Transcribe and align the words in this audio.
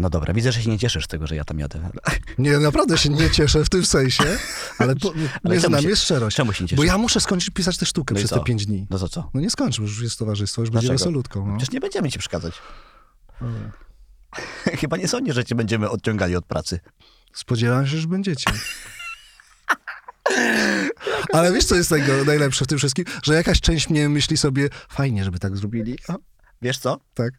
No 0.00 0.10
dobra, 0.10 0.34
widzę, 0.34 0.52
że 0.52 0.62
się 0.62 0.70
nie 0.70 0.78
cieszysz 0.78 1.04
z 1.04 1.08
tego, 1.08 1.26
że 1.26 1.36
ja 1.36 1.44
tam 1.44 1.58
jadę. 1.58 1.90
Nie, 2.38 2.58
naprawdę 2.58 2.98
się 2.98 3.08
nie 3.08 3.30
cieszę 3.30 3.64
w 3.64 3.68
tym 3.68 3.86
sensie, 3.86 4.24
ale, 4.78 4.96
po, 4.96 5.12
Ale 5.44 5.60
czemu 5.60 5.70
nami 5.70 5.82
się- 5.82 5.88
jest 5.88 6.02
szczerość. 6.02 6.36
Czemu 6.36 6.52
się 6.52 6.64
nie 6.64 6.68
cieszysz? 6.68 6.76
Bo 6.76 6.84
ja 6.84 6.98
muszę 6.98 7.20
skończyć 7.20 7.50
pisać 7.50 7.76
tę 7.76 7.86
sztukę 7.86 8.14
No 8.14 8.18
przez 8.18 8.30
te 8.30 8.40
pięć 8.40 8.66
dni. 8.66 8.86
No 8.90 8.98
to 8.98 9.08
co? 9.08 9.30
No 9.34 9.40
nie 9.40 9.50
skończę, 9.50 9.82
już 9.82 10.02
jest 10.02 10.18
towarzystwo, 10.18 10.62
już 10.62 10.70
będzie 10.70 10.88
wesolutką. 10.88 11.46
No. 11.46 11.56
Przecież 11.56 11.74
nie 11.74 11.80
będziemy 11.80 12.10
ci 12.10 12.18
przeszkadzać. 12.18 12.54
Chyba 14.80 14.96
nie 14.96 15.08
sądzisz, 15.08 15.34
że 15.34 15.44
cię 15.44 15.54
będziemy 15.54 15.90
odciągali 15.90 16.36
od 16.36 16.44
pracy. 16.46 16.80
Spodziewałem 17.32 17.86
się, 17.86 17.98
że 17.98 18.08
będziecie. 18.08 18.50
Ale 21.32 21.52
wiesz, 21.52 21.64
co 21.64 21.74
jest 21.74 21.90
tego 21.90 22.24
najlepsze 22.24 22.64
w 22.64 22.68
tym 22.68 22.78
wszystkim? 22.78 23.04
Że 23.22 23.34
jakaś 23.34 23.60
część 23.60 23.90
mnie 23.90 24.08
myśli 24.08 24.36
sobie, 24.36 24.68
fajnie, 24.88 25.24
żeby 25.24 25.38
tak 25.38 25.56
zrobili. 25.56 25.98
A, 26.08 26.14
Wiesz 26.62 26.78
co? 26.78 27.00
tak. 27.14 27.34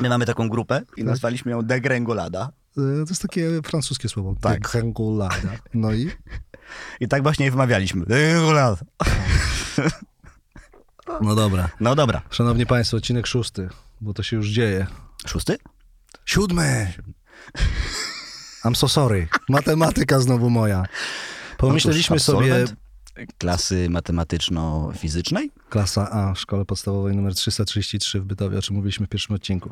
My 0.00 0.08
mamy 0.08 0.26
taką 0.26 0.48
grupę 0.48 0.82
i 0.96 1.04
nazwaliśmy 1.04 1.50
ją 1.52 1.62
Degrengolada. 1.62 2.50
E, 2.78 3.04
To 3.04 3.10
jest 3.10 3.22
takie 3.22 3.48
francuskie 3.64 4.08
słowo. 4.08 4.34
Tak. 4.40 4.60
Degrengolada. 4.60 5.50
No 5.74 5.92
i? 5.92 6.10
I 7.00 7.08
tak 7.08 7.22
właśnie 7.22 7.50
wymawialiśmy. 7.50 8.06
Degrengolada. 8.06 8.76
No 11.20 11.34
dobra. 11.34 11.68
No 11.80 11.94
dobra. 11.94 12.22
Szanowni 12.30 12.66
Państwo, 12.66 12.96
odcinek 12.96 13.26
szósty, 13.26 13.68
bo 14.00 14.14
to 14.14 14.22
się 14.22 14.36
już 14.36 14.48
dzieje. 14.48 14.86
Szósty? 15.26 15.56
Siódmy! 16.24 16.92
I'm 18.64 18.74
so 18.74 18.88
sorry. 18.88 19.28
Matematyka 19.48 20.20
znowu 20.20 20.50
moja. 20.50 20.84
Pomyśleliśmy 21.56 22.16
Otóż 22.16 22.26
sobie... 22.26 22.64
Klasy 23.38 23.88
matematyczno-fizycznej? 23.90 25.50
Klasa 25.74 26.10
A, 26.10 26.34
szkole 26.34 26.64
podstawowej 26.64 27.16
numer 27.16 27.34
333 27.34 28.20
w 28.20 28.24
Bytowie, 28.24 28.58
o 28.58 28.62
czym 28.62 28.76
mówiliśmy 28.76 29.06
w 29.06 29.08
pierwszym 29.08 29.36
odcinku. 29.36 29.70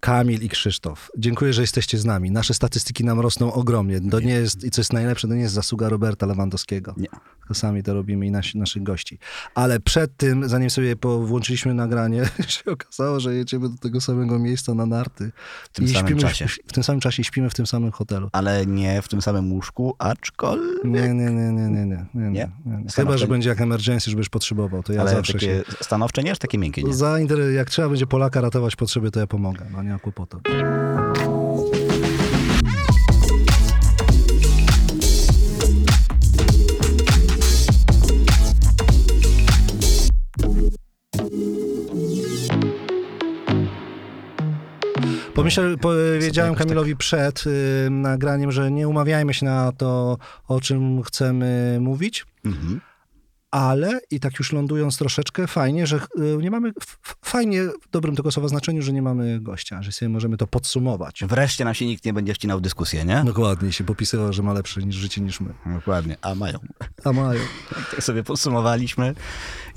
Kamil 0.00 0.42
i 0.42 0.48
Krzysztof. 0.48 1.10
Dziękuję, 1.18 1.52
że 1.52 1.60
jesteście 1.60 1.98
z 1.98 2.04
nami. 2.04 2.30
Nasze 2.30 2.54
statystyki 2.54 3.04
nam 3.04 3.20
rosną 3.20 3.52
ogromnie. 3.52 4.00
To 4.00 4.20
nie 4.20 4.32
jest, 4.32 4.64
i 4.64 4.70
co 4.70 4.80
jest 4.80 4.92
najlepsze, 4.92 5.28
to 5.28 5.34
nie 5.34 5.40
jest 5.40 5.54
zasługa 5.54 5.88
Roberta 5.88 6.26
Lewandowskiego. 6.26 6.94
Nie. 6.96 7.08
Tylko 7.38 7.54
sami 7.54 7.82
to 7.82 7.94
robimy 7.94 8.26
i 8.26 8.30
nasi, 8.30 8.58
naszych 8.58 8.82
gości. 8.82 9.18
Ale 9.54 9.80
przed 9.80 10.16
tym, 10.16 10.48
zanim 10.48 10.70
sobie 10.70 10.96
włączyliśmy 11.02 11.74
nagranie, 11.74 12.28
się 12.48 12.70
okazało, 12.72 13.20
że 13.20 13.34
jedziemy 13.34 13.68
do 13.68 13.76
tego 13.76 14.00
samego 14.00 14.38
miejsca 14.38 14.74
na 14.74 14.86
narty. 14.86 15.32
W 15.64 15.68
tym 15.68 15.88
samym 15.88 16.06
śpimy, 16.06 16.20
czasie. 16.20 16.46
W, 16.48 16.58
w 16.66 16.72
tym 16.72 16.84
samym 16.84 17.00
czasie 17.00 17.22
i 17.22 17.24
śpimy 17.24 17.50
w 17.50 17.54
tym 17.54 17.66
samym 17.66 17.92
hotelu. 17.92 18.28
Ale 18.32 18.66
nie 18.66 19.02
w 19.02 19.08
tym 19.08 19.22
samym 19.22 19.52
łóżku, 19.52 19.94
aczkolwiek... 19.98 20.84
Nie, 20.84 21.14
nie, 21.14 21.30
nie, 21.30 21.52
nie, 21.52 21.52
nie, 21.52 21.86
nie. 21.86 22.06
nie, 22.14 22.30
nie, 22.30 22.30
Nie? 22.30 22.50
nie. 22.66 22.90
Chyba, 22.94 23.16
że 23.16 23.26
będzie 23.26 23.48
jak 23.48 23.60
emergency, 23.60 24.10
żebyś 24.10 24.28
potrzebował, 24.28 24.82
to 24.82 24.92
ja 24.92 25.00
Ale 25.00 25.10
zawsze 25.10 25.37
takie 25.40 25.62
stanowcze 25.84 26.22
nie, 26.22 26.30
aż 26.32 26.38
takie 26.38 26.58
miękkie 26.58 26.82
nie. 26.82 26.92
Zainter- 26.92 27.52
jak 27.52 27.70
trzeba 27.70 27.88
będzie 27.88 28.06
Polaka 28.06 28.40
ratować 28.40 28.76
potrzeby, 28.76 29.10
to 29.10 29.20
ja 29.20 29.26
pomogę. 29.26 29.66
No 29.72 29.82
nie 29.82 29.90
ma 29.90 29.98
kłopotu. 29.98 30.40
Pomyślę, 45.34 45.76
powiedziałem 45.80 46.48
jakoś 46.50 46.58
tak- 46.58 46.66
Kamilowi 46.68 46.96
przed 46.96 47.44
y, 47.46 47.88
nagraniem, 47.90 48.52
że 48.52 48.70
nie 48.70 48.88
umawiajmy 48.88 49.34
się 49.34 49.46
na 49.46 49.72
to, 49.72 50.18
o 50.48 50.60
czym 50.60 51.02
chcemy 51.02 51.78
mówić, 51.80 52.26
Mhm. 52.44 52.80
Ale 53.50 54.00
i 54.10 54.20
tak 54.20 54.38
już 54.38 54.52
lądując 54.52 54.98
troszeczkę, 54.98 55.46
fajnie, 55.46 55.86
że 55.86 55.96
y, 55.96 56.38
nie 56.40 56.50
mamy, 56.50 56.72
fajnie 57.24 57.62
w 57.62 57.90
dobrym 57.90 58.16
tego 58.16 58.32
słowa 58.32 58.48
znaczeniu, 58.48 58.82
że 58.82 58.92
nie 58.92 59.02
mamy 59.02 59.40
gościa, 59.40 59.82
że 59.82 59.92
sobie 59.92 60.08
możemy 60.08 60.36
to 60.36 60.46
podsumować. 60.46 61.24
Wreszcie 61.28 61.64
nam 61.64 61.74
się 61.74 61.86
nikt 61.86 62.04
nie 62.04 62.12
będzie 62.12 62.34
wcinał 62.34 62.58
w 62.58 62.60
dyskusję, 62.60 63.04
nie? 63.04 63.22
Dokładnie, 63.24 63.72
się 63.72 63.84
popisywał, 63.84 64.32
że 64.32 64.42
ma 64.42 64.52
lepsze 64.52 64.82
niż 64.82 64.96
życie 64.96 65.20
niż 65.20 65.40
my. 65.40 65.54
Dokładnie, 65.66 66.16
a 66.22 66.34
mają. 66.34 66.58
A 67.04 67.12
mają. 67.12 67.40
Tak 67.90 68.04
sobie 68.04 68.22
podsumowaliśmy. 68.24 69.14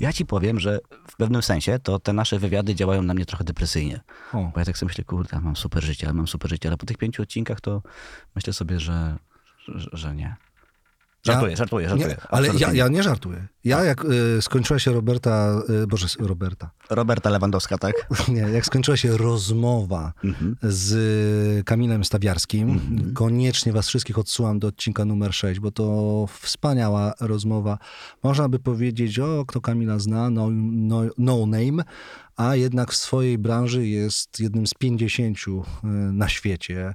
Ja 0.00 0.12
ci 0.12 0.26
powiem, 0.26 0.60
że 0.60 0.78
w 1.10 1.16
pewnym 1.16 1.42
sensie 1.42 1.78
to 1.78 1.98
te 1.98 2.12
nasze 2.12 2.38
wywiady 2.38 2.74
działają 2.74 3.02
na 3.02 3.14
mnie 3.14 3.26
trochę 3.26 3.44
depresyjnie. 3.44 4.00
O. 4.32 4.50
Bo 4.54 4.60
ja 4.60 4.64
tak 4.64 4.78
sobie 4.78 4.90
myślę, 4.90 5.04
kurde, 5.04 5.40
mam 5.40 5.56
super 5.56 5.84
życie, 5.84 6.06
ale 6.06 6.14
mam 6.14 6.28
super 6.28 6.50
życie, 6.50 6.68
ale 6.68 6.76
po 6.76 6.86
tych 6.86 6.98
pięciu 6.98 7.22
odcinkach 7.22 7.60
to 7.60 7.82
myślę 8.34 8.52
sobie, 8.52 8.80
że, 8.80 9.16
że, 9.68 9.88
że 9.92 10.14
nie. 10.14 10.36
Żartuję, 11.26 11.56
żartuję, 11.56 11.88
żartuję. 11.88 12.08
Nie, 12.08 12.16
ale 12.28 12.48
ja, 12.58 12.72
ja 12.72 12.88
nie 12.88 13.02
żartuję. 13.02 13.46
Ja 13.64 13.84
jak 13.84 14.04
y, 14.04 14.42
skończyła 14.42 14.78
się 14.78 14.92
Roberta, 14.92 15.62
y, 15.82 15.86
Boże, 15.86 16.06
Roberta. 16.20 16.70
Roberta 16.90 17.30
Lewandowska, 17.30 17.78
tak? 17.78 17.94
nie, 18.28 18.40
jak 18.40 18.66
skończyła 18.66 18.96
się 18.96 19.16
rozmowa 19.16 20.12
Mhm. 20.24 20.56
z 20.62 21.66
Kamilem 21.66 22.04
Stawiarskim, 22.04 22.80
koniecznie 23.14 23.72
was 23.72 23.88
wszystkich 23.88 24.18
odsyłam 24.18 24.58
do 24.58 24.68
odcinka 24.68 25.04
numer 25.04 25.34
6, 25.34 25.60
bo 25.60 25.70
to 25.70 26.26
wspaniała 26.40 27.12
rozmowa. 27.20 27.78
Można 28.22 28.48
by 28.48 28.58
powiedzieć, 28.58 29.18
o, 29.18 29.44
kto 29.46 29.60
Kamila 29.60 29.98
zna, 29.98 30.30
no, 30.30 30.48
no, 30.72 31.02
no 31.18 31.46
name, 31.46 31.84
a 32.36 32.56
jednak 32.56 32.92
w 32.92 32.96
swojej 32.96 33.38
branży 33.38 33.86
jest 33.86 34.40
jednym 34.40 34.66
z 34.66 34.74
50 34.74 35.38
y, 35.38 35.42
na 36.12 36.28
świecie. 36.28 36.94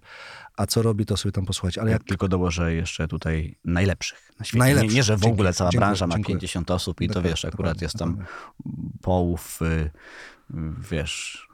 A 0.57 0.65
co 0.65 0.81
robi, 0.81 1.05
to 1.05 1.17
sobie 1.17 1.31
tam 1.31 1.45
posłuchać. 1.45 1.77
Ale 1.77 1.89
Ja 1.89 1.93
jak 1.95 2.03
tylko 2.03 2.27
dołożę 2.27 2.73
jeszcze 2.73 3.07
tutaj 3.07 3.55
najlepszych 3.65 4.31
na 4.39 4.45
świecie. 4.45 4.59
Najlepszych. 4.59 4.91
Nie, 4.91 4.95
nie, 4.95 5.03
że 5.03 5.17
w 5.17 5.25
ogóle 5.25 5.53
cała 5.53 5.69
dziękuję, 5.69 5.87
branża 5.87 6.07
ma 6.07 6.15
dziękuję. 6.15 6.35
50 6.37 6.71
osób 6.71 7.01
i 7.01 7.07
to 7.07 7.13
Dokładnie, 7.13 7.29
wiesz, 7.31 7.45
akurat 7.45 7.57
dokładnie, 7.57 7.85
jest 7.85 7.95
tam 7.95 8.09
dokładnie. 8.09 8.91
połów, 9.01 9.59
y, 9.61 9.91
wiesz, 10.91 11.47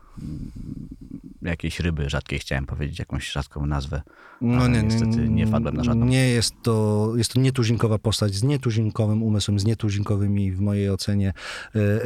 jakiejś 1.42 1.80
ryby 1.80 2.10
rzadkiej 2.10 2.40
chciałem 2.40 2.66
powiedzieć, 2.66 3.00
jakąś 3.00 3.32
rzadką 3.32 3.66
nazwę. 3.66 4.02
No 4.42 4.68
nie, 4.68 4.84
niestety 4.84 5.30
nie 5.30 5.48
wpadłem 5.48 5.76
na 5.76 5.84
żadną. 5.84 6.06
Nie 6.06 6.30
jest 6.30 6.54
to, 6.64 7.12
jest 7.16 7.34
to 7.34 7.40
nietuzinkowa 7.40 7.98
postać 7.98 8.36
z 8.36 8.44
nietuzinkowym 8.44 9.24
umysłem, 9.24 9.60
z 9.60 9.66
nietuzinkowymi 9.66 10.52
w 10.52 10.60
mojej 10.60 10.90
ocenie 10.90 11.28
e, 11.28 11.34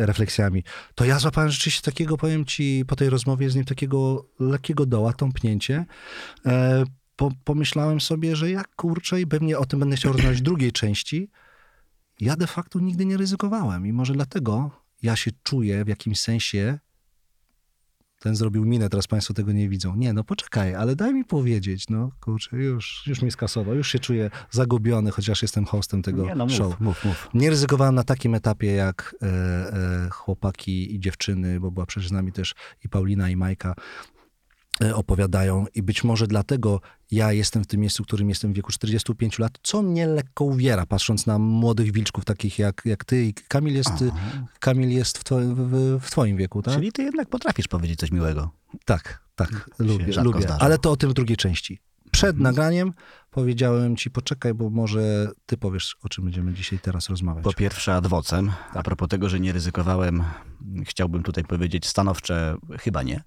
refleksjami. 0.05 0.63
To 0.95 1.05
ja 1.05 1.19
złapałem 1.19 1.49
rzeczywiście 1.49 1.81
takiego, 1.81 2.17
powiem 2.17 2.45
ci, 2.45 2.83
po 2.87 2.95
tej 2.95 3.09
rozmowie 3.09 3.49
z 3.49 3.55
nim 3.55 3.65
takiego 3.65 4.25
lekkiego 4.39 4.85
doła, 4.85 5.13
tąpnięcie. 5.13 5.85
E, 6.45 6.83
po, 7.15 7.31
pomyślałem 7.43 8.01
sobie, 8.01 8.35
że 8.35 8.51
ja 8.51 8.63
kurczę 8.75 9.21
i 9.21 9.27
pewnie 9.27 9.57
o 9.59 9.65
tym 9.65 9.79
będę 9.79 9.95
chciał 9.95 10.13
rozmawiać 10.13 10.37
w 10.37 10.43
drugiej 10.43 10.71
części. 10.71 11.29
Ja 12.19 12.35
de 12.35 12.47
facto 12.47 12.79
nigdy 12.79 13.05
nie 13.05 13.17
ryzykowałem 13.17 13.87
i 13.87 13.93
może 13.93 14.13
dlatego 14.13 14.71
ja 15.01 15.15
się 15.15 15.31
czuję 15.43 15.85
w 15.85 15.87
jakimś 15.87 16.19
sensie 16.19 16.79
ten 18.27 18.35
zrobił 18.35 18.65
minę, 18.65 18.89
teraz 18.89 19.07
państwo 19.07 19.33
tego 19.33 19.51
nie 19.51 19.69
widzą. 19.69 19.95
Nie, 19.95 20.13
no 20.13 20.23
poczekaj, 20.23 20.75
ale 20.75 20.95
daj 20.95 21.13
mi 21.13 21.25
powiedzieć, 21.25 21.89
no 21.89 22.11
kurczę, 22.21 22.57
już, 22.57 23.03
już 23.07 23.21
mi 23.21 23.31
skasował, 23.31 23.75
już 23.75 23.91
się 23.91 23.99
czuję 23.99 24.29
zagubiony, 24.51 25.11
chociaż 25.11 25.41
jestem 25.41 25.65
hostem 25.65 26.01
tego 26.01 26.25
Nie, 26.25 26.35
no 26.35 26.45
mów, 26.45 26.53
show. 26.53 26.79
mów, 26.79 27.05
mów. 27.05 27.29
Nie 27.33 27.49
ryzykowałem 27.49 27.95
na 27.95 28.03
takim 28.03 28.35
etapie 28.35 28.71
jak 28.71 29.15
e, 29.21 29.27
e, 29.27 30.09
chłopaki 30.11 30.95
i 30.95 30.99
dziewczyny, 30.99 31.59
bo 31.59 31.71
była 31.71 31.85
przecież 31.85 32.09
z 32.09 32.11
nami 32.11 32.31
też 32.31 32.55
i 32.85 32.89
Paulina 32.89 33.29
i 33.29 33.35
Majka 33.35 33.75
opowiadają 34.93 35.65
i 35.75 35.83
być 35.83 36.03
może 36.03 36.27
dlatego 36.27 36.81
ja 37.11 37.31
jestem 37.31 37.63
w 37.63 37.67
tym 37.67 37.79
miejscu, 37.79 38.03
w 38.03 38.07
którym 38.07 38.29
jestem 38.29 38.53
w 38.53 38.55
wieku 38.55 38.71
45 38.71 39.39
lat, 39.39 39.57
co 39.63 39.81
mnie 39.81 40.07
lekko 40.07 40.43
uwiera, 40.43 40.85
patrząc 40.85 41.25
na 41.25 41.39
młodych 41.39 41.91
wilczków 41.91 42.25
takich 42.25 42.59
jak, 42.59 42.81
jak 42.85 43.05
ty 43.05 43.25
i 43.25 43.33
Kamil 43.33 43.75
jest, 43.75 43.93
Kamil 44.59 44.89
jest 44.89 45.17
w, 45.17 45.23
twoim, 45.23 45.55
w, 45.55 45.99
w 46.01 46.11
twoim 46.11 46.37
wieku, 46.37 46.61
tak? 46.61 46.73
Czyli 46.73 46.91
ty 46.91 47.03
jednak 47.03 47.29
potrafisz 47.29 47.67
powiedzieć 47.67 47.99
coś 47.99 48.11
miłego. 48.11 48.51
Tak, 48.85 49.23
tak, 49.35 49.69
lubię, 49.79 50.21
lubię. 50.23 50.41
zdarza. 50.41 50.59
Ale 50.59 50.77
to 50.77 50.91
o 50.91 50.97
tym 50.97 51.09
w 51.09 51.13
drugiej 51.13 51.37
części. 51.37 51.79
Przed 52.11 52.39
nagraniem 52.39 52.93
powiedziałem 53.31 53.95
ci, 53.95 54.11
poczekaj, 54.11 54.53
bo 54.53 54.69
może 54.69 55.27
ty 55.45 55.57
powiesz, 55.57 55.95
o 56.03 56.09
czym 56.09 56.23
będziemy 56.23 56.53
dzisiaj 56.53 56.79
teraz 56.79 57.09
rozmawiać. 57.09 57.43
Po 57.43 57.53
pierwsze 57.53 57.95
adwocem. 57.95 58.51
A 58.73 58.83
propos 58.83 59.09
tego, 59.09 59.29
że 59.29 59.39
nie 59.39 59.51
ryzykowałem, 59.51 60.23
chciałbym 60.85 61.23
tutaj 61.23 61.43
powiedzieć 61.43 61.87
stanowcze, 61.87 62.57
chyba 62.79 63.03
nie. 63.03 63.23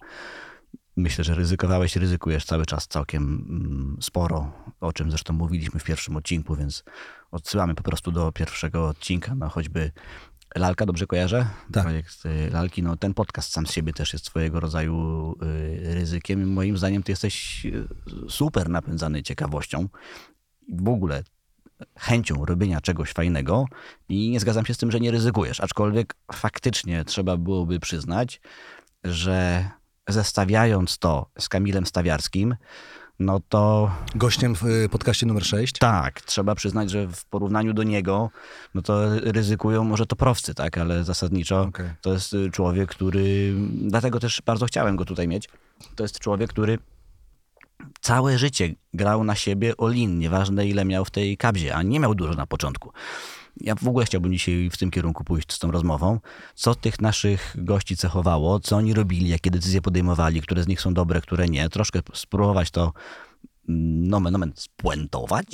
Myślę, 0.96 1.24
że 1.24 1.34
ryzykowałeś, 1.34 1.96
ryzykujesz 1.96 2.44
cały 2.44 2.66
czas 2.66 2.88
całkiem 2.88 3.22
mm, 3.22 3.96
sporo, 4.00 4.52
o 4.80 4.92
czym 4.92 5.10
zresztą 5.10 5.32
mówiliśmy 5.32 5.80
w 5.80 5.84
pierwszym 5.84 6.16
odcinku, 6.16 6.56
więc 6.56 6.84
odsyłamy 7.30 7.74
po 7.74 7.82
prostu 7.82 8.12
do 8.12 8.32
pierwszego 8.32 8.88
odcinka, 8.88 9.34
no 9.34 9.48
choćby 9.48 9.92
Lalka, 10.54 10.86
dobrze 10.86 11.06
kojarzę? 11.06 11.46
Tak. 11.72 11.84
Projekt 11.84 12.26
y, 12.26 12.50
Lalki, 12.50 12.82
no 12.82 12.96
ten 12.96 13.14
podcast 13.14 13.52
sam 13.52 13.66
z 13.66 13.72
siebie 13.72 13.92
też 13.92 14.12
jest 14.12 14.24
swojego 14.24 14.60
rodzaju 14.60 15.34
y, 15.42 15.94
ryzykiem. 15.94 16.52
Moim 16.52 16.78
zdaniem 16.78 17.02
ty 17.02 17.12
jesteś 17.12 17.66
y, 17.66 17.86
super 18.28 18.68
napędzany 18.68 19.22
ciekawością 19.22 19.88
i 20.68 20.76
w 20.76 20.88
ogóle 20.88 21.22
chęcią 21.98 22.44
robienia 22.44 22.80
czegoś 22.80 23.12
fajnego 23.12 23.64
i 24.08 24.30
nie 24.30 24.40
zgadzam 24.40 24.66
się 24.66 24.74
z 24.74 24.78
tym, 24.78 24.90
że 24.90 25.00
nie 25.00 25.10
ryzykujesz. 25.10 25.60
Aczkolwiek 25.60 26.14
faktycznie 26.32 27.04
trzeba 27.04 27.36
byłoby 27.36 27.80
przyznać, 27.80 28.40
że 29.04 29.70
zestawiając 30.12 30.98
to 30.98 31.26
z 31.38 31.48
Kamilem 31.48 31.86
Stawiarskim, 31.86 32.56
no 33.20 33.40
to 33.48 33.90
Gościem 34.14 34.54
w 34.54 34.64
y, 34.66 34.88
podcaście 34.88 35.26
numer 35.26 35.44
6. 35.44 35.78
tak, 35.78 36.20
trzeba 36.20 36.54
przyznać, 36.54 36.90
że 36.90 37.08
w 37.08 37.24
porównaniu 37.24 37.72
do 37.72 37.82
niego, 37.82 38.30
no 38.74 38.82
to 38.82 39.20
ryzykują 39.20 39.84
może 39.84 40.06
to 40.06 40.16
prowcy, 40.16 40.54
tak, 40.54 40.78
ale 40.78 41.04
zasadniczo 41.04 41.60
Okej. 41.60 41.90
to 42.00 42.12
jest 42.12 42.32
y, 42.32 42.50
człowiek, 42.50 42.90
który, 42.90 43.54
dlatego 43.72 44.20
też 44.20 44.42
bardzo 44.46 44.66
chciałem 44.66 44.96
go 44.96 45.04
tutaj 45.04 45.28
mieć, 45.28 45.48
to 45.96 46.04
jest 46.04 46.18
człowiek, 46.18 46.50
który 46.50 46.78
całe 48.00 48.38
życie 48.38 48.74
grał 48.94 49.24
na 49.24 49.34
siebie 49.34 49.74
all-in, 49.78 50.18
nieważne 50.18 50.66
ile 50.66 50.84
miał 50.84 51.04
w 51.04 51.10
tej 51.10 51.36
kabzie, 51.36 51.74
a 51.74 51.82
nie 51.82 52.00
miał 52.00 52.14
dużo 52.14 52.34
na 52.34 52.46
początku. 52.46 52.92
Ja 53.60 53.74
w 53.74 53.88
ogóle 53.88 54.06
chciałbym 54.06 54.32
dzisiaj 54.32 54.70
w 54.72 54.76
tym 54.76 54.90
kierunku 54.90 55.24
pójść 55.24 55.52
z 55.52 55.58
tą 55.58 55.70
rozmową. 55.70 56.20
Co 56.54 56.74
tych 56.74 57.00
naszych 57.00 57.54
gości 57.58 57.96
cechowało, 57.96 58.60
co 58.60 58.76
oni 58.76 58.94
robili, 58.94 59.28
jakie 59.28 59.50
decyzje 59.50 59.82
podejmowali, 59.82 60.42
które 60.42 60.62
z 60.62 60.68
nich 60.68 60.80
są 60.80 60.94
dobre, 60.94 61.20
które 61.20 61.48
nie. 61.48 61.68
Troszkę 61.68 62.00
spróbować 62.14 62.70
to 62.70 62.92
mm, 63.68 64.08
nomen 64.08 64.34
omen 64.36 64.52
spuentować. 64.56 65.46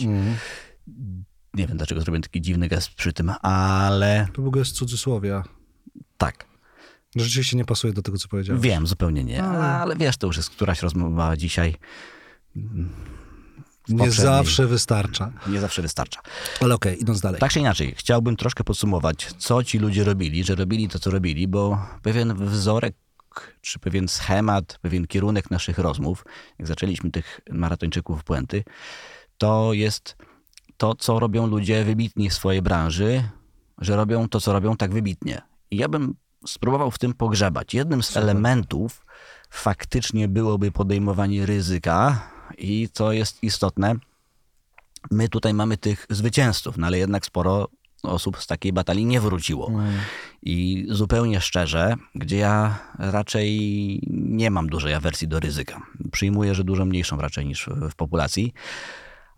Nie 1.54 1.66
wiem, 1.66 1.76
dlaczego 1.76 2.00
zrobiłem 2.00 2.22
taki 2.22 2.40
dziwny 2.40 2.68
gest 2.68 2.88
przy 2.94 3.12
tym, 3.12 3.32
ale 3.42 4.28
To 4.34 4.42
ogóle 4.42 4.60
jest 4.60 4.72
cudzysłowia. 4.72 5.42
tak. 6.18 6.46
Rzeczywiście 7.16 7.56
nie 7.56 7.64
pasuje 7.64 7.92
do 7.92 8.02
tego, 8.02 8.18
co 8.18 8.28
powiedziałeś. 8.28 8.62
Wiem, 8.62 8.86
zupełnie 8.86 9.24
nie. 9.24 9.42
Ale- 9.42 9.64
Ale 9.64 9.96
wiesz, 9.96 10.16
to 10.16 10.26
już 10.26 10.36
jest 10.36 10.50
któraś 10.50 10.82
rozmowa 10.82 11.36
dzisiaj. 11.36 11.74
Nie 13.88 14.10
zawsze 14.10 14.66
wystarcza. 14.66 15.32
Nie 15.46 15.60
zawsze 15.60 15.82
wystarcza. 15.82 16.20
Ale 16.60 16.74
okej, 16.74 17.02
idąc 17.02 17.20
dalej. 17.20 17.40
Tak 17.40 17.50
czy 17.50 17.60
inaczej, 17.60 17.94
chciałbym 17.96 18.36
troszkę 18.36 18.64
podsumować, 18.64 19.28
co 19.38 19.64
ci 19.64 19.78
ludzie 19.78 20.04
robili, 20.04 20.44
że 20.44 20.54
robili 20.54 20.88
to, 20.88 20.98
co 20.98 21.10
robili, 21.10 21.48
bo 21.48 21.86
pewien 22.02 22.34
wzorek, 22.34 22.94
czy 23.60 23.78
pewien 23.78 24.08
schemat, 24.08 24.78
pewien 24.82 25.06
kierunek 25.06 25.50
naszych 25.50 25.78
rozmów, 25.78 26.24
jak 26.58 26.68
zaczęliśmy 26.68 27.10
tych 27.10 27.40
maratończyków 27.50 28.24
puenty, 28.24 28.64
to 29.38 29.72
jest 29.72 30.16
to, 30.76 30.94
co 30.94 31.20
robią 31.20 31.46
ludzie 31.46 31.84
wybitni 31.84 32.30
w 32.30 32.34
swojej 32.34 32.62
branży, 32.62 33.28
że 33.78 33.96
robią 33.96 34.28
to, 34.28 34.40
co 34.40 34.52
robią 34.52 34.76
tak 34.76 34.92
wybitnie. 34.92 35.42
I 35.70 35.76
ja 35.76 35.88
bym 35.88 36.14
spróbował 36.46 36.90
w 36.90 36.98
tym 36.98 37.14
pogrzebać. 37.14 37.74
Jednym 37.74 38.02
z 38.02 38.16
elementów 38.16 39.06
faktycznie 39.50 40.28
byłoby 40.28 40.72
podejmowanie 40.72 41.46
ryzyka 41.46 42.28
i 42.58 42.88
co 42.92 43.12
jest 43.12 43.42
istotne, 43.42 43.94
my 45.10 45.28
tutaj 45.28 45.54
mamy 45.54 45.76
tych 45.76 46.06
zwycięzców, 46.10 46.76
no 46.78 46.86
ale 46.86 46.98
jednak 46.98 47.26
sporo 47.26 47.68
osób 48.02 48.42
z 48.42 48.46
takiej 48.46 48.72
batalii 48.72 49.06
nie 49.06 49.20
wróciło. 49.20 49.70
I 50.42 50.86
zupełnie 50.90 51.40
szczerze, 51.40 51.94
gdzie 52.14 52.36
ja 52.36 52.78
raczej 52.98 53.50
nie 54.10 54.50
mam 54.50 54.68
dużej 54.68 54.94
awersji 54.94 55.28
do 55.28 55.40
ryzyka. 55.40 55.82
Przyjmuję, 56.12 56.54
że 56.54 56.64
dużo 56.64 56.84
mniejszą 56.84 57.16
raczej 57.16 57.46
niż 57.46 57.68
w 57.90 57.94
populacji, 57.94 58.54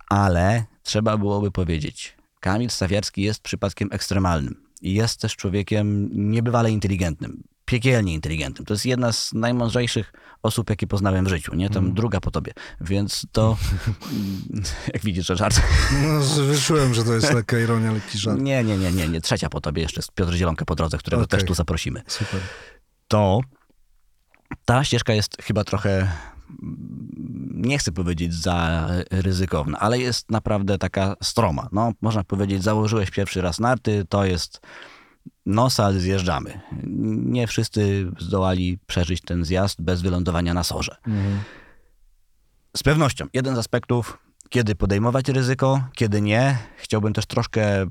ale 0.08 0.64
trzeba 0.82 1.16
byłoby 1.16 1.50
powiedzieć, 1.50 2.16
Kamil 2.40 2.70
Stawiarski 2.70 3.22
jest 3.22 3.40
przypadkiem 3.42 3.88
ekstremalnym 3.92 4.62
i 4.82 4.94
jest 4.94 5.20
też 5.20 5.36
człowiekiem 5.36 6.08
niebywale 6.30 6.70
inteligentnym, 6.70 7.42
piekielnie 7.68 8.14
inteligentnym. 8.14 8.66
To 8.66 8.74
jest 8.74 8.86
jedna 8.86 9.12
z 9.12 9.32
najmądrzejszych 9.32 10.12
osób, 10.42 10.70
jakie 10.70 10.86
poznałem 10.86 11.24
w 11.24 11.28
życiu, 11.28 11.54
nie? 11.54 11.70
Tam 11.70 11.94
druga 11.94 12.20
po 12.20 12.30
tobie. 12.30 12.52
Więc 12.80 13.26
to, 13.32 13.56
jak 14.94 15.02
widzisz, 15.02 15.26
że 15.26 15.36
żart. 15.36 15.62
No, 16.02 16.20
wyczułem, 16.44 16.94
że 16.94 17.04
to 17.04 17.14
jest 17.14 17.32
lekka 17.32 17.58
ironia, 17.58 17.92
lekki 17.92 18.18
żart. 18.18 18.40
Nie, 18.40 18.64
nie, 18.64 18.78
nie, 18.78 18.92
nie, 18.92 19.08
nie. 19.08 19.20
Trzecia 19.20 19.48
po 19.48 19.60
tobie 19.60 19.82
jeszcze 19.82 19.98
jest 19.98 20.12
Piotr 20.12 20.32
Zielonka 20.32 20.64
po 20.64 20.74
drodze, 20.74 20.98
którego 20.98 21.22
Okej. 21.22 21.38
też 21.38 21.48
tu 21.48 21.54
zaprosimy. 21.54 22.02
Super. 22.06 22.40
To 23.08 23.40
ta 24.64 24.84
ścieżka 24.84 25.12
jest 25.12 25.42
chyba 25.42 25.64
trochę, 25.64 25.90
mm, 26.62 27.48
nie 27.54 27.78
chcę 27.78 27.92
powiedzieć 27.92 28.34
za 28.34 28.88
ryzykowna, 29.10 29.78
ale 29.78 29.98
jest 29.98 30.30
naprawdę 30.30 30.78
taka 30.78 31.16
stroma. 31.22 31.68
No, 31.72 31.92
można 32.00 32.24
powiedzieć, 32.24 32.62
założyłeś 32.62 33.10
pierwszy 33.10 33.40
raz 33.40 33.60
narty, 33.60 34.04
to 34.08 34.24
jest 34.24 34.60
nosa, 35.48 35.92
zjeżdżamy. 35.92 36.60
Nie 37.24 37.46
wszyscy 37.46 38.10
zdołali 38.18 38.78
przeżyć 38.86 39.20
ten 39.20 39.44
zjazd 39.44 39.82
bez 39.82 40.02
wylądowania 40.02 40.54
na 40.54 40.64
sorze. 40.64 40.96
Z 42.76 42.82
pewnością 42.82 43.26
jeden 43.32 43.54
z 43.54 43.58
aspektów, 43.58 44.18
kiedy 44.48 44.74
podejmować 44.74 45.28
ryzyko, 45.28 45.82
kiedy 45.94 46.20
nie. 46.20 46.58
Chciałbym 46.76 47.12
też 47.12 47.26
troszkę 47.26 47.86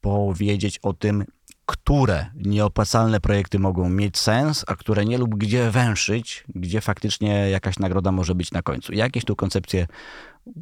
powiedzieć 0.00 0.78
o 0.78 0.92
tym, 0.92 1.24
które 1.66 2.26
nieopłacalne 2.34 3.20
projekty 3.20 3.58
mogą 3.58 3.88
mieć 3.88 4.18
sens, 4.18 4.64
a 4.66 4.76
które 4.76 5.04
nie, 5.04 5.18
lub 5.18 5.34
gdzie 5.34 5.70
węszyć, 5.70 6.44
gdzie 6.54 6.80
faktycznie 6.80 7.50
jakaś 7.50 7.78
nagroda 7.78 8.12
może 8.12 8.34
być 8.34 8.52
na 8.52 8.62
końcu. 8.62 8.92
Jakieś 8.92 9.24
tu 9.24 9.36
koncepcje 9.36 9.86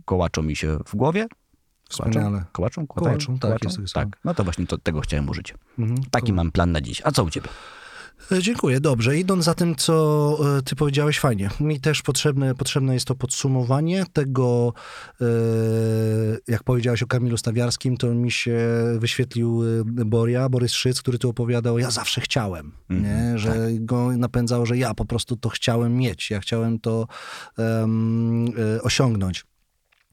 kołaczą 0.04 0.42
mi 0.42 0.56
się 0.56 0.78
w 0.86 0.96
głowie. 0.96 1.26
Wspaniale. 1.88 2.44
Kołaczą? 2.52 2.86
Kołaczą, 2.86 3.38
tak, 3.38 3.50
jest 3.50 3.76
takie 3.76 3.88
słowo. 3.88 3.88
tak. 3.94 4.18
No 4.24 4.34
to 4.34 4.44
właśnie 4.44 4.66
to, 4.66 4.78
tego 4.78 5.00
chciałem 5.00 5.28
użyć. 5.28 5.54
Mhm. 5.78 6.00
Taki 6.10 6.32
mam 6.32 6.50
plan 6.50 6.72
na 6.72 6.80
dziś. 6.80 7.02
A 7.04 7.12
co 7.12 7.24
u 7.24 7.30
ciebie? 7.30 7.48
E, 8.32 8.42
Dziękuję, 8.42 8.80
dobrze. 8.80 9.18
Idąc 9.18 9.44
za 9.44 9.54
tym, 9.54 9.76
co 9.76 10.38
e, 10.58 10.62
ty 10.62 10.76
powiedziałeś, 10.76 11.20
fajnie. 11.20 11.50
Mi 11.60 11.80
też 11.80 12.02
potrzebne, 12.02 12.54
potrzebne 12.54 12.94
jest 12.94 13.06
to 13.06 13.14
podsumowanie 13.14 14.04
tego, 14.12 14.72
e, 15.20 15.24
jak 16.48 16.64
powiedziałeś 16.64 17.02
o 17.02 17.06
Kamilu 17.06 17.36
Stawiarskim, 17.36 17.96
to 17.96 18.14
mi 18.14 18.30
się 18.30 18.58
wyświetlił 18.98 19.62
Boria, 19.84 20.48
Borys 20.48 20.72
Szyc, 20.72 21.00
który 21.02 21.18
tu 21.18 21.30
opowiadał, 21.30 21.78
ja 21.78 21.90
zawsze 21.90 22.20
chciałem, 22.20 22.72
nie? 22.90 23.38
że 23.38 23.68
go 23.72 24.16
napędzało, 24.16 24.66
że 24.66 24.78
ja 24.78 24.94
po 24.94 25.04
prostu 25.04 25.36
to 25.36 25.48
chciałem 25.48 25.96
mieć, 25.96 26.30
ja 26.30 26.40
chciałem 26.40 26.78
to 26.78 27.06
e, 27.58 27.86
osiągnąć. 28.82 29.44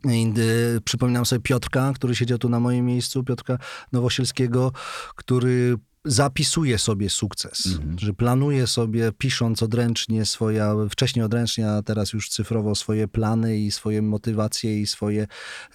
I, 0.04 0.34
y, 0.38 0.82
przypominam 0.82 1.26
sobie 1.26 1.40
Piotrka, 1.40 1.94
który 1.96 2.16
siedział 2.16 2.38
tu 2.38 2.50
na 2.50 2.60
moim 2.60 2.86
miejscu, 2.86 3.24
Piotrka 3.24 3.58
Nowosielskiego, 3.92 4.72
który 5.16 5.78
zapisuje 6.06 6.78
sobie 6.78 7.10
sukces, 7.10 7.68
że 7.98 8.14
planuje 8.14 8.68
sobie, 8.68 9.12
pisząc 9.18 9.64
odręcznie 9.64 10.26
swoje, 10.26 10.66
wcześniej 10.90 11.26
odręcznie, 11.26 11.72
a 11.72 11.82
teraz 11.82 12.14
już 12.14 12.30
cyfrowo 12.30 12.76
swoje 12.76 13.08
plany 13.08 13.58
i 13.58 13.72
swoje 13.72 14.02
motywacje 14.02 14.82
i 14.82 14.88
swoje 14.88 15.28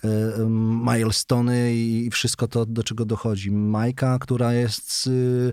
e, 0.04 0.10
milestony 0.84 1.74
i 1.74 2.10
wszystko 2.10 2.48
to, 2.48 2.66
do 2.66 2.82
czego 2.82 3.04
dochodzi. 3.04 3.50
Majka, 3.50 4.18
która 4.18 4.52
jest, 4.52 5.06
y, 5.06 5.52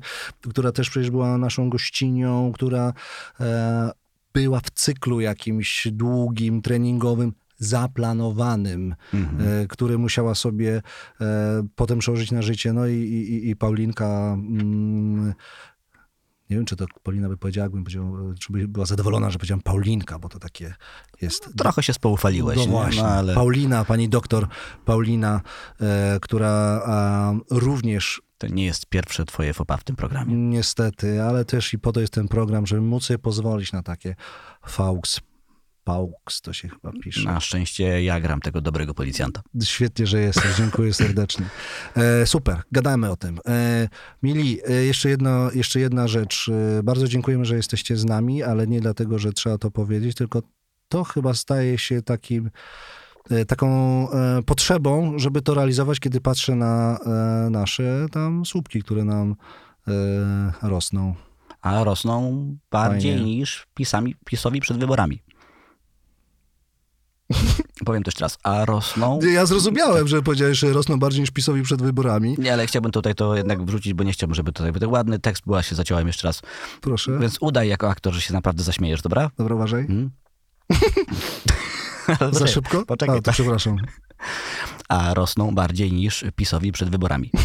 która 0.49 0.71
też 0.71 0.89
przecież 0.89 1.11
była 1.11 1.37
naszą 1.37 1.69
gościnią, 1.69 2.51
która 2.53 2.93
e, 3.39 3.91
była 4.33 4.59
w 4.59 4.69
cyklu 4.69 5.19
jakimś 5.21 5.87
długim, 5.91 6.61
treningowym, 6.61 7.33
zaplanowanym, 7.57 8.95
e, 9.13 9.67
który 9.67 9.97
musiała 9.97 10.35
sobie 10.35 10.81
e, 11.21 11.67
potem 11.75 11.99
przełożyć 11.99 12.31
na 12.31 12.41
życie. 12.41 12.73
No 12.73 12.87
i, 12.87 12.93
i, 12.93 13.49
i 13.49 13.55
Paulinka. 13.55 14.33
Mm, 14.33 15.33
nie 16.49 16.57
wiem, 16.57 16.65
czy 16.65 16.75
to 16.75 16.85
Paulina 17.03 17.29
by 17.29 17.37
powiedziała, 17.37 17.65
jakbym 17.65 17.83
powiedział, 17.83 18.33
czy 18.39 18.53
by 18.53 18.67
była 18.67 18.85
zadowolona, 18.85 19.29
że 19.29 19.39
powiedziałem 19.39 19.61
Paulinka, 19.61 20.19
bo 20.19 20.29
to 20.29 20.39
takie 20.39 20.73
jest. 21.21 21.49
Trochę 21.57 21.83
się 21.83 21.93
spoufaliłeś. 21.93 22.57
No 22.57 22.65
nie? 22.65 22.71
właśnie. 22.71 23.01
No, 23.01 23.07
ale 23.07 23.35
Paulina, 23.35 23.85
pani 23.85 24.09
doktor 24.09 24.47
Paulina, 24.85 25.41
e, 25.81 26.19
która 26.21 26.81
również 27.51 28.21
to 28.37 28.47
nie 28.47 28.65
jest 28.65 28.85
pierwsze 28.85 29.25
twoje 29.25 29.53
fopa 29.53 29.77
w 29.77 29.83
tym 29.83 29.95
programie. 29.95 30.35
niestety, 30.35 31.23
ale 31.23 31.45
też 31.45 31.73
i 31.73 31.79
po 31.79 31.91
to 31.91 31.99
jest 31.99 32.13
ten 32.13 32.27
program, 32.27 32.67
żeby 32.67 32.81
móc 32.81 33.03
sobie 33.03 33.17
pozwolić 33.19 33.73
na 33.73 33.83
takie 33.83 34.15
faux, 34.67 35.21
paux 35.85 36.41
to 36.41 36.53
się 36.53 36.69
chyba 36.69 36.91
pisze. 37.03 37.29
Na 37.29 37.39
szczęście 37.39 38.03
ja 38.03 38.19
gram 38.19 38.41
tego 38.41 38.61
dobrego 38.61 38.93
policjanta. 38.93 39.41
Świetnie, 39.63 40.07
że 40.07 40.19
jesteś. 40.19 40.55
Dziękuję 40.57 40.93
serdecznie. 40.93 41.45
E, 41.95 42.25
super, 42.25 42.61
gadamy 42.71 43.11
o 43.11 43.15
tym. 43.15 43.39
E, 43.47 43.87
Mili, 44.23 44.59
e, 44.67 44.71
jeszcze, 44.73 45.09
jedno, 45.09 45.51
jeszcze 45.51 45.79
jedna 45.79 46.07
rzecz. 46.07 46.51
E, 46.79 46.83
bardzo 46.83 47.07
dziękujemy, 47.07 47.45
że 47.45 47.55
jesteście 47.55 47.97
z 47.97 48.05
nami, 48.05 48.43
ale 48.43 48.67
nie 48.67 48.81
dlatego, 48.81 49.19
że 49.19 49.33
trzeba 49.33 49.57
to 49.57 49.71
powiedzieć, 49.71 50.15
tylko 50.17 50.41
to 50.89 51.03
chyba 51.03 51.33
staje 51.33 51.77
się 51.77 52.01
takim, 52.01 52.49
e, 53.29 53.45
taką 53.45 53.67
e, 54.11 54.41
potrzebą, 54.45 55.19
żeby 55.19 55.41
to 55.41 55.53
realizować, 55.53 55.99
kiedy 55.99 56.21
patrzę 56.21 56.55
na 56.55 56.99
e, 57.45 57.49
nasze 57.49 58.05
tam 58.11 58.45
słupki, 58.45 58.81
które 58.83 59.03
nam 59.03 59.35
e, 59.87 59.91
rosną. 60.61 61.15
A 61.61 61.83
rosną 61.83 62.47
bardziej 62.71 63.13
Fajnie. 63.13 63.35
niż 63.37 63.67
pisami, 63.73 64.15
PiSowi 64.25 64.61
przed 64.61 64.77
wyborami. 64.77 65.19
Powiem 67.85 68.03
to 68.03 68.07
jeszcze 68.09 68.25
raz. 68.25 68.37
A 68.43 68.65
rosną... 68.65 69.19
Ja 69.33 69.45
zrozumiałem, 69.45 70.07
że 70.07 70.21
powiedziałeś, 70.21 70.59
że 70.59 70.73
rosną 70.73 70.99
bardziej 70.99 71.21
niż 71.21 71.31
PiSowi 71.31 71.61
przed 71.63 71.81
wyborami. 71.81 72.35
Nie, 72.37 72.53
ale 72.53 72.67
chciałbym 72.67 72.91
tutaj 72.91 73.15
to 73.15 73.35
jednak 73.35 73.65
wrzucić, 73.65 73.93
bo 73.93 74.03
nie 74.03 74.11
chciałbym, 74.13 74.35
żeby 74.35 74.51
tutaj 74.51 74.71
był 74.71 74.81
tak 74.81 74.91
ładny 74.91 75.19
tekst, 75.19 75.43
bo 75.45 75.55
ja 75.55 75.63
się 75.63 75.75
zaciąłem 75.75 76.07
jeszcze 76.07 76.27
raz. 76.27 76.41
Proszę. 76.81 77.19
Więc 77.19 77.37
udaj 77.41 77.69
jako 77.69 77.89
aktor, 77.89 78.13
że 78.13 78.21
się 78.21 78.33
naprawdę 78.33 78.63
zaśmiejesz, 78.63 79.01
dobra? 79.01 79.31
Dobra, 79.37 79.55
uważaj. 79.55 79.85
Mm? 79.89 80.09
Za 82.31 82.47
szybko? 82.47 82.85
Poczekaj, 82.85 83.17
A, 83.17 83.21
to 83.21 83.31
przepraszam. 83.31 83.77
A 84.89 85.13
rosną 85.13 85.55
bardziej 85.55 85.91
niż 85.91 86.25
PiSowi 86.35 86.71
przed 86.71 86.89
wyborami. 86.89 87.31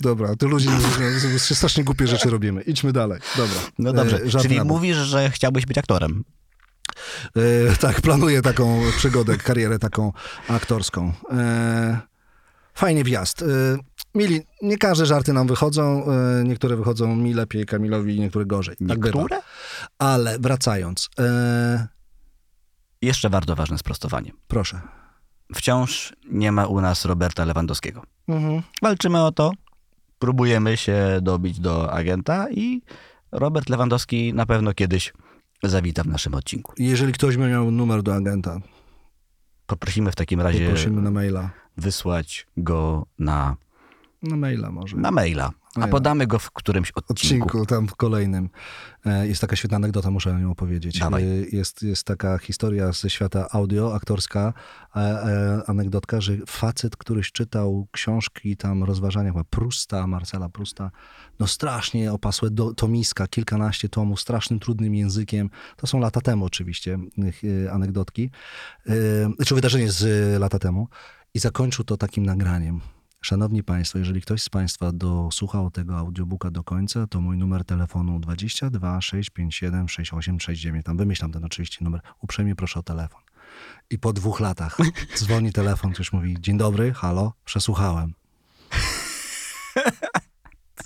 Dobra, 0.00 0.36
to 0.36 0.46
ludzie 0.48 0.70
nie- 0.70 1.38
strasznie 1.38 1.84
głupie 1.84 2.06
rzeczy 2.06 2.30
robimy. 2.30 2.62
Idźmy 2.62 2.92
dalej. 2.92 3.20
Dobra. 3.36 3.60
No 3.78 3.92
dobrze, 3.92 4.16
E, 4.16 4.28
czyli 4.42 4.60
mówisz, 4.64 4.96
że 4.96 5.30
chciałbyś 5.30 5.66
być 5.66 5.78
aktorem. 5.78 6.24
E, 7.36 7.76
tak, 7.76 8.00
planuję 8.00 8.42
taką 8.42 8.80
przygodę, 8.96 9.36
karierę 9.36 9.78
taką 9.78 10.12
aktorską. 10.48 11.12
E, 11.32 12.00
fajnie 12.74 13.04
wjazd. 13.04 13.42
E, 13.42 13.46
mili, 14.14 14.42
nie 14.62 14.78
każde 14.78 15.06
żarty 15.06 15.32
nam 15.32 15.46
wychodzą. 15.46 16.06
Niektóre 16.44 16.76
wychodzą 16.76 17.16
mi 17.16 17.34
lepiej, 17.34 17.66
Kamilowi, 17.66 18.20
niektóre 18.20 18.46
gorzej. 18.46 18.76
Tak 18.88 18.98
bywa. 18.98 19.18
Niektóre? 19.18 19.42
Ale 19.98 20.38
wracając. 20.38 21.08
Jeszcze 23.02 23.30
bardzo 23.30 23.56
ważne 23.56 23.78
sprostowanie. 23.78 24.32
Proszę. 24.48 24.80
Wciąż 25.54 26.16
nie 26.30 26.52
ma 26.52 26.66
u 26.66 26.80
nas 26.80 27.04
Roberta 27.04 27.44
Lewandowskiego. 27.44 28.02
Mhm. 28.28 28.62
Walczymy 28.82 29.24
o 29.24 29.32
to, 29.32 29.52
próbujemy 30.18 30.76
się 30.76 31.18
dobić 31.22 31.60
do 31.60 31.92
agenta 31.92 32.50
i 32.50 32.82
Robert 33.32 33.68
Lewandowski 33.68 34.34
na 34.34 34.46
pewno 34.46 34.74
kiedyś 34.74 35.12
zawita 35.62 36.02
w 36.02 36.06
naszym 36.06 36.34
odcinku. 36.34 36.72
Jeżeli 36.78 37.12
ktoś 37.12 37.36
miał 37.36 37.70
numer 37.70 38.02
do 38.02 38.14
agenta, 38.14 38.60
Poprosimy 39.66 40.12
w 40.12 40.14
takim 40.16 40.40
razie 40.40 40.64
poprosimy 40.64 41.02
na 41.02 41.10
maila. 41.10 41.50
wysłać 41.76 42.46
go 42.56 43.06
na, 43.18 43.56
Na 44.22 44.36
maila 44.36 44.70
może. 44.70 44.96
na 44.96 45.10
maila, 45.10 45.50
a 45.84 45.88
podamy 45.88 46.26
go 46.26 46.38
w 46.38 46.50
którymś 46.50 46.90
odcinku. 46.90 47.12
odcinku, 47.46 47.66
tam 47.66 47.88
w 47.88 47.94
kolejnym. 47.96 48.50
E, 49.06 49.28
Jest 49.28 49.40
taka 49.40 49.56
świetna 49.56 49.76
anegdota, 49.76 50.10
muszę 50.10 50.34
nią 50.40 50.50
opowiedzieć. 50.50 50.98
Dawaj. 50.98 51.22
E, 51.22 51.26
Jest, 51.26 51.82
jest 51.82 52.04
taka 52.04 52.38
historia 52.38 52.92
ze 52.92 53.10
świata 53.10 53.46
audio, 53.52 53.94
aktorska, 53.94 54.52
e, 54.96 55.60
anegdotka, 55.66 56.20
że 56.20 56.32
facet, 56.46 56.96
któryś 56.96 57.32
czytał 57.32 57.86
książki, 57.92 58.56
tam 58.56 58.84
rozważania 58.84 59.32
chyba 59.32 59.44
Prusta, 59.44 60.06
Marcela 60.06 60.48
Prusta, 60.48 60.90
no 61.38 61.46
strasznie 61.46 62.12
opasłe 62.12 62.50
do, 62.50 62.74
tomiska, 62.74 63.26
kilkanaście 63.26 63.88
tomów, 63.88 64.20
strasznym, 64.20 64.60
trudnym 64.60 64.94
językiem. 64.94 65.50
To 65.76 65.86
są 65.86 66.00
lata 66.00 66.20
temu 66.20 66.44
oczywiście, 66.44 66.98
anegdotki. 67.72 68.30
Czy 69.46 69.54
wydarzenie 69.54 69.90
z 69.92 70.40
lata 70.40 70.58
temu. 70.58 70.88
I 71.34 71.38
zakończył 71.38 71.84
to 71.84 71.96
takim 71.96 72.26
nagraniem. 72.26 72.80
Szanowni 73.26 73.62
Państwo, 73.62 73.98
jeżeli 73.98 74.20
ktoś 74.20 74.42
z 74.42 74.48
Państwa 74.48 74.92
dosłuchał 74.92 75.70
tego 75.70 75.98
audiobooka 75.98 76.50
do 76.50 76.64
końca, 76.64 77.06
to 77.06 77.20
mój 77.20 77.38
numer 77.38 77.64
telefonu 77.64 78.20
22 78.20 79.00
657 79.00 79.88
6869. 79.88 80.86
Tam 80.86 80.96
wymyślam 80.96 81.32
ten 81.32 81.44
oczywiście 81.44 81.84
numer. 81.84 82.00
Uprzejmie 82.22 82.56
proszę 82.56 82.80
o 82.80 82.82
telefon. 82.82 83.20
I 83.90 83.98
po 83.98 84.12
dwóch 84.12 84.40
latach 84.40 84.76
dzwoni 85.18 85.52
telefon, 85.52 85.92
ktoś 85.92 86.12
mówi, 86.12 86.36
dzień 86.40 86.58
dobry, 86.58 86.92
halo, 86.92 87.32
przesłuchałem. 87.44 88.14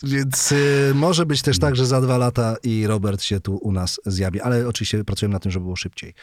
Więc 0.03 0.53
y, 0.53 0.93
może 0.95 1.27
być 1.27 1.43
też 1.43 1.59
tak, 1.59 1.77
że 1.77 1.87
za 1.87 2.01
dwa 2.01 2.19
lata 2.19 2.57
i 2.63 2.87
Robert 2.87 3.23
się 3.23 3.41
tu 3.41 3.57
u 3.57 3.73
nas 3.73 4.01
zjawi, 4.07 4.41
ale 4.41 4.69
oczywiście 4.69 5.05
pracujemy 5.05 5.33
na 5.33 5.41
tym, 5.41 5.53
żeby 5.53 5.65
było 5.65 5.77
szybciej. 5.77 6.15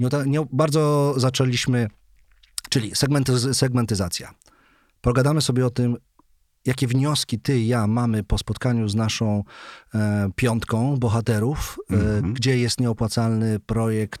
Nie, 0.00 0.08
nie, 0.26 0.46
bardzo 0.52 1.14
zaczęliśmy, 1.16 1.88
czyli 2.70 2.94
segmenty, 2.94 3.54
segmentyzacja. 3.54 4.34
Pogadamy 5.00 5.40
sobie 5.40 5.66
o 5.66 5.70
tym, 5.70 5.96
jakie 6.64 6.86
wnioski 6.86 7.40
ty 7.40 7.60
i 7.60 7.66
ja 7.66 7.86
mamy 7.86 8.24
po 8.24 8.38
spotkaniu 8.38 8.88
z 8.88 8.94
naszą 8.94 9.44
e, 9.94 10.30
piątką 10.36 10.96
bohaterów, 10.96 11.78
e, 11.90 11.94
Mhm. 11.94 12.34
gdzie 12.34 12.58
jest 12.58 12.80
nieopłacalny 12.80 13.60
projekt, 13.60 14.20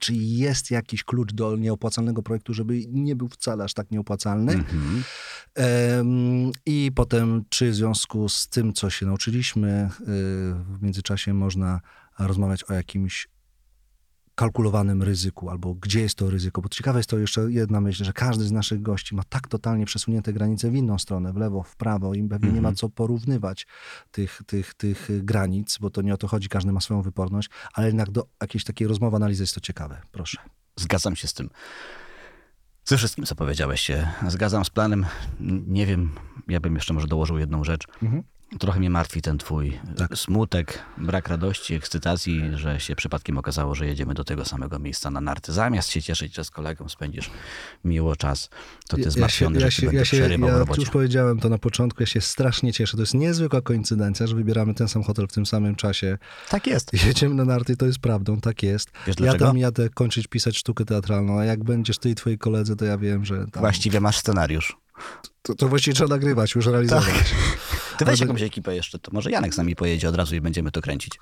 czy 0.00 0.14
jest 0.14 0.70
jakiś 0.70 1.04
klucz 1.04 1.32
do 1.32 1.56
nieopłacalnego 1.56 2.22
projektu, 2.22 2.54
żeby 2.54 2.80
nie 2.88 3.16
był 3.16 3.28
wcale 3.28 3.64
aż 3.64 3.74
tak 3.74 3.90
nieopłacalny. 3.90 4.52
Mhm. 4.52 5.02
I 6.66 6.92
potem, 6.94 7.44
czy 7.48 7.70
w 7.70 7.74
związku 7.74 8.28
z 8.28 8.48
tym, 8.48 8.72
co 8.72 8.90
się 8.90 9.06
nauczyliśmy, 9.06 9.88
y, 10.00 10.04
w 10.54 10.82
międzyczasie 10.82 11.34
można 11.34 11.80
rozmawiać 12.18 12.64
o 12.64 12.72
jakimś 12.72 13.28
kalkulowanym 14.34 15.02
ryzyku, 15.02 15.50
albo 15.50 15.74
gdzie 15.74 16.00
jest 16.00 16.14
to 16.14 16.30
ryzyko. 16.30 16.62
Bo 16.62 16.68
ciekawe 16.68 16.98
jest 16.98 17.10
to 17.10 17.18
jeszcze 17.18 17.40
jedna 17.52 17.80
myśl, 17.80 18.04
że 18.04 18.12
każdy 18.12 18.44
z 18.44 18.52
naszych 18.52 18.82
gości 18.82 19.14
ma 19.14 19.22
tak 19.28 19.48
totalnie 19.48 19.86
przesunięte 19.86 20.32
granice 20.32 20.70
w 20.70 20.74
inną 20.74 20.98
stronę, 20.98 21.32
w 21.32 21.36
lewo, 21.36 21.62
w 21.62 21.76
prawo 21.76 22.14
i 22.14 22.22
pewnie 22.28 22.48
nie 22.48 22.60
ma 22.60 22.68
Mhm. 22.68 22.74
co 22.76 22.88
porównywać 22.88 23.66
tych, 24.10 24.42
tych, 24.46 24.74
tych 24.74 25.08
granic, 25.24 25.78
bo 25.78 25.90
to 25.90 26.02
nie 26.02 26.14
o 26.14 26.16
to 26.16 26.28
chodzi, 26.28 26.48
każdy 26.48 26.72
ma 26.72 26.80
swoją 26.80 27.02
wyporność, 27.02 27.50
ale 27.74 27.86
jednak 27.86 28.10
do 28.10 28.26
jakiejś 28.40 28.64
takiej 28.64 28.88
rozmowy, 28.88 29.16
analizy 29.16 29.42
jest 29.42 29.54
to 29.54 29.60
ciekawe. 29.60 30.02
Proszę. 30.12 30.38
Zgadzam 30.76 31.16
się 31.16 31.28
z 31.28 31.34
tym. 31.34 31.50
Ze 32.84 32.96
wszystkim, 32.96 33.24
co 33.26 33.34
powiedziałeś 33.34 33.80
się. 33.80 34.08
Zgadzam 34.28 34.64
z 34.64 34.70
planem. 34.70 35.06
Nie 35.66 35.86
wiem, 35.86 36.10
ja 36.48 36.60
bym 36.60 36.74
jeszcze 36.74 36.94
może 36.94 37.06
dołożył 37.06 37.38
jedną 37.38 37.64
rzecz. 37.64 37.84
Mhm. 38.02 38.22
Trochę 38.58 38.78
mnie 38.80 38.90
martwi 38.90 39.22
ten 39.22 39.38
twój 39.38 39.78
Tak. 39.96 40.18
smutek, 40.18 40.78
brak 40.98 41.28
radości, 41.28 41.74
ekscytacji, 41.74 42.42
że 42.54 42.80
się 42.80 42.96
przypadkiem 42.96 43.38
okazało, 43.38 43.74
że 43.74 43.86
jedziemy 43.86 44.14
do 44.14 44.24
tego 44.24 44.44
samego 44.44 44.78
miejsca 44.78 45.10
na 45.10 45.20
narty. 45.20 45.52
Zamiast 45.52 45.90
się 45.90 46.02
cieszyć, 46.02 46.34
że 46.34 46.44
z 46.44 46.50
kolegą 46.50 46.88
spędzisz 46.88 47.30
miło 47.84 48.16
czas, 48.16 48.50
to 48.88 48.96
ty 48.96 49.10
zmartwiony, 49.10 49.60
że 49.60 49.70
ci 49.70 49.86
będę 49.86 50.02
przerywał 50.02 50.48
ja 50.48 50.54
w 50.56 50.58
robocie. 50.58 50.80
już 50.80 50.90
powiedziałem 50.90 51.40
to 51.40 51.48
na 51.48 51.58
początku, 51.58 52.02
ja 52.02 52.06
się 52.06 52.20
strasznie 52.20 52.72
cieszę. 52.72 52.96
To 52.96 53.02
jest 53.02 53.14
niezwykła 53.14 53.60
koincydencja, 53.60 54.26
że 54.26 54.36
wybieramy 54.36 54.74
ten 54.74 54.88
sam 54.88 55.02
hotel 55.02 55.26
w 55.28 55.32
tym 55.32 55.46
samym 55.46 55.74
czasie. 55.74 56.18
Tak 56.48 56.66
jest. 56.66 56.92
Jedziemy 57.06 57.34
na 57.34 57.44
narty 57.44 57.72
i 57.72 57.76
to 57.76 57.86
jest 57.86 57.98
prawdą, 57.98 58.40
tak 58.40 58.62
jest. 58.62 58.90
Wiesz 59.06 59.16
ja 59.16 59.22
dlaczego? 59.22 59.46
tam 59.46 59.58
jadę 59.58 59.88
kończyć 59.90 60.26
pisać 60.26 60.56
sztukę 60.56 60.84
teatralną, 60.84 61.38
a 61.38 61.44
jak 61.44 61.64
będziesz 61.64 61.98
ty 61.98 62.10
i 62.10 62.14
twoi 62.14 62.38
koledzy, 62.38 62.76
to 62.76 62.84
ja 62.84 62.98
wiem, 62.98 63.24
że 63.24 63.46
tam, 63.52 63.60
Właściwie 63.60 64.00
masz 64.00 64.18
scenariusz. 64.18 64.81
To, 65.42 65.54
to 65.54 65.68
właściwie 65.68 65.94
trzeba 65.94 66.08
nagrywać, 66.14 66.54
już 66.54 66.66
realizować. 66.66 67.34
Ty 67.98 68.04
weź 68.04 68.20
Ale- 68.20 68.28
jakąś 68.28 68.42
ekipę 68.42 68.74
jeszcze, 68.76 68.98
to 68.98 69.10
może 69.14 69.30
Janek 69.30 69.54
z 69.54 69.56
nami 69.58 69.76
pojedzie 69.76 70.08
od 70.08 70.14
razu 70.16 70.34
i 70.36 70.40
będziemy 70.40 70.70
to 70.70 70.80
kręcić. 70.80 71.18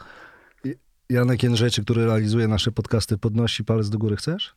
Janek 1.08 1.42
Jędrzejczyk, 1.42 1.84
który 1.84 2.04
realizuje 2.06 2.48
nasze 2.48 2.72
podcasty, 2.72 3.18
podnosi 3.18 3.64
palec 3.64 3.88
do 3.90 3.98
góry. 3.98 4.16
Chcesz? 4.16 4.54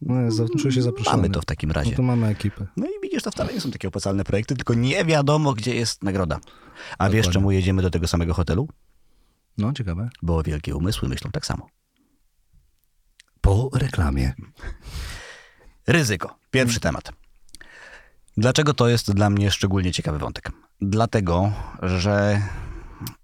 No, 0.00 0.30
za- 0.32 0.44
czuję 0.58 0.72
się 0.74 0.82
zaproszony. 0.82 1.16
Mamy 1.16 1.30
to 1.30 1.40
w 1.40 1.44
takim 1.44 1.68
No 1.68 1.74
razie. 1.74 1.96
to 1.96 2.02
mamy 2.02 2.26
ekipę. 2.26 2.66
No 2.76 2.86
i 2.86 2.90
widzisz, 3.02 3.22
to 3.22 3.30
wcale 3.30 3.52
nie 3.54 3.60
są 3.60 3.70
takie 3.70 3.88
opłacalne 3.88 4.24
projekty, 4.24 4.56
tylko 4.56 4.74
nie 4.74 5.04
wiadomo, 5.04 5.54
gdzie 5.54 5.74
jest 5.74 6.02
nagroda. 6.02 6.40
A 6.98 7.04
wiesz, 7.04 7.12
Dokładnie. 7.16 7.32
czemu 7.32 7.50
jedziemy 7.50 7.82
do 7.82 7.90
tego 7.90 8.08
samego 8.08 8.34
hotelu? 8.34 8.68
No, 9.58 9.72
ciekawe. 9.72 10.08
Bo 10.22 10.42
wielkie 10.42 10.74
umysły 10.76 11.08
myślą 11.08 11.30
tak 11.30 11.46
samo. 11.46 11.68
Po 13.40 13.70
reklamie. 13.74 14.34
Ryzyko. 15.86 16.38
Pierwszy 16.50 16.80
temat. 16.80 17.12
Dlaczego 18.36 18.74
to 18.74 18.88
jest 18.88 19.12
dla 19.12 19.30
mnie 19.30 19.50
szczególnie 19.50 19.92
ciekawy 19.92 20.18
wątek? 20.18 20.52
Dlatego, 20.80 21.52
że 21.82 22.42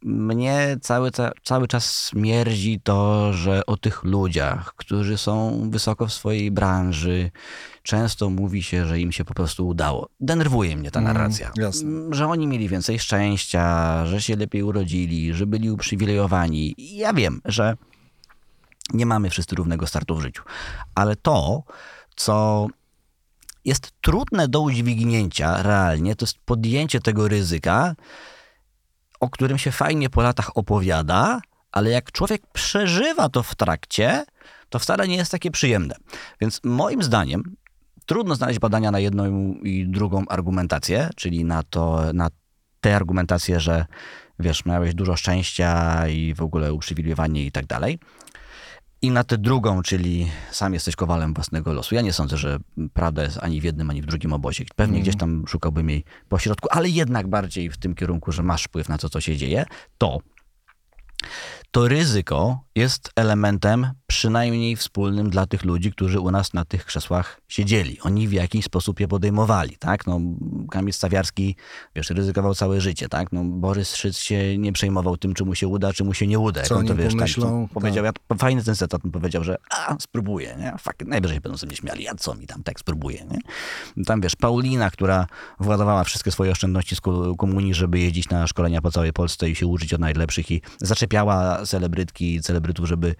mnie 0.02 0.76
cały, 0.80 1.10
ca- 1.10 1.32
cały 1.42 1.68
czas 1.68 2.10
mierdzi 2.14 2.80
to, 2.84 3.32
że 3.32 3.66
o 3.66 3.76
tych 3.76 4.04
ludziach, 4.04 4.74
którzy 4.76 5.18
są 5.18 5.60
wysoko 5.70 6.06
w 6.06 6.12
swojej 6.12 6.50
branży, 6.50 7.30
często 7.82 8.30
mówi 8.30 8.62
się, 8.62 8.86
że 8.86 9.00
im 9.00 9.12
się 9.12 9.24
po 9.24 9.34
prostu 9.34 9.68
udało. 9.68 10.08
Denerwuje 10.20 10.76
mnie 10.76 10.90
ta 10.90 11.00
Mm, 11.00 11.12
narracja. 11.14 11.50
jasne. 11.56 11.90
Że 12.10 12.26
oni 12.28 12.46
mieli 12.46 12.68
więcej 12.68 12.98
szczęścia, 12.98 14.06
że 14.06 14.20
się 14.22 14.36
lepiej 14.36 14.62
urodzili, 14.62 15.34
że 15.34 15.46
byli 15.46 15.70
uprzywilejowani. 15.70 16.74
Ja 16.78 17.12
wiem, 17.12 17.40
że 17.44 17.76
nie 18.94 19.06
mamy 19.06 19.30
wszyscy 19.30 19.56
równego 19.56 19.86
startu 19.86 20.14
w 20.16 20.22
życiu. 20.22 20.42
Ale 20.94 21.16
to, 21.16 21.62
co 22.16 22.66
jest 23.64 23.92
trudne 24.00 24.48
do 24.48 24.60
udźwignięcia 24.60 25.62
realnie, 25.62 26.16
to 26.16 26.24
jest 26.24 26.38
podjęcie 26.44 27.00
tego 27.00 27.28
ryzyka, 27.28 27.94
o 29.20 29.30
którym 29.30 29.58
się 29.58 29.72
fajnie 29.72 30.10
po 30.10 30.22
latach 30.22 30.56
opowiada, 30.56 31.40
ale 31.72 31.90
jak 31.90 32.12
człowiek 32.12 32.42
przeżywa 32.52 33.28
to 33.28 33.42
w 33.42 33.54
trakcie, 33.54 34.24
to 34.68 34.78
wcale 34.78 35.08
nie 35.08 35.16
jest 35.16 35.30
takie 35.30 35.50
przyjemne. 35.50 35.94
Więc 36.40 36.60
moim 36.64 37.02
zdaniem 37.02 37.56
trudno 38.06 38.34
znaleźć 38.34 38.58
badania 38.58 38.90
na 38.90 38.98
jedną 38.98 39.54
i 39.54 39.86
drugą 39.88 40.24
argumentację, 40.28 41.08
czyli 41.16 41.44
na, 41.44 41.62
to, 41.62 42.12
na 42.14 42.28
tę 42.80 42.96
argumentację, 42.96 43.60
że 43.60 43.86
wiesz, 44.38 44.64
miałeś 44.64 44.94
dużo 44.94 45.16
szczęścia 45.16 46.08
i 46.08 46.34
w 46.34 46.42
ogóle 46.42 46.72
uprzywilejowanie 46.72 47.44
i 47.44 47.52
tak 47.52 47.66
dalej. 47.66 47.98
I 49.02 49.10
na 49.10 49.24
tę 49.24 49.38
drugą, 49.38 49.82
czyli 49.82 50.30
sam 50.50 50.74
jesteś 50.74 50.96
kowalem 50.96 51.34
własnego 51.34 51.72
losu. 51.72 51.94
Ja 51.94 52.00
nie 52.00 52.12
sądzę, 52.12 52.36
że 52.36 52.58
prawda 52.94 53.22
jest 53.22 53.38
ani 53.42 53.60
w 53.60 53.64
jednym, 53.64 53.90
ani 53.90 54.02
w 54.02 54.06
drugim 54.06 54.32
obozie. 54.32 54.64
Pewnie 54.76 55.00
gdzieś 55.00 55.16
tam 55.16 55.44
szukałbym 55.48 55.90
jej 55.90 56.04
po 56.28 56.38
środku, 56.38 56.68
ale 56.70 56.88
jednak 56.88 57.28
bardziej 57.28 57.70
w 57.70 57.76
tym 57.76 57.94
kierunku, 57.94 58.32
że 58.32 58.42
masz 58.42 58.64
wpływ 58.64 58.88
na 58.88 58.98
to, 58.98 59.08
co 59.08 59.20
się 59.20 59.36
dzieje, 59.36 59.64
to 59.98 60.18
to 61.70 61.88
ryzyko 61.88 62.64
jest 62.74 63.10
elementem 63.16 63.90
przynajmniej 64.06 64.76
wspólnym 64.76 65.30
dla 65.30 65.46
tych 65.46 65.64
ludzi, 65.64 65.92
którzy 65.92 66.20
u 66.20 66.30
nas 66.30 66.54
na 66.54 66.64
tych 66.64 66.84
krzesłach 66.84 67.40
siedzieli. 67.48 68.00
Oni 68.00 68.28
w 68.28 68.32
jakiś 68.32 68.64
sposób 68.64 69.00
je 69.00 69.08
podejmowali, 69.08 69.76
tak? 69.78 70.06
No, 70.06 70.20
Kamil 70.70 70.92
Stawiarski, 70.92 71.56
wiesz, 71.96 72.10
ryzykował 72.10 72.54
całe 72.54 72.80
życie, 72.80 73.08
tak? 73.08 73.32
No, 73.32 73.44
Borys 73.44 73.96
Szyc 73.96 74.18
się 74.18 74.58
nie 74.58 74.72
przejmował 74.72 75.16
tym, 75.16 75.34
czy 75.34 75.44
mu 75.44 75.54
się 75.54 75.68
uda, 75.68 75.92
czy 75.92 76.04
mu 76.04 76.14
się 76.14 76.26
nie 76.26 76.38
uda. 76.38 76.62
Co 76.62 76.76
on 76.76 76.86
to, 76.86 76.94
wiesz, 76.96 77.14
pomyślą, 77.14 77.66
tak, 77.68 77.74
powiedział, 77.74 78.04
ja, 78.04 78.12
fajny 78.38 78.64
ten 78.64 78.74
cytat, 78.74 79.04
on 79.04 79.10
powiedział, 79.10 79.44
że 79.44 79.56
a, 79.70 79.96
spróbuję, 80.00 80.56
nie? 80.58 80.74
Fakt, 80.78 81.06
najwyżej 81.06 81.40
będą 81.40 81.58
sobie 81.58 81.76
śmiali, 81.76 82.08
a 82.08 82.14
co 82.14 82.34
mi 82.34 82.46
tam, 82.46 82.62
tak, 82.62 82.80
spróbuję, 82.80 83.24
nie? 83.30 84.04
Tam, 84.04 84.20
wiesz, 84.20 84.36
Paulina, 84.36 84.90
która 84.90 85.26
władowała 85.60 86.04
wszystkie 86.04 86.30
swoje 86.30 86.50
oszczędności 86.50 86.96
z 86.96 87.00
ko- 87.00 87.36
komunii, 87.36 87.74
żeby 87.74 87.98
jeździć 87.98 88.28
na 88.28 88.46
szkolenia 88.46 88.82
po 88.82 88.90
całej 88.90 89.12
Polsce 89.12 89.50
i 89.50 89.54
się 89.54 89.66
uczyć 89.66 89.94
od 89.94 90.00
najlepszych 90.00 90.50
i 90.50 90.62
zaczepiała 91.10 91.66
celebrytki 91.66 92.34
i 92.34 92.40
celebrytów, 92.40 92.86
żeby 92.86 93.14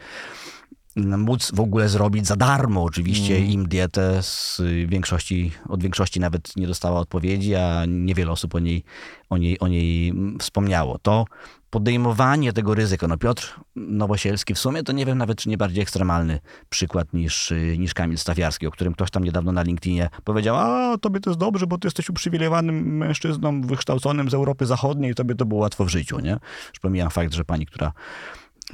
móc 0.96 1.50
w 1.54 1.60
ogóle 1.60 1.88
zrobić 1.88 2.26
za 2.26 2.36
darmo 2.36 2.82
oczywiście 2.82 3.40
im 3.40 3.68
dietę 3.68 4.22
z 4.22 4.62
większości, 4.86 5.52
od 5.68 5.82
większości 5.82 6.20
nawet 6.20 6.56
nie 6.56 6.66
dostała 6.66 7.00
odpowiedzi, 7.00 7.54
a 7.54 7.84
niewiele 7.88 8.30
osób 8.30 8.54
o 8.54 8.58
niej, 8.58 8.84
o 9.30 9.38
niej, 9.38 9.58
o 9.60 9.68
niej 9.68 10.08
mm, 10.08 10.38
wspomniało. 10.38 10.98
To 10.98 11.24
podejmowanie 11.70 12.52
tego 12.52 12.74
ryzyka. 12.74 13.08
No 13.08 13.18
Piotr 13.18 13.60
Nowosielski 13.76 14.54
w 14.54 14.58
sumie 14.58 14.82
to 14.82 14.92
nie 14.92 15.06
wiem 15.06 15.18
nawet, 15.18 15.38
czy 15.38 15.48
nie 15.48 15.56
bardziej 15.58 15.82
ekstremalny 15.82 16.40
przykład 16.68 17.12
niż, 17.12 17.50
y, 17.52 17.76
niż 17.78 17.94
Kamil 17.94 18.18
Stawiarski, 18.18 18.66
o 18.66 18.70
którym 18.70 18.94
ktoś 18.94 19.10
tam 19.10 19.24
niedawno 19.24 19.52
na 19.52 19.62
LinkedInie 19.62 20.10
powiedział, 20.24 20.56
a 20.56 20.98
tobie 20.98 21.20
to 21.20 21.30
jest 21.30 21.40
dobrze, 21.40 21.66
bo 21.66 21.78
ty 21.78 21.86
jesteś 21.86 22.10
uprzywilejowanym 22.10 22.96
mężczyzną 22.96 23.60
wykształconym 23.62 24.30
z 24.30 24.34
Europy 24.34 24.66
Zachodniej 24.66 25.12
i 25.12 25.14
tobie 25.14 25.34
to 25.34 25.44
było 25.46 25.60
łatwo 25.60 25.84
w 25.84 25.88
życiu, 25.88 26.20
nie? 26.20 26.36
Już 26.68 26.80
pomijam 26.80 27.10
fakt, 27.10 27.34
że 27.34 27.44
pani, 27.44 27.66
która 27.66 27.92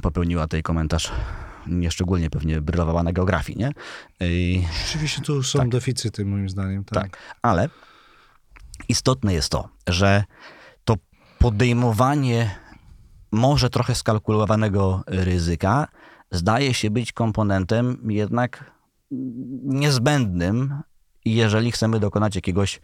popełniła 0.03 0.47
ten 0.49 0.63
komentarz, 0.63 1.13
nieszczególnie 1.67 2.31
pewnie 2.31 2.61
brylowała 2.61 3.03
na 3.03 3.13
geografii, 3.13 3.59
nie? 3.59 3.71
I, 4.21 4.65
Rzeczywiście 4.87 5.23
tu 5.23 5.43
są 5.43 5.59
Tak. 5.59 5.69
deficyty 5.69 6.25
moim 6.25 6.49
zdaniem. 6.49 6.85
Tak. 6.85 7.03
tak, 7.03 7.19
ale 7.43 7.69
istotne 8.89 9.35
jest 9.35 9.49
to, 9.49 9.69
że 9.89 10.25
to 10.85 10.95
podejmowanie 11.39 12.51
może 13.37 13.71
trochę 13.71 13.95
skalkulowanego 13.95 15.03
ryzyka 15.07 15.89
zdaje 16.31 16.75
się 16.75 16.91
być 16.91 17.13
komponentem 17.13 17.99
jednak 18.09 18.71
niezbędnym, 19.65 20.83
jeżeli 21.25 21.73
chcemy 21.73 22.01
dokonać 22.01 22.35
jakiegoś 22.35 22.81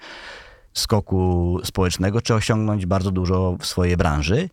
skoku 0.73 1.59
społecznego, 1.64 2.21
czy 2.21 2.35
osiągnąć 2.35 2.87
bardzo 2.87 3.11
dużo 3.11 3.56
w 3.61 3.66
swojej 3.66 3.97
branży. 3.97 4.50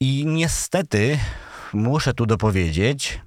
I 0.00 0.26
niestety 0.26 1.18
muszę 1.72 2.14
tu 2.14 2.26
dopowiedzieć, 2.26 3.20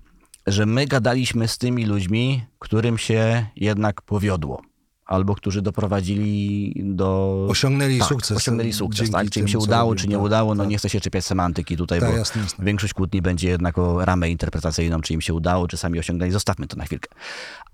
że 0.48 0.66
my 0.66 0.88
gadaliśmy 0.88 1.48
z 1.48 1.58
tymi 1.58 1.86
ludźmi, 1.86 2.46
którym 2.60 2.98
się 2.98 3.46
jednak 3.56 4.02
powiodło. 4.02 4.71
Albo 5.12 5.36
którzy 5.36 5.62
doprowadzili 5.62 6.74
do. 6.86 7.46
Osiągnęli 7.50 8.00
tak, 8.00 8.08
sukces. 8.08 8.38
Osiągnęli 8.38 8.74
sukces, 8.74 9.12
tak? 9.12 9.30
Czy 9.30 9.40
im 9.40 9.48
się 9.48 9.60
udało, 9.60 9.90
robią. 9.90 10.02
czy 10.02 10.08
nie 10.08 10.16
Tak, 10.16 10.24
udało, 10.24 10.56
no 10.56 10.64
tak. 10.64 10.70
nie 10.70 10.78
chcę 10.78 10.90
się 10.90 11.02
czepiać 11.02 11.26
semantyki 11.26 11.78
tutaj, 11.78 12.00
Tak, 12.00 12.12
bo 12.12 12.18
jasne, 12.18 12.42
jasne. 12.42 12.66
większość 12.66 12.94
kłótni 12.94 13.22
będzie 13.22 13.50
jednak 13.50 13.78
o 13.78 14.06
ramę 14.06 14.30
interpretacyjną, 14.30 15.02
czy 15.02 15.14
im 15.14 15.22
się 15.22 15.34
udało, 15.34 15.68
czy 15.68 15.78
sami 15.78 16.00
osiągnęli. 16.00 16.32
Zostawmy 16.32 16.68
to 16.68 16.78
na 16.78 16.86
chwilkę. 16.86 17.10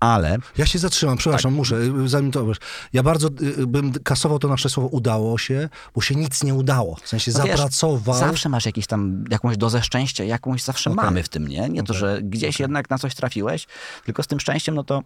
Ale 0.00 0.38
Ja 0.58 0.66
się 0.66 0.78
zatrzymam, 0.78 1.18
przepraszam, 1.18 1.50
Tak. 1.52 1.56
muszę, 1.56 1.76
y, 1.76 2.08
zanim 2.08 2.30
to 2.32 2.46
wiesz. 2.46 2.56
Ja 2.92 3.02
bardzo 3.02 3.28
y, 3.58 3.66
bym 3.66 3.92
kasował 3.92 4.38
to 4.38 4.48
nasze 4.48 4.68
słowo 4.68 4.88
udało 4.88 5.38
się, 5.38 5.68
bo 5.94 6.00
się 6.00 6.14
nic 6.14 6.42
nie 6.44 6.54
udało. 6.54 6.96
W 7.02 7.08
sensie 7.08 7.30
No 7.34 7.44
wiesz, 7.44 7.56
zapracował. 7.56 8.18
Zawsze 8.18 8.48
masz 8.48 8.66
jakiś 8.66 8.86
tam, 8.86 9.24
jakąś 9.30 9.56
dozę 9.56 9.82
szczęścia, 9.82 10.24
jakąś 10.24 10.62
zawsze 10.62 10.90
Okej. 10.90 11.04
mamy 11.04 11.22
w 11.22 11.28
tym, 11.28 11.48
nie? 11.48 11.68
Nie 11.68 11.82
to, 11.82 11.92
Okej, 11.92 12.00
że 12.00 12.20
gdzieś 12.22 12.60
jednak 12.60 12.90
na 12.90 12.98
coś 12.98 13.14
trafiłeś, 13.14 13.66
tylko 14.04 14.22
z 14.22 14.26
tym 14.26 14.40
szczęściem, 14.40 14.74
no 14.74 14.84
to, 14.84 15.02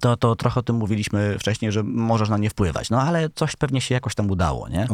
to, 0.00 0.16
to 0.16 0.36
trochę 0.36 0.60
o 0.60 0.62
tym 0.62 0.76
mówiliśmy 0.76 1.38
wcześniej, 1.38 1.72
że 1.72 1.82
możesz 1.82 2.28
na 2.28 2.38
nie 2.38 2.50
wpływać. 2.50 2.90
No 2.90 3.02
ale 3.02 3.30
coś 3.34 3.56
pewnie 3.56 3.80
się 3.80 3.94
jakoś 3.94 4.14
tam 4.14 4.30
udało, 4.30 4.68
nie? 4.68 4.86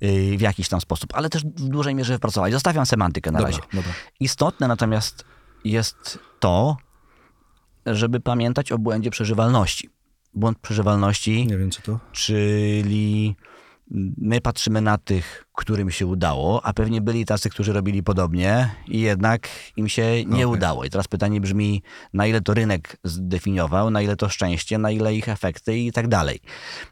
Yy, 0.00 0.38
W 0.38 0.40
jakiś 0.40 0.68
tam 0.68 0.80
sposób, 0.80 1.10
ale 1.14 1.28
też 1.30 1.44
w 1.44 1.68
dużej 1.68 1.94
mierze 1.94 2.12
wypracować. 2.12 2.52
Zostawiam 2.52 2.86
semantykę 2.86 3.30
na 3.30 3.38
Dobra, 3.38 3.50
razie. 3.56 3.62
dobra. 3.72 3.92
Istotne 4.20 4.68
natomiast 4.68 5.24
jest 5.64 6.18
to, 6.40 6.76
żeby 7.86 8.20
pamiętać 8.20 8.72
o 8.72 8.78
błędzie 8.78 9.10
przeżywalności. 9.10 9.90
Błąd 10.34 10.58
przeżywalności 10.58 11.46
Nie 11.46 11.58
wiem, 11.58 11.70
co 11.70 11.82
to. 11.82 11.98
czyli 12.12 13.36
my 13.90 14.40
patrzymy 14.40 14.80
na 14.80 14.98
tych, 14.98 15.46
którym 15.54 15.90
się 15.90 16.06
udało, 16.06 16.66
a 16.66 16.72
pewnie 16.72 17.00
byli 17.00 17.24
tacy, 17.24 17.50
którzy 17.50 17.72
robili 17.72 18.02
podobnie 18.02 18.74
i 18.88 19.00
jednak 19.00 19.48
im 19.76 19.88
się 19.88 20.24
nie 20.24 20.34
Okej. 20.34 20.44
udało. 20.46 20.84
I 20.84 20.90
teraz 20.90 21.08
pytanie 21.08 21.40
brzmi, 21.40 21.82
na 22.12 22.26
ile 22.26 22.40
to 22.40 22.54
rynek 22.54 22.96
zdefiniował, 23.04 23.90
na 23.90 24.02
ile 24.02 24.16
to 24.16 24.28
szczęście, 24.28 24.78
na 24.78 24.90
ile 24.90 25.14
ich 25.14 25.28
efekty 25.28 25.78
i 25.78 25.92
tak 25.92 26.08
dalej. 26.08 26.40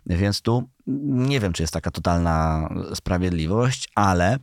Więc 0.06 0.42
tu 0.42 0.68
nie 1.06 1.40
wiem, 1.40 1.52
czy 1.52 1.62
jest 1.62 1.72
taka 1.72 1.90
totalna 1.90 2.68
sprawiedliwość, 2.94 3.92
ale 3.94 4.38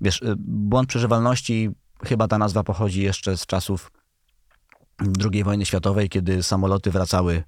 wiesz, 0.00 0.22
y, 0.22 0.34
błąd 0.38 0.88
przeżywalności, 0.88 1.70
chyba 2.04 2.28
ta 2.28 2.38
nazwa 2.38 2.62
pochodzi 2.62 3.02
jeszcze 3.02 3.36
z 3.36 3.46
czasów 3.46 3.92
II 5.32 5.44
wojny 5.44 5.66
światowej, 5.66 6.08
kiedy 6.08 6.42
samoloty 6.42 6.90
wracały 6.90 7.42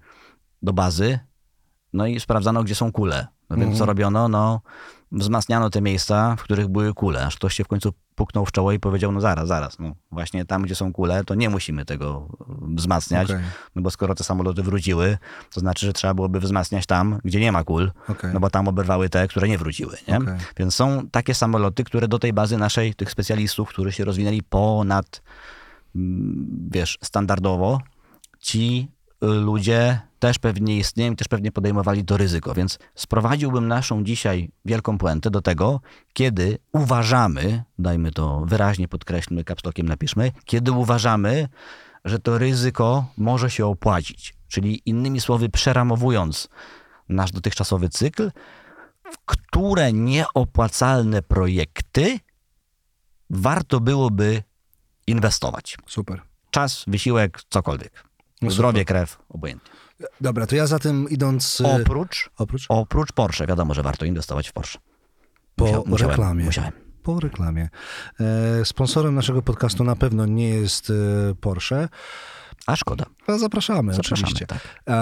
do 0.62 0.72
bazy, 0.72 1.18
no 1.92 2.06
i 2.06 2.20
sprawdzano, 2.20 2.64
gdzie 2.64 2.74
są 2.74 2.92
kule. 2.92 3.37
No 3.50 3.56
więc 3.56 3.62
Mhm. 3.66 3.78
co 3.78 3.86
robiono? 3.86 4.28
No, 4.28 4.60
wzmacniano 5.12 5.70
te 5.70 5.80
miejsca, 5.80 6.36
w 6.38 6.42
których 6.42 6.68
były 6.68 6.94
kule, 6.94 7.26
aż 7.26 7.36
ktoś 7.36 7.54
się 7.54 7.64
w 7.64 7.68
końcu 7.68 7.92
puknął 8.14 8.46
w 8.46 8.52
czoło 8.52 8.72
i 8.72 8.78
powiedział, 8.78 9.12
no 9.12 9.20
zaraz, 9.20 9.48
zaraz, 9.48 9.78
no 9.78 9.92
właśnie 10.10 10.44
tam, 10.44 10.62
gdzie 10.62 10.74
są 10.74 10.92
kule, 10.92 11.24
to 11.24 11.34
nie 11.34 11.50
musimy 11.50 11.84
tego 11.84 12.28
wzmacniać, 12.60 13.30
Okej. 13.30 13.42
no 13.74 13.82
bo 13.82 13.90
skoro 13.90 14.14
te 14.14 14.24
samoloty 14.24 14.62
wróciły, 14.62 15.18
to 15.54 15.60
znaczy, 15.60 15.86
że 15.86 15.92
trzeba 15.92 16.14
byłoby 16.14 16.40
wzmacniać 16.40 16.86
tam, 16.86 17.18
gdzie 17.24 17.40
nie 17.40 17.52
ma 17.52 17.64
kul, 17.64 17.92
Okej. 18.08 18.30
no 18.34 18.40
bo 18.40 18.50
tam 18.50 18.68
oberwały 18.68 19.08
te, 19.08 19.28
które 19.28 19.48
nie 19.48 19.58
wróciły, 19.58 19.96
nie? 20.08 20.16
Okej. 20.16 20.34
Więc 20.56 20.74
są 20.74 21.08
takie 21.10 21.34
samoloty, 21.34 21.84
które 21.84 22.08
do 22.08 22.18
tej 22.18 22.32
bazy 22.32 22.58
naszej, 22.58 22.94
tych 22.94 23.10
specjalistów, 23.10 23.68
którzy 23.68 23.92
się 23.92 24.04
rozwinęli 24.04 24.42
ponad, 24.42 25.22
mm, 25.96 26.68
wiesz, 26.72 26.98
standardowo, 27.02 27.80
ci 28.40 28.88
ludzie 29.20 30.00
też 30.18 30.38
pewnie 30.38 30.78
istnieją 30.78 31.12
i 31.12 31.16
też 31.16 31.28
pewnie 31.28 31.52
podejmowali 31.52 32.04
to 32.04 32.16
ryzyko. 32.16 32.54
Więc 32.54 32.78
sprowadziłbym 32.94 33.68
naszą 33.68 34.04
dzisiaj 34.04 34.50
wielką 34.64 34.98
puentę 34.98 35.30
do 35.30 35.42
tego, 35.42 35.80
kiedy 36.12 36.58
uważamy, 36.72 37.64
dajmy 37.78 38.10
to 38.10 38.44
wyraźnie 38.46 38.88
podkreślmy, 38.88 39.44
kapslokiem 39.44 39.88
napiszmy, 39.88 40.32
kiedy 40.44 40.72
uważamy, 40.72 41.48
że 42.04 42.18
to 42.18 42.38
ryzyko 42.38 43.06
może 43.16 43.50
się 43.50 43.66
opłacić. 43.66 44.34
Czyli 44.48 44.82
innymi 44.86 45.20
słowy, 45.20 45.48
przeramowując 45.48 46.48
nasz 47.08 47.32
dotychczasowy 47.32 47.88
cykl, 47.88 48.30
w 49.12 49.18
które 49.26 49.92
nieopłacalne 49.92 51.22
projekty 51.22 52.18
warto 53.30 53.80
byłoby 53.80 54.42
inwestować. 55.06 55.76
Super. 55.86 56.22
Czas, 56.50 56.84
wysiłek, 56.86 57.40
cokolwiek. 57.50 58.07
No 58.42 58.50
Zdrowie, 58.50 58.84
krew, 58.84 59.18
obojętnie. 59.28 59.70
Dobra, 60.20 60.46
to 60.46 60.56
ja 60.56 60.66
zatem 60.66 61.08
idąc... 61.10 61.60
y, 61.60 61.66
Oprócz, 61.66 62.30
Oprócz? 62.38 62.66
oprócz 62.68 63.12
Porsche, 63.12 63.46
wiadomo, 63.46 63.74
że 63.74 63.82
warto 63.82 64.04
inwestować 64.06 64.48
w 64.48 64.52
Porsche. 64.52 64.78
Po 65.56 65.64
Musiał- 65.64 65.84
musiałem, 65.86 66.10
reklamie. 66.10 66.44
Musiałem. 66.44 66.72
Po 67.02 67.20
reklamie. 67.20 67.68
E, 68.20 68.64
sponsorem 68.64 69.14
naszego 69.14 69.42
podcastu 69.42 69.84
na 69.84 69.96
pewno 69.96 70.26
nie 70.26 70.48
jest 70.48 70.90
e, 70.90 71.34
Porsche. 71.34 71.88
A 72.66 72.76
szkoda. 72.76 73.04
Zapraszamy, 73.38 73.92
Zapraszamy, 73.92 74.22
oczywiście. 74.22 74.46
tak. 74.46 74.58
Po- 74.84 74.92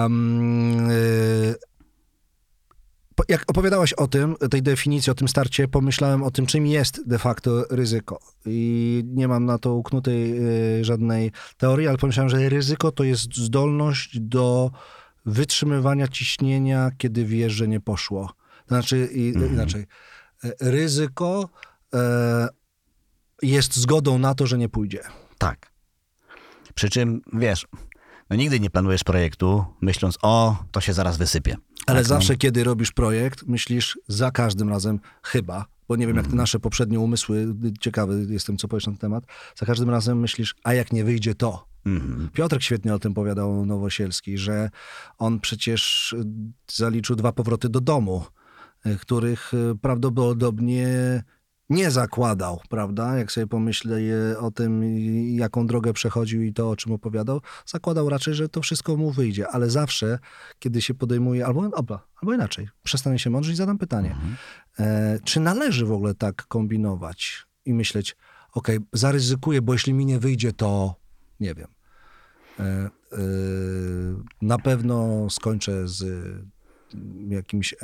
jak 3.29 3.43
opowiadałeś 3.47 3.93
o 3.93 4.07
tym, 4.07 4.35
tej 4.51 4.61
definicji, 4.61 5.11
o 5.11 5.15
tym 5.15 5.27
starcie, 5.27 5.67
pomyślałem 5.67 6.23
o 6.23 6.31
tym, 6.31 6.45
czym 6.45 6.67
jest 6.67 7.07
de 7.07 7.19
facto 7.19 7.65
ryzyko. 7.69 8.19
I 8.45 9.03
nie 9.07 9.27
mam 9.27 9.45
na 9.45 9.57
to 9.57 9.73
uknutej 9.73 10.47
y, 10.79 10.85
żadnej 10.85 11.31
teorii, 11.57 11.87
ale 11.87 11.97
pomyślałem, 11.97 12.29
że 12.29 12.49
ryzyko 12.49 12.91
to 12.91 13.03
jest 13.03 13.35
zdolność 13.35 14.19
do 14.19 14.71
wytrzymywania 15.25 16.07
ciśnienia, 16.07 16.91
kiedy 16.97 17.25
wiesz, 17.25 17.53
że 17.53 17.67
nie 17.67 17.79
poszło. 17.79 18.27
To 18.65 18.67
znaczy, 18.67 19.09
i, 19.13 19.27
inaczej, 19.29 19.85
e, 20.43 20.51
ryzyko 20.61 21.49
e, 21.93 22.47
jest 23.41 23.75
zgodą 23.75 24.19
na 24.19 24.35
to, 24.35 24.47
że 24.47 24.57
nie 24.57 24.69
pójdzie. 24.69 25.01
Tak. 25.37 25.71
Przy 26.75 26.89
czym, 26.89 27.21
wiesz, 27.33 27.67
no 28.29 28.35
nigdy 28.35 28.59
nie 28.59 28.69
planujesz 28.69 29.03
projektu, 29.03 29.65
myśląc, 29.81 30.17
o, 30.21 30.63
to 30.71 30.81
się 30.81 30.93
zaraz 30.93 31.17
wysypie. 31.17 31.57
Ale 31.87 31.99
Tak, 31.99 32.09
no. 32.09 32.15
zawsze, 32.15 32.35
kiedy 32.37 32.63
robisz 32.63 32.91
projekt, 32.91 33.43
myślisz 33.47 33.99
za 34.07 34.31
każdym 34.31 34.69
razem 34.69 34.99
chyba, 35.23 35.65
bo 35.87 35.95
nie 35.95 36.07
wiem, 36.07 36.15
jak 36.15 36.25
te 36.25 36.29
Mhm. 36.29 36.37
nasze 36.37 36.59
poprzednie 36.59 36.99
umysły, 36.99 37.55
ciekawy 37.79 38.25
jestem, 38.29 38.57
co 38.57 38.67
powiesz 38.67 38.85
na 38.87 38.91
ten 38.93 38.99
temat, 38.99 39.23
za 39.55 39.65
każdym 39.65 39.89
razem 39.89 40.19
myślisz, 40.19 40.55
a 40.63 40.73
jak 40.73 40.91
nie 40.93 41.03
wyjdzie 41.03 41.35
to? 41.35 41.67
Mhm. 41.85 42.29
Piotrek 42.33 42.61
świetnie 42.61 42.93
o 42.93 42.99
tym 42.99 43.13
powiadał 43.13 43.65
Nowosielski, 43.65 44.37
że 44.37 44.69
on 45.17 45.39
przecież 45.39 46.13
y, 46.13 46.23
zaliczył 46.71 47.15
dwa 47.15 47.31
powroty 47.31 47.69
do 47.69 47.81
domu, 47.81 48.25
y, 48.85 48.97
których 48.97 49.53
y, 49.53 49.75
prawdopodobnie 49.81 50.87
nie 51.69 51.91
zakładał, 51.91 52.61
prawda? 52.69 53.17
Jak 53.17 53.31
sobie 53.31 53.47
pomyślę 53.47 53.99
o 54.39 54.51
tym, 54.51 54.83
jaką 55.35 55.67
drogę 55.67 55.93
przechodził 55.93 56.41
i 56.41 56.53
to, 56.53 56.69
o 56.69 56.75
czym 56.75 56.91
opowiadał, 56.91 57.41
zakładał 57.65 58.09
raczej, 58.09 58.33
że 58.33 58.49
to 58.49 58.61
wszystko 58.61 58.97
mu 58.97 59.11
wyjdzie, 59.11 59.47
ale 59.47 59.69
zawsze, 59.69 60.19
kiedy 60.59 60.81
się 60.81 60.93
podejmuje, 60.93 61.45
albo, 61.45 61.69
albo, 61.75 61.99
albo 62.21 62.33
inaczej, 62.33 62.69
przestanie 62.83 63.19
się 63.19 63.29
mądrzyć, 63.29 63.57
zadam 63.57 63.77
pytanie, 63.77 64.15
e, 64.79 65.19
czy 65.23 65.39
należy 65.39 65.85
w 65.85 65.91
ogóle 65.91 66.15
tak 66.15 66.45
kombinować 66.47 67.45
i 67.65 67.73
myśleć, 67.73 68.15
okej, 68.53 68.79
zaryzykuję, 68.93 69.61
bo 69.61 69.73
jeśli 69.73 69.93
mi 69.93 70.05
nie 70.05 70.19
wyjdzie, 70.19 70.53
to 70.53 70.95
nie 71.39 71.55
wiem, 71.55 71.67
e, 72.59 72.63
e, 72.63 72.89
na 74.41 74.57
pewno 74.57 75.27
skończę 75.29 75.87
z 75.87 76.03
jakimś 77.29 77.75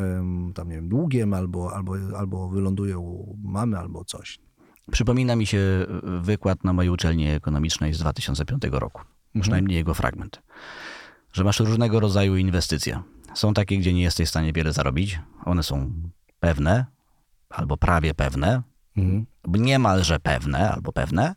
tam, 0.56 0.70
nie 0.70 0.76
wiem, 0.76 0.90
długiem 0.90 1.34
albo, 1.34 1.76
albo, 1.76 1.96
albo 2.18 2.50
wyląduję 2.50 2.98
u 2.98 3.38
mamy 3.44 3.78
albo 3.78 4.06
coś. 4.06 4.40
Przypomina 4.92 5.36
mi 5.36 5.46
się 5.46 5.86
wykład 6.22 6.64
na 6.64 6.74
mojej 6.74 6.90
uczelni 6.90 7.28
ekonomicznej 7.28 7.94
z 7.94 8.00
2005 8.00 8.64
roku. 8.72 9.02
Przynajmniej 9.42 9.78
jego 9.78 9.94
fragment. 9.94 10.42
Że 11.34 11.44
masz 11.44 11.60
różnego 11.60 12.00
rodzaju 12.00 12.36
inwestycje. 12.36 13.02
Są 13.34 13.54
takie, 13.54 13.78
gdzie 13.78 13.94
nie 13.94 14.02
jesteś 14.02 14.28
w 14.28 14.30
stanie 14.30 14.54
wiele 14.54 14.74
zarobić. 14.74 15.20
One 15.46 15.64
są 15.64 15.92
pewne 16.40 16.86
albo 17.50 17.78
prawie 17.78 18.14
pewne. 18.14 18.62
Mhm. 18.98 19.26
Niemalże 19.48 20.20
pewne 20.20 20.72
albo 20.72 20.92
pewne, 20.94 21.36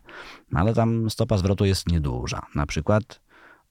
no 0.51 0.59
ale 0.59 0.73
tam 0.73 1.09
stopa 1.09 1.37
zwrotu 1.37 1.65
jest 1.65 1.87
nieduża. 1.87 2.41
Na 2.55 2.65
przykład 2.65 3.21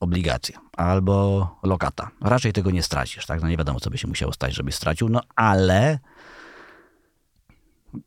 obligacja 0.00 0.60
albo 0.76 1.48
lokata. 1.62 2.10
Raczej 2.20 2.52
tego 2.52 2.70
nie 2.70 2.82
stracisz, 2.82 3.26
tak? 3.26 3.42
No 3.42 3.48
nie 3.48 3.56
wiadomo, 3.56 3.80
co 3.80 3.90
by 3.90 3.98
się 3.98 4.08
musiało 4.08 4.32
stać, 4.32 4.54
żebyś 4.54 4.74
stracił, 4.74 5.08
no 5.08 5.20
ale 5.36 5.98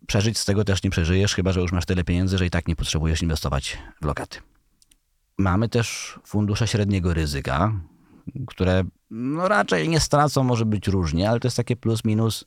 przeżyć 0.07 0.37
z 0.37 0.45
tego 0.45 0.63
też 0.63 0.83
nie 0.83 0.89
przeżyjesz, 0.89 1.35
chyba 1.35 1.51
że 1.51 1.61
już 1.61 1.71
masz 1.71 1.85
tyle 1.85 2.03
pieniędzy, 2.03 2.37
że 2.37 2.45
i 2.45 2.49
tak 2.49 2.67
nie 2.67 2.75
potrzebujesz 2.75 3.21
inwestować 3.21 3.77
w 4.01 4.05
lokaty. 4.05 4.39
Mamy 5.37 5.69
też 5.69 6.19
fundusze 6.25 6.67
średniego 6.67 7.13
ryzyka, 7.13 7.71
które 8.47 8.83
no 9.11 9.47
raczej 9.47 9.89
nie 9.89 9.99
stracą, 9.99 10.43
może 10.43 10.65
być 10.65 10.87
różnie, 10.87 11.29
ale 11.29 11.39
to 11.39 11.47
jest 11.47 11.57
takie 11.57 11.75
plus 11.75 12.05
minus 12.05 12.45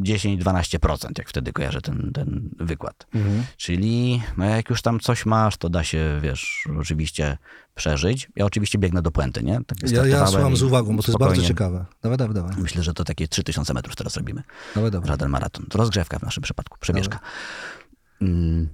10-12%, 0.00 1.18
jak 1.18 1.28
wtedy 1.28 1.52
kojarzę 1.52 1.80
ten, 1.80 2.10
ten 2.14 2.50
wykład. 2.60 3.06
Mhm. 3.14 3.44
Czyli 3.56 4.22
no 4.36 4.44
jak 4.44 4.70
już 4.70 4.82
tam 4.82 5.00
coś 5.00 5.26
masz, 5.26 5.56
to 5.56 5.68
da 5.68 5.84
się, 5.84 6.20
wiesz, 6.22 6.68
oczywiście 6.80 7.38
przeżyć. 7.74 8.28
Ja 8.36 8.44
oczywiście 8.44 8.78
biegnę 8.78 9.02
do 9.02 9.10
puenty, 9.10 9.42
nie? 9.42 9.60
Tak 9.66 9.90
Ja, 9.90 10.06
ja 10.06 10.26
słucham 10.26 10.56
z 10.56 10.62
uwagą, 10.62 10.96
bo 10.96 11.02
to 11.02 11.12
jest 11.12 11.18
bardzo 11.18 11.42
ciekawe. 11.42 11.86
Dawaj, 12.02 12.18
dawaj, 12.18 12.34
dawaj. 12.34 12.56
Myślę, 12.58 12.82
że 12.82 12.94
to 12.94 13.04
takie 13.04 13.28
3000 13.28 13.74
metrów 13.74 13.96
teraz 13.96 14.16
robimy. 14.16 14.42
dawaj, 14.74 14.90
dawaj. 14.90 15.08
Żaden 15.08 15.30
maraton. 15.30 15.66
To 15.66 15.78
rozgrzewka 15.78 16.18
w 16.18 16.22
naszym 16.22 16.42
przypadku, 16.42 16.78
przebieżka. 16.80 17.20
Mm, 18.22 18.68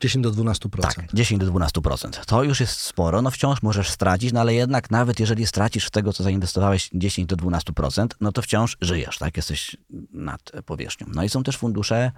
10 0.00 0.22
do 0.22 0.32
12%. 0.32 0.80
tak, 0.80 1.14
10 1.14 1.40
do 1.40 1.52
12%. 1.52 2.24
To 2.24 2.42
już 2.42 2.60
jest 2.60 2.80
sporo, 2.80 3.22
no 3.22 3.30
wciąż 3.30 3.62
możesz 3.62 3.90
stracić, 3.90 4.32
no 4.32 4.40
ale 4.40 4.54
jednak 4.54 4.90
nawet 4.90 5.20
jeżeli 5.20 5.46
stracisz 5.46 5.86
z 5.86 5.90
tego, 5.90 6.12
co 6.12 6.24
zainwestowałeś 6.24 6.90
10 6.94 7.28
do 7.28 7.36
12%, 7.36 8.06
no 8.20 8.32
to 8.32 8.42
wciąż 8.42 8.76
żyjesz, 8.80 9.18
tak? 9.18 9.36
Jesteś 9.36 9.76
nad 10.12 10.52
powierzchnią. 10.66 11.06
No 11.14 11.24
i 11.24 11.28
są 11.28 11.42
też 11.42 11.56
fundusze 11.56 12.12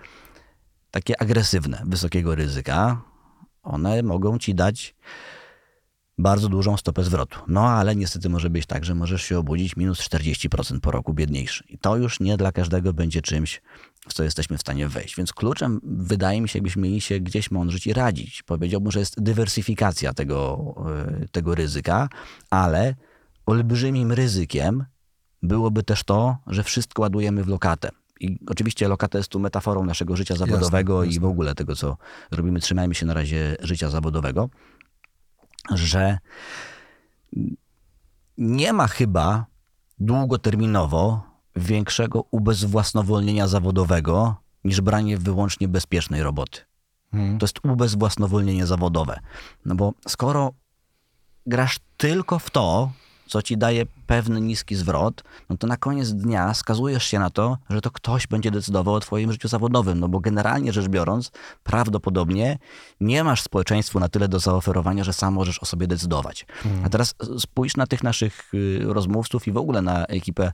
takie 0.91 1.23
agresywne, 1.23 1.83
wysokiego 1.87 2.35
ryzyka. 2.35 3.03
One 3.63 4.03
mogą 4.03 4.39
ci 4.39 4.55
dać 4.55 4.95
bardzo 6.19 6.49
dużą 6.49 6.77
stopę 6.77 7.05
zwrotu. 7.05 7.39
No 7.49 7.69
ale 7.69 7.97
niestety 7.97 8.29
może 8.29 8.51
być 8.51 8.67
tak, 8.67 8.85
że 8.85 8.95
możesz 8.95 9.23
się 9.23 9.39
obudzić 9.39 9.77
minus 9.77 10.01
40% 10.01 10.81
po 10.81 10.91
roku 10.91 11.15
biedniejszy. 11.15 11.65
I 11.69 11.79
to 11.79 11.97
już 11.97 12.21
nie 12.21 12.37
dla 12.37 12.53
każdego 12.53 12.93
będzie 12.93 13.23
czymś, 13.23 13.63
w 14.09 14.15
co 14.15 14.23
jesteśmy 14.25 14.59
w 14.59 14.61
stanie 14.61 14.89
wejść. 14.89 15.17
Więc 15.17 15.33
kluczem 15.33 15.81
wydaje 15.83 16.41
mi 16.41 16.49
się, 16.49 16.59
jakbyśmy 16.59 16.83
mieli 16.83 17.01
się 17.01 17.21
gdzieś 17.21 17.51
mądrzyć 17.51 17.87
i 17.87 17.93
radzić. 17.93 18.43
Powiedziałbym, 18.43 18.93
że 18.93 19.01
jest 19.01 19.23
dywersyfikacja 19.23 20.15
tego, 20.15 20.75
e, 21.23 21.29
tego 21.29 21.55
ryzyka, 21.55 22.09
ale 22.51 22.95
olbrzymim 23.47 24.13
ryzykiem 24.13 24.85
byłoby 25.43 25.83
też 25.83 26.05
to, 26.05 26.37
że 26.47 26.63
wszystko 26.63 27.03
ładujemy 27.03 27.45
w 27.45 27.49
lokatę. 27.49 27.91
I 28.21 28.39
oczywiście 28.47 28.89
lokata 28.89 29.19
jest 29.19 29.31
tu 29.31 29.41
metaforą 29.41 29.85
naszego 29.85 30.17
życia 30.17 30.37
zawodowego 30.37 31.05
jasne. 31.05 31.17
i 31.17 31.21
w 31.21 31.25
ogóle 31.25 31.55
tego, 31.55 31.77
co 31.77 31.97
robimy. 32.31 32.61
Trzymajmy 32.61 32.95
się 32.95 33.07
na 33.07 33.15
razie 33.15 33.57
życia 33.61 33.91
zawodowego, 33.91 34.51
że 35.71 36.19
nie 38.39 38.73
ma 38.73 38.87
chyba 38.87 39.47
długoterminowo 39.99 41.32
większego 41.57 42.25
ubezwłasnowolnienia 42.31 43.49
zawodowego 43.49 44.37
niż 44.65 44.81
branie 44.81 45.19
wyłącznie 45.19 45.69
bezpiecznej 45.69 46.23
roboty. 46.23 46.61
Mhm. 47.13 47.39
To 47.39 47.45
jest 47.45 47.59
ubezwłasnowolnienie 47.65 48.67
zawodowe. 48.67 49.21
No 49.65 49.75
bo 49.75 49.93
skoro 50.09 50.53
grasz 51.47 51.79
tylko 51.97 52.39
w 52.39 52.51
to, 52.51 52.91
co 53.27 53.43
ci 53.43 53.59
daje 53.59 53.87
pewny 54.07 54.41
niski 54.41 54.75
zwrot, 54.75 55.23
no 55.49 55.57
to 55.57 55.67
na 55.67 55.77
koniec 55.77 56.13
dnia 56.13 56.55
skazujesz 56.55 57.05
się 57.05 57.19
na 57.19 57.31
to, 57.31 57.59
że 57.71 57.81
to 57.81 57.91
ktoś 57.91 58.27
będzie 58.27 58.51
decydował 58.51 58.95
o 58.95 59.01
twoim 59.01 59.33
życiu 59.33 59.49
zawodowym. 59.49 60.01
No 60.01 60.09
bo 60.09 60.21
generalnie 60.21 60.73
rzecz 60.73 60.89
biorąc, 60.89 61.31
prawdopodobnie 61.63 62.59
nie 63.01 63.25
masz 63.25 63.43
społeczeństwu 63.43 64.01
na 64.01 64.09
tyle 64.09 64.29
do 64.29 64.39
zaoferowania, 64.39 65.05
że 65.05 65.13
sam 65.13 65.35
możesz 65.35 65.59
o 65.59 65.67
sobie 65.67 65.87
decydować. 65.87 66.47
A 66.85 66.89
teraz 66.89 67.15
spójrz 67.39 67.77
na 67.77 67.87
tych 67.87 68.03
naszych 68.03 68.55
y, 68.55 68.81
rozmówców 68.83 69.49
i 69.49 69.53
w 69.53 69.57
ogóle 69.57 69.83
na 69.83 70.07
ekipę 70.07 70.53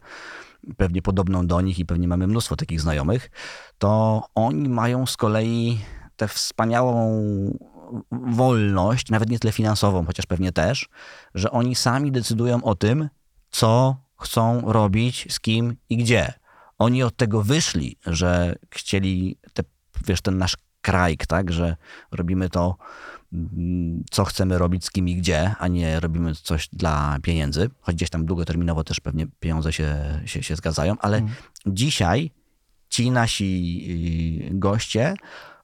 pewnie 0.77 1.03
podobną 1.03 1.47
do 1.47 1.61
nich 1.61 1.79
i 1.79 1.87
pewnie 1.87 2.09
mamy 2.09 2.27
mnóstwo 2.27 2.57
takich 2.57 2.81
znajomych, 2.81 3.31
to 3.79 4.23
oni 4.35 4.69
mają 4.69 5.07
z 5.07 5.17
kolei 5.17 5.81
tę 6.17 6.29
wspaniałą 6.29 7.23
wolność, 8.11 9.11
nawet 9.11 9.31
nie 9.31 9.39
tyle 9.39 9.53
finansową, 9.53 10.07
chociaż 10.07 10.27
pewnie 10.27 10.53
też, 10.53 10.89
że 11.35 11.51
oni 11.51 11.75
sami 11.75 12.13
decydują 12.13 12.65
o 12.65 12.75
tym, 12.75 13.09
co 13.51 13.97
chcą 14.21 14.73
robić, 14.73 15.27
z 15.31 15.41
kim 15.41 15.77
i 15.89 15.97
gdzie. 15.97 16.33
Oni 16.79 17.03
od 17.03 17.17
tego 17.17 17.43
wyszli, 17.43 17.97
że 18.07 18.55
chcieli, 18.71 19.39
te, 19.53 19.63
wiesz, 20.07 20.21
ten 20.21 20.39
nasz 20.39 20.57
krajk, 20.81 21.27
tak, 21.27 21.53
że 21.53 21.77
robimy 22.13 22.49
to, 22.49 22.77
co 24.11 24.25
chcemy 24.25 24.59
robić, 24.59 24.85
z 24.85 24.91
kim 24.91 25.09
i 25.09 25.17
gdzie, 25.17 25.55
a 25.59 25.69
nie 25.69 26.01
robimy 26.01 26.35
coś 26.35 26.69
dla 26.73 27.19
pieniędzy, 27.23 27.71
choć 27.81 27.95
gdzieś 27.95 28.11
tam 28.11 28.27
długoterminowo 28.27 28.85
też 28.85 29.01
pewnie 29.01 29.27
pieniądze 29.41 29.73
się, 29.73 30.21
się, 30.25 30.43
się 30.43 30.57
zgadzają, 30.57 30.97
ale 30.99 31.23
dzisiaj 31.67 32.31
ci 32.89 33.11
nasi 33.11 34.49
y, 34.53 34.59
goście, 34.59 35.15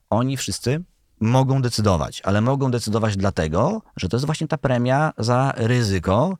oni 0.09 0.37
wszyscy 0.37 0.83
mogą 1.19 1.61
decydować, 1.61 2.21
ale 2.25 2.41
mogą 2.41 2.71
decydować 2.71 3.17
dlatego, 3.17 3.81
że 3.95 4.09
to 4.09 4.17
jest 4.17 4.25
właśnie 4.25 4.47
ta 4.47 4.57
premia 4.57 5.13
za 5.17 5.53
ryzyko, 5.55 6.37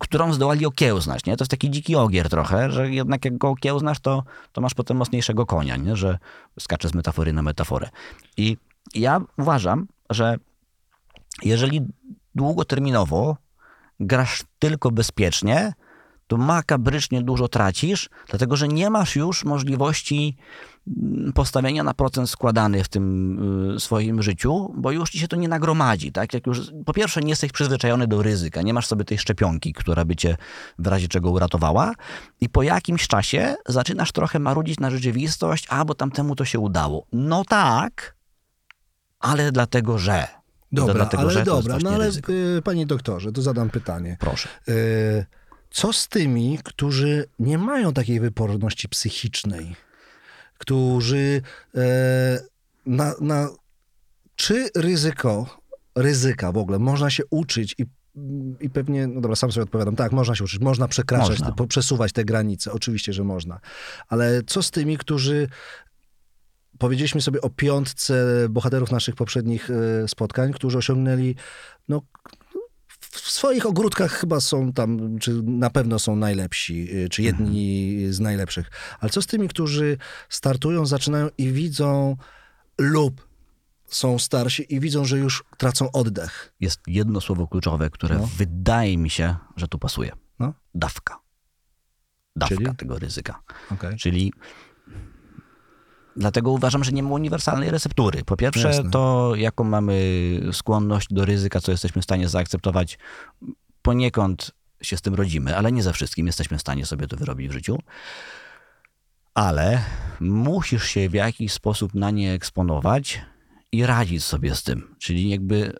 którą 0.00 0.32
zdołali 0.32 0.66
okiełznać. 0.66 1.24
Nie? 1.24 1.36
To 1.36 1.42
jest 1.42 1.50
taki 1.50 1.70
dziki 1.70 1.96
ogier 1.96 2.28
trochę, 2.28 2.70
że 2.70 2.90
jednak 2.90 3.24
jak 3.24 3.38
go 3.38 3.48
okiełznasz, 3.48 4.00
to, 4.00 4.22
to 4.52 4.60
masz 4.60 4.74
potem 4.74 4.96
mocniejszego 4.96 5.46
konia, 5.46 5.76
nie? 5.76 5.96
że 5.96 6.18
skacze 6.60 6.88
z 6.88 6.94
metafory 6.94 7.32
na 7.32 7.42
metaforę. 7.42 7.88
I 8.36 8.56
ja 8.94 9.20
uważam, 9.38 9.86
że 10.14 10.36
jeżeli 11.42 11.80
długoterminowo 12.34 13.36
grasz 14.00 14.42
tylko 14.58 14.90
bezpiecznie, 14.90 15.72
to 16.26 16.36
makabrycznie 16.36 17.22
dużo 17.22 17.48
tracisz, 17.48 18.10
dlatego 18.28 18.56
że 18.56 18.68
nie 18.68 18.90
masz 18.90 19.16
już 19.16 19.44
możliwości 19.44 20.36
mm, 20.86 21.32
postawienia 21.32 21.82
na 21.82 21.94
procent 21.94 22.30
składany 22.30 22.84
w 22.84 22.88
tym 22.88 23.74
y, 23.74 23.80
swoim 23.80 24.22
życiu, 24.22 24.74
bo 24.76 24.90
już 24.90 25.10
ci 25.10 25.18
się 25.18 25.28
to 25.28 25.36
nie 25.36 25.48
nagromadzi. 25.48 26.12
Tak? 26.12 26.34
Jak 26.34 26.46
już, 26.46 26.60
po 26.86 26.92
pierwsze, 26.92 27.20
nie 27.20 27.30
jesteś 27.30 27.52
przyzwyczajony 27.52 28.06
do 28.06 28.22
ryzyka, 28.22 28.62
nie 28.62 28.74
masz 28.74 28.86
sobie 28.86 29.04
tej 29.04 29.18
szczepionki, 29.18 29.72
która 29.72 30.04
by 30.04 30.16
cię 30.16 30.36
w 30.78 30.86
razie 30.86 31.08
czego 31.08 31.30
uratowała, 31.30 31.92
i 32.40 32.48
po 32.48 32.62
jakimś 32.62 33.08
czasie 33.08 33.54
zaczynasz 33.68 34.12
trochę 34.12 34.38
marudzić 34.38 34.80
na 34.80 34.90
rzeczywistość, 34.90 35.66
a 35.68 35.84
bo 35.84 35.94
tamtemu 35.94 36.36
to 36.36 36.44
się 36.44 36.58
udało. 36.58 37.06
No 37.12 37.44
tak, 37.44 38.16
ale 39.22 39.52
dlatego, 39.52 39.98
że. 39.98 40.26
Dobra, 40.72 40.94
dlatego, 40.94 41.22
ale 41.22 41.30
że 41.32 41.44
dobra, 41.44 41.78
no 41.82 41.90
ale 41.90 42.06
ryzyko. 42.06 42.32
y, 42.32 42.62
panie 42.64 42.86
doktorze, 42.86 43.32
to 43.32 43.42
zadam 43.42 43.70
pytanie. 43.70 44.16
Proszę. 44.20 44.48
Y, 44.68 45.26
Co 45.70 45.92
z 45.92 46.08
tymi, 46.08 46.58
którzy 46.64 47.24
nie 47.38 47.58
mają 47.58 47.92
takiej 47.92 48.20
wyporności 48.20 48.88
psychicznej? 48.88 49.76
Którzy 50.58 51.42
e, 51.74 51.80
na, 52.86 53.14
na, 53.20 53.48
czy 54.36 54.68
ryzyko, 54.76 55.58
ryzyka 55.96 56.52
w 56.52 56.56
ogóle 56.56 56.78
można 56.78 57.10
się 57.10 57.22
uczyć 57.30 57.74
i 57.78 57.86
i 58.60 58.70
pewnie, 58.70 59.06
no 59.06 59.20
dobra, 59.20 59.36
sam 59.36 59.52
sobie 59.52 59.64
odpowiadam, 59.64 59.96
tak, 59.96 60.12
można 60.12 60.34
się 60.34 60.44
uczyć, 60.44 60.60
można 60.60 60.88
przekraczać, 60.88 61.28
Można. 61.28 61.52
te- 61.52 61.66
przesuwać 61.66 62.12
te 62.12 62.24
granice, 62.24 62.72
oczywiście, 62.72 63.12
że 63.12 63.24
można. 63.24 63.60
Ale 64.08 64.42
co 64.46 64.62
z 64.62 64.70
tymi, 64.70 64.98
którzy 64.98 65.48
powiedzieliśmy 66.82 67.20
sobie 67.20 67.40
o 67.40 67.50
piątce 67.50 68.46
bohaterów 68.50 68.90
naszych 68.90 69.14
poprzednich 69.14 69.70
e, 69.70 70.08
spotkań, 70.08 70.52
którzy 70.52 70.78
osiągnęli, 70.78 71.34
no, 71.88 72.02
w 73.00 73.30
swoich 73.30 73.66
ogródkach 73.66 74.12
chyba 74.12 74.40
są 74.40 74.72
tam, 74.72 75.18
czy 75.18 75.42
na 75.42 75.70
pewno 75.70 75.98
są 75.98 76.16
najlepsi, 76.16 76.96
y, 76.96 77.08
czy 77.08 77.22
jedni 77.22 77.98
z 78.10 78.20
najlepszych. 78.20 78.70
Ale 79.00 79.10
co 79.10 79.22
z 79.22 79.26
tymi, 79.26 79.48
którzy 79.48 79.98
startują, 80.28 80.86
zaczynają 80.86 81.28
i 81.38 81.52
widzą 81.52 82.16
lub 82.78 83.28
są 83.86 84.18
starsi 84.18 84.74
i 84.74 84.80
widzą, 84.80 85.04
że 85.04 85.18
już 85.18 85.44
tracą 85.58 85.92
oddech. 85.92 86.52
Jest 86.60 86.80
jedno 86.86 87.20
słowo 87.20 87.46
kluczowe, 87.46 87.90
które 87.90 88.18
No. 88.18 88.28
wydaje 88.36 88.98
mi 88.98 89.10
się, 89.10 89.36
że 89.56 89.68
tu 89.68 89.78
pasuje. 89.78 90.12
No. 90.38 90.54
Dawka. 90.74 91.18
Dawka 92.36 92.56
Czyli? 92.56 92.76
tego 92.76 92.98
ryzyka. 92.98 93.42
Okay. 93.70 93.96
Czyli 93.96 94.32
dlatego 96.16 96.50
uważam, 96.50 96.84
że 96.84 96.92
nie 96.92 97.02
ma 97.02 97.10
uniwersalnej 97.10 97.70
receptury. 97.70 98.24
Po 98.24 98.36
pierwsze, 98.36 98.68
Jasne. 98.68 98.90
to 98.90 99.32
jaką 99.36 99.64
mamy 99.64 99.94
skłonność 100.52 101.06
do 101.10 101.24
ryzyka, 101.24 101.60
co 101.60 101.72
jesteśmy 101.72 102.02
w 102.02 102.04
stanie 102.04 102.28
zaakceptować, 102.28 102.98
poniekąd 103.82 104.50
się 104.82 104.96
z 104.96 105.02
tym 105.02 105.14
rodzimy, 105.14 105.56
ale 105.56 105.72
nie 105.72 105.82
ze 105.82 105.92
wszystkim 105.92 106.26
jesteśmy 106.26 106.58
w 106.58 106.60
stanie 106.60 106.86
sobie 106.86 107.06
to 107.06 107.16
wyrobić 107.16 107.48
w 107.48 107.52
życiu. 107.52 107.78
Ale 109.34 109.82
musisz 110.20 110.84
się 110.84 111.08
w 111.08 111.14
jakiś 111.14 111.52
sposób 111.52 111.94
na 111.94 112.10
nie 112.10 112.32
eksponować 112.32 113.22
i 113.72 113.86
radzić 113.86 114.24
sobie 114.24 114.54
z 114.54 114.62
tym. 114.62 114.94
Czyli 114.98 115.30
jakby 115.30 115.72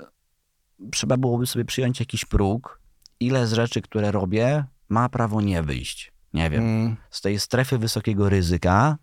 trzeba 0.92 1.16
byłoby 1.16 1.46
sobie 1.46 1.64
przyjąć 1.64 2.00
jakiś 2.00 2.24
próg, 2.24 2.80
ile 3.20 3.46
z 3.46 3.52
rzeczy, 3.52 3.82
które 3.82 4.12
robię, 4.12 4.64
ma 4.88 5.08
prawo 5.08 5.40
nie 5.40 5.62
wyjść. 5.62 6.12
Nie 6.34 6.50
wiem 6.50 6.62
Mm, 6.62 6.96
z 7.10 7.20
tej 7.20 7.40
strefy 7.40 7.78
wysokiego 7.78 8.28
ryzyka, 8.28 8.98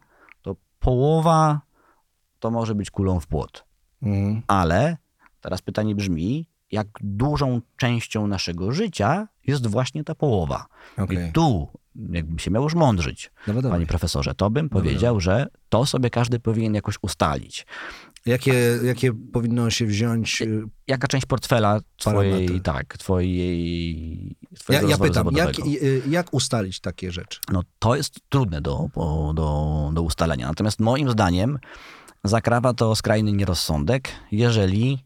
połowa 0.79 1.61
to 2.39 2.51
może 2.51 2.75
być 2.75 2.91
kulą 2.91 3.19
w 3.19 3.27
płot. 3.27 3.65
Mhm. 4.01 4.41
Ale 4.47 4.97
teraz 5.41 5.61
pytanie 5.61 5.95
brzmi, 5.95 6.45
jak 6.71 6.87
dużą 7.01 7.61
częścią 7.77 8.27
naszego 8.27 8.71
życia 8.71 9.27
jest 9.47 9.67
właśnie 9.67 10.03
ta 10.03 10.15
połowa. 10.15 10.65
Okej. 10.97 11.29
I 11.29 11.31
tu, 11.31 11.67
jakbym 12.09 12.39
się 12.39 12.51
miał 12.51 12.63
już 12.63 12.75
mądrzyć, 12.75 13.31
Dobra, 13.47 13.61
dobra. 13.61 13.75
panie 13.77 13.87
profesorze, 13.87 14.35
to 14.35 14.49
bym 14.49 14.69
powiedział, 14.69 15.19
że 15.19 15.47
to 15.69 15.85
sobie 15.85 16.09
każdy 16.09 16.39
powinien 16.39 16.73
jakoś 16.73 16.95
ustalić. 17.01 17.65
Jakie, 18.25 18.79
jakie 18.84 19.13
powinno 19.13 19.69
się 19.69 19.86
wziąć... 19.86 20.41
y, 20.41 20.63
Jaka 20.88 21.08
część 21.08 21.25
portfela 21.25 21.79
twojej, 21.97 22.32
Parametry. 22.32 22.60
tak, 22.62 22.97
twojej, 22.97 24.36
Ja, 24.51 24.58
twojego 24.60 24.88
ja 24.88 24.97
rozwoju 24.97 25.12
pytam, 25.12 25.27
jak, 25.36 25.55
zawodowego. 25.55 25.86
y, 25.86 26.01
jak 26.10 26.34
ustalić 26.34 26.79
takie 26.79 27.12
rzeczy? 27.12 27.39
No 27.51 27.62
to 27.79 27.95
jest 27.95 28.19
trudne 28.29 28.62
do, 28.62 28.89
do, 29.34 29.89
do 29.93 30.01
ustalenia. 30.01 30.47
Natomiast 30.47 30.79
moim 30.79 31.10
zdaniem 31.12 31.60
zakrawa 32.23 32.73
to 32.73 32.95
skrajny 32.95 33.32
nierozsądek, 33.32 34.10
jeżeli 34.32 35.03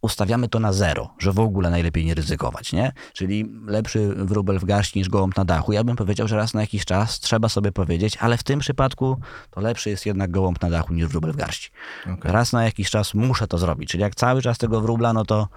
ustawiamy 0.00 0.48
to 0.48 0.60
na 0.60 0.72
zero, 0.72 1.14
że 1.18 1.32
w 1.32 1.38
ogóle 1.38 1.70
najlepiej 1.70 2.04
nie 2.04 2.14
ryzykować, 2.14 2.72
nie? 2.72 2.92
Czyli 3.12 3.52
lepszy 3.66 4.08
wróbel 4.08 4.58
w 4.58 4.64
garści 4.64 4.98
niż 4.98 5.08
gołąb 5.08 5.36
na 5.36 5.44
dachu. 5.44 5.72
Ja 5.72 5.84
bym 5.84 5.96
powiedział, 5.96 6.28
że 6.28 6.36
raz 6.36 6.54
na 6.54 6.60
jakiś 6.60 6.84
czas 6.84 7.20
trzeba 7.20 7.48
sobie 7.48 7.72
powiedzieć, 7.72 8.16
ale 8.16 8.36
w 8.36 8.42
tym 8.42 8.60
przypadku 8.60 9.16
to 9.50 9.60
lepszy 9.60 9.90
jest 9.90 10.06
jednak 10.06 10.30
gołąb 10.30 10.62
na 10.62 10.70
dachu 10.70 10.94
niż 10.94 11.06
wróbel 11.06 11.32
w 11.32 11.36
garści. 11.36 11.70
Okej. 12.02 12.32
Raz 12.32 12.52
na 12.52 12.64
jakiś 12.64 12.90
czas 12.90 13.14
muszę 13.14 13.46
to 13.46 13.58
zrobić. 13.58 13.90
Czyli 13.90 14.02
jak 14.02 14.14
cały 14.14 14.42
czas 14.42 14.58
tego 14.58 14.80
wróbla, 14.80 15.12
no 15.12 15.24
to, 15.24 15.48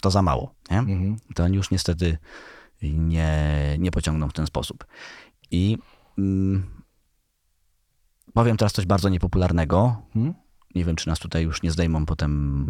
to 0.00 0.10
za 0.10 0.22
mało, 0.22 0.54
nie? 0.70 0.78
Mhm. 0.78 1.16
to 1.34 1.44
oni 1.44 1.56
już 1.56 1.70
niestety 1.70 2.18
nie, 2.82 3.76
nie 3.78 3.90
pociągną 3.90 4.28
w 4.28 4.32
ten 4.32 4.46
sposób. 4.46 4.84
I 5.50 5.78
mm, 6.18 6.66
powiem 8.34 8.56
teraz 8.56 8.72
coś 8.72 8.86
bardzo 8.86 9.08
niepopularnego. 9.08 10.02
Hmm? 10.14 10.34
Nie 10.74 10.84
wiem, 10.84 10.96
czy 10.96 11.08
nas 11.08 11.18
tutaj 11.18 11.42
już 11.44 11.62
nie 11.62 11.70
zdejmą 11.70 12.06
potem, 12.06 12.66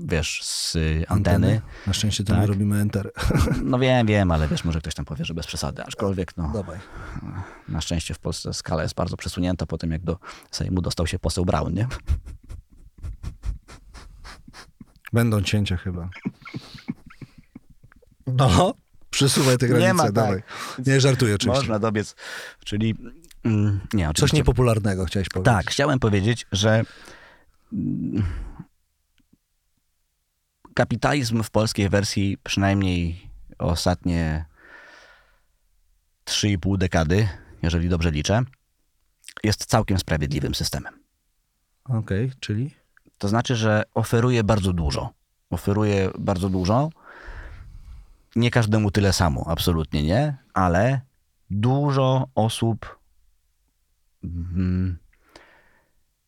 wiesz, 0.00 0.40
z 0.44 0.76
anteny. 1.08 1.60
Na 1.86 1.92
szczęście 1.92 2.24
to 2.24 2.32
Tak. 2.32 2.40
my 2.40 2.46
robimy 2.46 2.80
enter. 2.80 3.10
No 3.64 3.78
wiem, 3.78 4.06
wiem, 4.06 4.30
ale 4.30 4.48
wiesz, 4.48 4.64
może 4.64 4.78
ktoś 4.80 4.94
tam 4.94 5.04
powie, 5.04 5.24
że 5.24 5.34
bez 5.34 5.46
przesady. 5.46 5.82
Aczkolwiek, 5.82 6.36
no, 6.36 6.50
Dawaj. 6.54 6.78
na 7.68 7.80
szczęście 7.80 8.14
w 8.14 8.18
Polsce 8.18 8.54
skala 8.54 8.82
jest 8.82 8.94
bardzo 8.94 9.16
przesunięta 9.16 9.66
po 9.66 9.78
tym, 9.78 9.90
jak 9.92 10.02
do 10.02 10.18
Sejmu 10.50 10.80
dostał 10.82 11.06
się 11.06 11.18
poseł 11.18 11.44
Braun, 11.44 11.74
nie? 11.74 11.86
Będą 15.12 15.42
cięcia 15.42 15.76
chyba. 15.76 16.08
No, 18.26 18.74
przesuwaj 19.10 19.58
te 19.58 19.68
granice, 19.68 19.94
ma 19.94 20.02
tak. 20.02 20.12
dawaj. 20.12 20.42
Nie 20.86 21.00
żartuję 21.00 21.34
oczywiście. 21.34 21.60
Można 21.60 21.78
dobiec. 21.78 22.16
Czyli, 22.64 22.94
mm, 23.44 23.80
nie, 23.92 24.04
Coś 24.04 24.10
oczywiście. 24.10 24.36
niepopularnego 24.36 25.04
chciałeś 25.04 25.28
powiedzieć. 25.28 25.54
Tak, 25.54 25.70
chciałem 25.70 25.98
powiedzieć, 25.98 26.46
że 26.52 26.82
mm, 27.72 28.22
kapitalizm 30.74 31.42
w 31.42 31.50
polskiej 31.50 31.88
wersji 31.88 32.38
przynajmniej 32.44 33.30
ostatnie 33.58 34.44
3,5 36.26 36.78
dekady, 36.78 37.28
jeżeli 37.62 37.88
dobrze 37.88 38.10
liczę, 38.10 38.42
jest 39.44 39.66
całkiem 39.66 39.98
sprawiedliwym 39.98 40.54
systemem. 40.54 40.94
Okej, 41.84 42.32
czyli? 42.40 42.74
To 43.18 43.28
znaczy, 43.28 43.56
że 43.56 43.82
oferuje 43.94 44.44
bardzo 44.44 44.72
dużo. 44.72 45.12
Oferuje 45.50 46.10
bardzo 46.18 46.48
dużo. 46.48 46.90
Nie 48.36 48.50
każdemu 48.50 48.90
tyle 48.90 49.12
samo, 49.12 49.44
absolutnie 49.48 50.02
nie, 50.02 50.36
ale 50.54 51.00
dużo 51.50 52.28
osób 52.34 52.97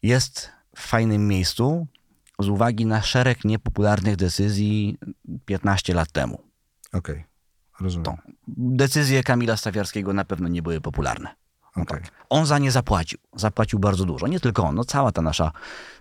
jest 0.02 0.52
w 0.76 0.80
fajnym 0.80 1.28
miejscu 1.28 1.86
z 2.38 2.48
uwagi 2.48 2.86
na 2.86 3.02
szereg 3.02 3.44
niepopularnych 3.44 4.16
decyzji 4.16 4.98
15 5.44 5.94
lat 5.94 6.12
temu. 6.12 6.42
Okej, 6.92 7.24
rozumiem. 7.80 8.04
To. 8.04 8.16
Decyzje 8.56 9.22
Kamila 9.22 9.56
Stawiarskiego 9.56 10.12
na 10.12 10.24
pewno 10.24 10.48
nie 10.48 10.62
były 10.62 10.80
popularne. 10.80 11.34
No 11.76 11.82
Okej. 11.82 12.00
tak. 12.02 12.12
On 12.28 12.46
za 12.46 12.58
nie 12.58 12.70
zapłacił. 12.70 13.18
Zapłacił 13.36 13.78
bardzo 13.78 14.04
dużo. 14.04 14.26
Nie 14.26 14.40
tylko 14.40 14.64
on, 14.64 14.74
no 14.74 14.84
cała 14.84 15.12
ta 15.12 15.22
nasza, 15.22 15.52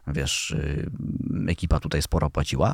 wiesz, 0.08 0.56
yy, 0.58 1.52
ekipa 1.52 1.80
tutaj 1.80 2.02
sporo 2.02 2.30
płaciła. 2.30 2.74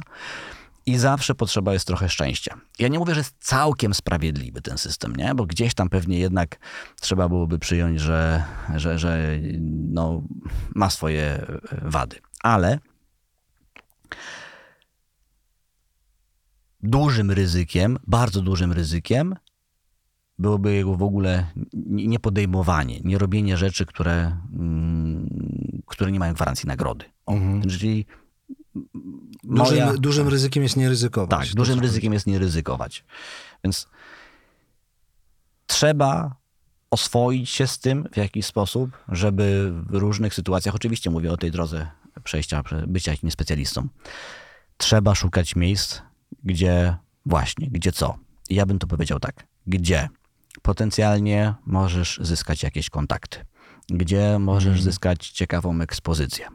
I 0.86 0.98
zawsze 0.98 1.36
potrzeba 1.36 1.74
jest 1.74 1.88
trochę 1.88 2.10
szczęścia. 2.10 2.58
Ja 2.80 2.88
nie 2.88 3.00
mówię, 3.00 3.14
że 3.14 3.20
jest 3.20 3.36
całkiem 3.40 3.94
sprawiedliwy 3.94 4.62
ten 4.62 4.78
system, 4.78 5.16
nie? 5.16 5.36
Bo 5.36 5.46
gdzieś 5.46 5.74
tam 5.74 5.90
pewnie 5.90 6.20
jednak 6.20 6.60
trzeba 7.02 7.30
byłoby 7.30 7.60
przyjąć, 7.60 8.00
że, 8.00 8.44
że, 8.76 9.00
że 9.00 9.40
no, 9.90 10.24
ma 10.76 10.90
swoje 10.90 11.24
e, 11.24 11.60
wady. 11.82 12.16
Ale 12.44 12.80
dużym 16.84 17.32
ryzykiem, 17.32 17.98
bardzo 18.08 18.42
dużym 18.42 18.72
ryzykiem 18.72 19.36
byłoby 20.40 20.74
jego 20.74 20.96
w 20.96 21.04
ogóle 21.04 21.46
nie- 21.74 22.08
niepodejmowanie, 22.08 23.00
nie 23.04 23.18
robienie 23.18 23.58
rzeczy, 23.58 23.86
które, 23.86 24.38
mm, 24.54 25.30
które 25.86 26.12
nie 26.12 26.20
mają 26.20 26.34
gwarancji 26.34 26.68
nagrody. 26.68 27.06
Mhm. 27.28 27.70
Czyli 27.70 28.06
moja, 29.44 29.94
dużym 29.94 30.28
ryzykiem 30.28 30.64
jest 30.64 30.78
nie 30.78 30.90
ryzykować. 30.90 31.48
tak, 31.48 31.56
dużym 31.56 31.80
ryzykiem 31.80 32.14
jest 32.14 32.28
nie 32.28 32.40
ryzykować. 32.40 33.04
Więc 33.64 33.88
trzeba 35.68 36.36
oswoić 36.92 37.50
się 37.50 37.68
z 37.68 37.80
tym 37.80 38.08
w 38.14 38.18
jakiś 38.18 38.46
sposób, 38.46 38.92
żeby 39.10 39.74
w 39.90 39.96
różnych 39.96 40.34
sytuacjach, 40.34 40.76
oczywiście 40.76 41.10
mówię 41.10 41.32
o 41.32 41.38
tej 41.38 41.52
drodze 41.52 41.88
przejścia, 42.24 42.64
prze- 42.64 42.88
bycia 42.88 43.12
jakimś 43.12 43.34
specjalistą, 43.34 43.88
trzeba 44.78 45.16
szukać 45.16 45.56
miejsc, 45.56 46.02
gdzie 46.44 46.96
właśnie, 47.26 47.68
gdzie 47.72 47.92
co. 47.92 48.18
I 48.50 48.56
ja 48.56 48.66
bym 48.66 48.80
to 48.80 48.88
powiedział 48.88 49.20
tak, 49.20 49.48
gdzie 49.68 50.10
potencjalnie 50.62 51.54
możesz 51.66 52.20
zyskać 52.22 52.64
jakieś 52.64 52.90
kontakty, 52.90 53.46
gdzie 53.90 54.40
możesz 54.40 54.82
zyskać 54.82 55.30
ciekawą 55.30 55.82
ekspozycję, 55.82 56.46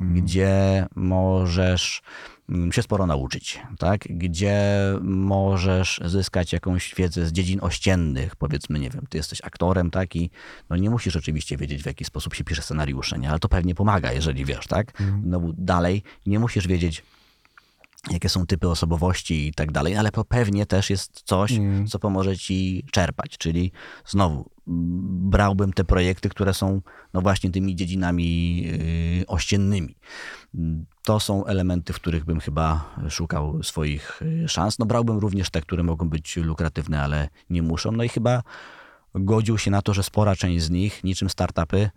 gdzie 0.00 0.86
możesz 0.94 2.02
mm, 2.48 2.72
się 2.72 2.82
sporo 2.82 3.06
nauczyć, 3.06 3.60
tak? 3.78 4.00
Gdzie 4.10 4.60
możesz 5.02 6.00
zyskać 6.04 6.52
jakąś 6.52 6.94
wiedzę 6.94 7.26
z 7.26 7.32
dziedzin 7.32 7.58
ościennych, 7.62 8.36
powiedzmy, 8.36 8.78
nie 8.78 8.90
wiem, 8.90 9.06
ty 9.08 9.18
jesteś 9.18 9.40
aktorem, 9.44 9.90
tak? 9.90 10.16
I 10.16 10.30
no 10.70 10.76
nie 10.76 10.90
musisz 10.90 11.16
oczywiście 11.16 11.56
wiedzieć, 11.56 11.82
w 11.82 11.86
jaki 11.86 12.04
sposób 12.04 12.34
się 12.34 12.44
pisze 12.44 12.62
scenariusze, 12.62 13.18
nie? 13.18 13.30
Ale 13.30 13.38
to 13.38 13.48
pewnie 13.48 13.74
pomaga, 13.74 14.12
jeżeli 14.12 14.44
wiesz, 14.44 14.66
tak? 14.66 14.92
No 15.22 15.40
dalej, 15.58 16.02
nie 16.26 16.38
musisz 16.38 16.66
wiedzieć, 16.66 17.02
jakie 18.10 18.28
są 18.28 18.46
typy 18.46 18.68
osobowości 18.68 19.46
i 19.46 19.54
tak 19.54 19.72
dalej, 19.72 19.96
ale 19.96 20.10
to 20.10 20.24
pewnie 20.24 20.66
też 20.66 20.90
jest 20.90 21.22
coś, 21.24 21.52
co 21.88 21.98
pomoże 21.98 22.36
ci 22.36 22.84
czerpać. 22.90 23.38
Czyli 23.38 23.72
znowu 24.06 24.50
brałbym 24.68 25.72
te 25.72 25.84
projekty, 25.84 26.28
które 26.28 26.54
są 26.54 26.82
no 27.14 27.20
właśnie 27.20 27.50
tymi 27.50 27.76
dziedzinami 27.76 28.62
yy, 28.62 29.26
ościennymi. 29.26 29.96
To 31.02 31.20
są 31.20 31.46
elementy, 31.46 31.92
w 31.92 31.96
których 31.96 32.24
bym 32.24 32.40
chyba 32.40 32.94
szukał 33.08 33.62
swoich 33.62 34.20
yy, 34.40 34.48
szans. 34.48 34.78
No 34.78 34.86
brałbym 34.86 35.18
również 35.18 35.50
te, 35.50 35.60
które 35.60 35.82
mogą 35.82 36.08
być 36.08 36.36
lukratywne, 36.36 37.02
ale 37.02 37.28
nie 37.50 37.62
muszą. 37.62 37.92
No 37.92 38.04
i 38.04 38.08
chyba 38.08 38.42
godził 39.14 39.58
się 39.58 39.70
na 39.70 39.82
to, 39.82 39.94
że 39.94 40.02
spora 40.02 40.36
część 40.36 40.64
z 40.64 40.70
nich, 40.70 41.04
niczym 41.04 41.30
startupy, 41.30 41.90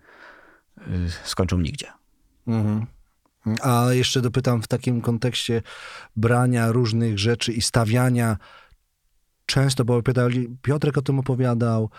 yy, 0.77 0.83
skończą 1.23 1.57
nigdzie. 1.57 1.87
Mhm. 2.47 2.85
A 3.61 3.85
jeszcze 3.91 4.21
dopytam 4.21 4.61
w 4.61 4.67
takim 4.67 5.01
kontekście 5.01 5.61
brania 6.15 6.71
różnych 6.71 7.19
rzeczy 7.19 7.53
i 7.53 7.61
stawiania 7.61 8.37
często, 9.45 9.85
bo 9.85 10.01
Piotrek 10.61 10.97
o 10.97 11.01
tym 11.01 11.19
opowiadał, 11.19 11.89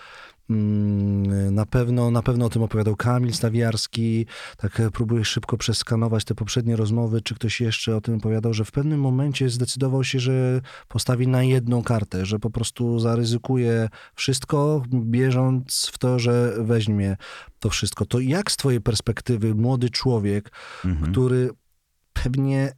na 1.51 1.67
pewno, 1.67 2.11
na 2.11 2.23
pewno 2.23 2.47
o 2.47 2.49
tym 2.49 2.63
opowiadał 2.63 2.97
Kamil 2.97 3.33
Stawiarski, 3.33 4.27
tak 4.57 4.81
e, 4.81 4.91
próbuję 4.91 5.25
szybko 5.25 5.57
przeskanować 5.57 6.25
te 6.25 6.35
poprzednie 6.35 6.77
rozmowy, 6.77 7.21
czy 7.23 7.35
ktoś 7.35 7.61
jeszcze 7.61 7.97
o 7.97 8.01
tym 8.01 8.15
opowiadał, 8.15 8.55
że 8.55 8.65
w 8.65 8.71
pewnym 8.71 9.01
momencie 9.01 9.51
zdecydował 9.51 10.05
się, 10.05 10.21
że 10.21 10.61
postawi 10.89 11.29
na 11.29 11.43
jedną 11.43 11.83
kartę, 11.83 12.27
że 12.27 12.39
po 12.39 12.51
prostu 12.51 12.99
zaryzykuje 12.99 13.89
wszystko, 14.15 14.83
bieżąc 14.93 15.91
w 15.93 15.99
to, 15.99 16.19
że 16.19 16.55
weźmie 16.59 17.17
to 17.59 17.71
wszystko. 17.71 18.07
To 18.07 18.21
jak 18.21 18.51
z 18.51 18.57
twojej 18.57 18.81
perspektywy 18.81 19.55
młody 19.55 19.91
człowiek, 19.91 20.53
Mhm. 20.85 21.13
który 21.13 21.51
pewnie 22.13 22.73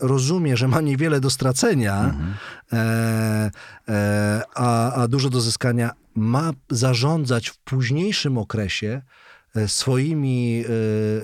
rozumie, 0.00 0.56
że 0.56 0.68
ma 0.68 0.80
niewiele 0.80 1.20
do 1.20 1.30
stracenia, 1.30 2.04
Mhm. 2.04 2.34
e, 2.72 3.50
e, 3.88 4.42
a, 4.54 4.92
a 4.92 5.08
dużo 5.08 5.30
do 5.30 5.40
zyskania, 5.40 5.90
ma 6.14 6.50
zarządzać 6.70 7.48
w 7.48 7.58
późniejszym 7.58 8.38
okresie 8.38 8.88
e, 8.88 9.27
swoimi, 9.66 10.64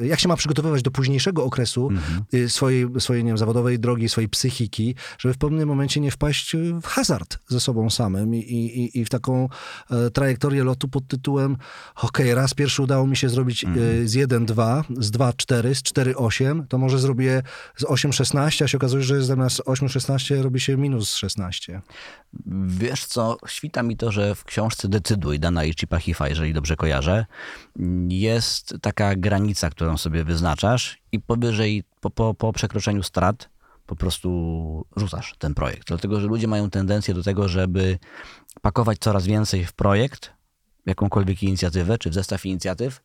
e, 0.01 0.07
jak 0.07 0.21
się 0.21 0.29
ma 0.29 0.37
przygotowywać 0.37 0.83
do 0.83 0.91
późniejszego 0.91 1.45
okresu 1.45 1.91
e, 2.33 2.49
swojej, 2.49 2.87
swojej 2.99 3.25
nie 3.25 3.31
wiem, 3.31 3.39
zawodowej 3.39 3.79
drogi, 3.79 4.09
swojej 4.09 4.29
psychiki, 4.29 4.95
żeby 5.19 5.35
w 5.35 5.39
pewnym 5.39 5.69
momencie 5.69 6.01
nie 6.01 6.11
wpaść 6.11 6.57
w 6.83 6.87
hazard 6.87 7.39
ze 7.49 7.61
sobą 7.61 7.91
samym 7.91 8.35
i, 8.35 8.39
i, 8.39 8.99
i 8.99 9.05
w 9.05 9.09
taką 9.09 9.49
e, 9.91 10.11
trajektorię 10.11 10.65
lotu 10.65 10.89
pod 10.89 11.09
tytułem 11.09 11.57
okej, 12.03 12.35
raz 12.35 12.55
pierwszy 12.55 12.83
udało 12.83 13.07
mi 13.07 13.17
się 13.17 13.29
zrobić 13.29 13.65
e, 13.65 13.69
z 14.09 14.15
1-2, 14.15 14.85
z 14.99 15.11
2-4, 15.11 15.75
z 15.75 15.83
4-8, 15.83 16.67
to 16.69 16.79
może 16.79 16.99
zrobię 16.99 17.43
z 17.77 17.85
8-16, 17.85 18.65
a 18.65 18.69
się 18.69 18.79
okazuje, 18.79 19.03
że 19.03 19.23
zamiast 19.23 19.61
8-16 19.61 20.43
robi 20.43 20.61
się 20.61 20.77
minus 20.77 21.15
16. 21.15 21.81
Wiesz 22.67 23.07
co, 23.07 23.37
świta 23.47 23.83
mi 23.83 23.97
to, 23.97 24.13
że 24.13 24.35
w 24.35 24.45
książce 24.45 24.89
Decyduj 24.89 25.41
Dana 25.41 25.65
i 25.65 25.75
Chipa 25.75 25.99
Hifa, 25.99 26.29
jeżeli 26.29 26.53
dobrze 26.53 26.77
kojarzę, 26.77 27.27
jest 28.21 28.75
taka 28.83 29.17
granica, 29.17 29.71
którą 29.71 29.99
sobie 29.99 30.25
wyznaczasz 30.25 30.99
i 31.13 31.21
powyżej, 31.21 31.85
po, 32.01 32.11
po, 32.11 32.35
po 32.35 32.53
przekroczeniu 32.53 33.03
strat 33.03 33.49
po 33.87 33.97
prostu 33.97 34.87
rzucasz 34.97 35.35
ten 35.39 35.55
projekt. 35.55 35.89
Dlatego, 35.89 36.21
że 36.21 36.27
ludzie 36.27 36.49
mają 36.49 36.71
tendencję 36.71 37.15
do 37.15 37.23
tego, 37.23 37.49
żeby 37.49 37.99
pakować 38.63 38.99
coraz 38.99 39.27
więcej 39.27 39.65
w 39.65 39.73
projekt, 39.73 40.33
jakąkolwiek 40.87 41.43
inicjatywę, 41.43 41.99
czy 41.99 42.11
w 42.11 42.15
zestaw 42.15 42.47
inicjatyw, 42.47 43.03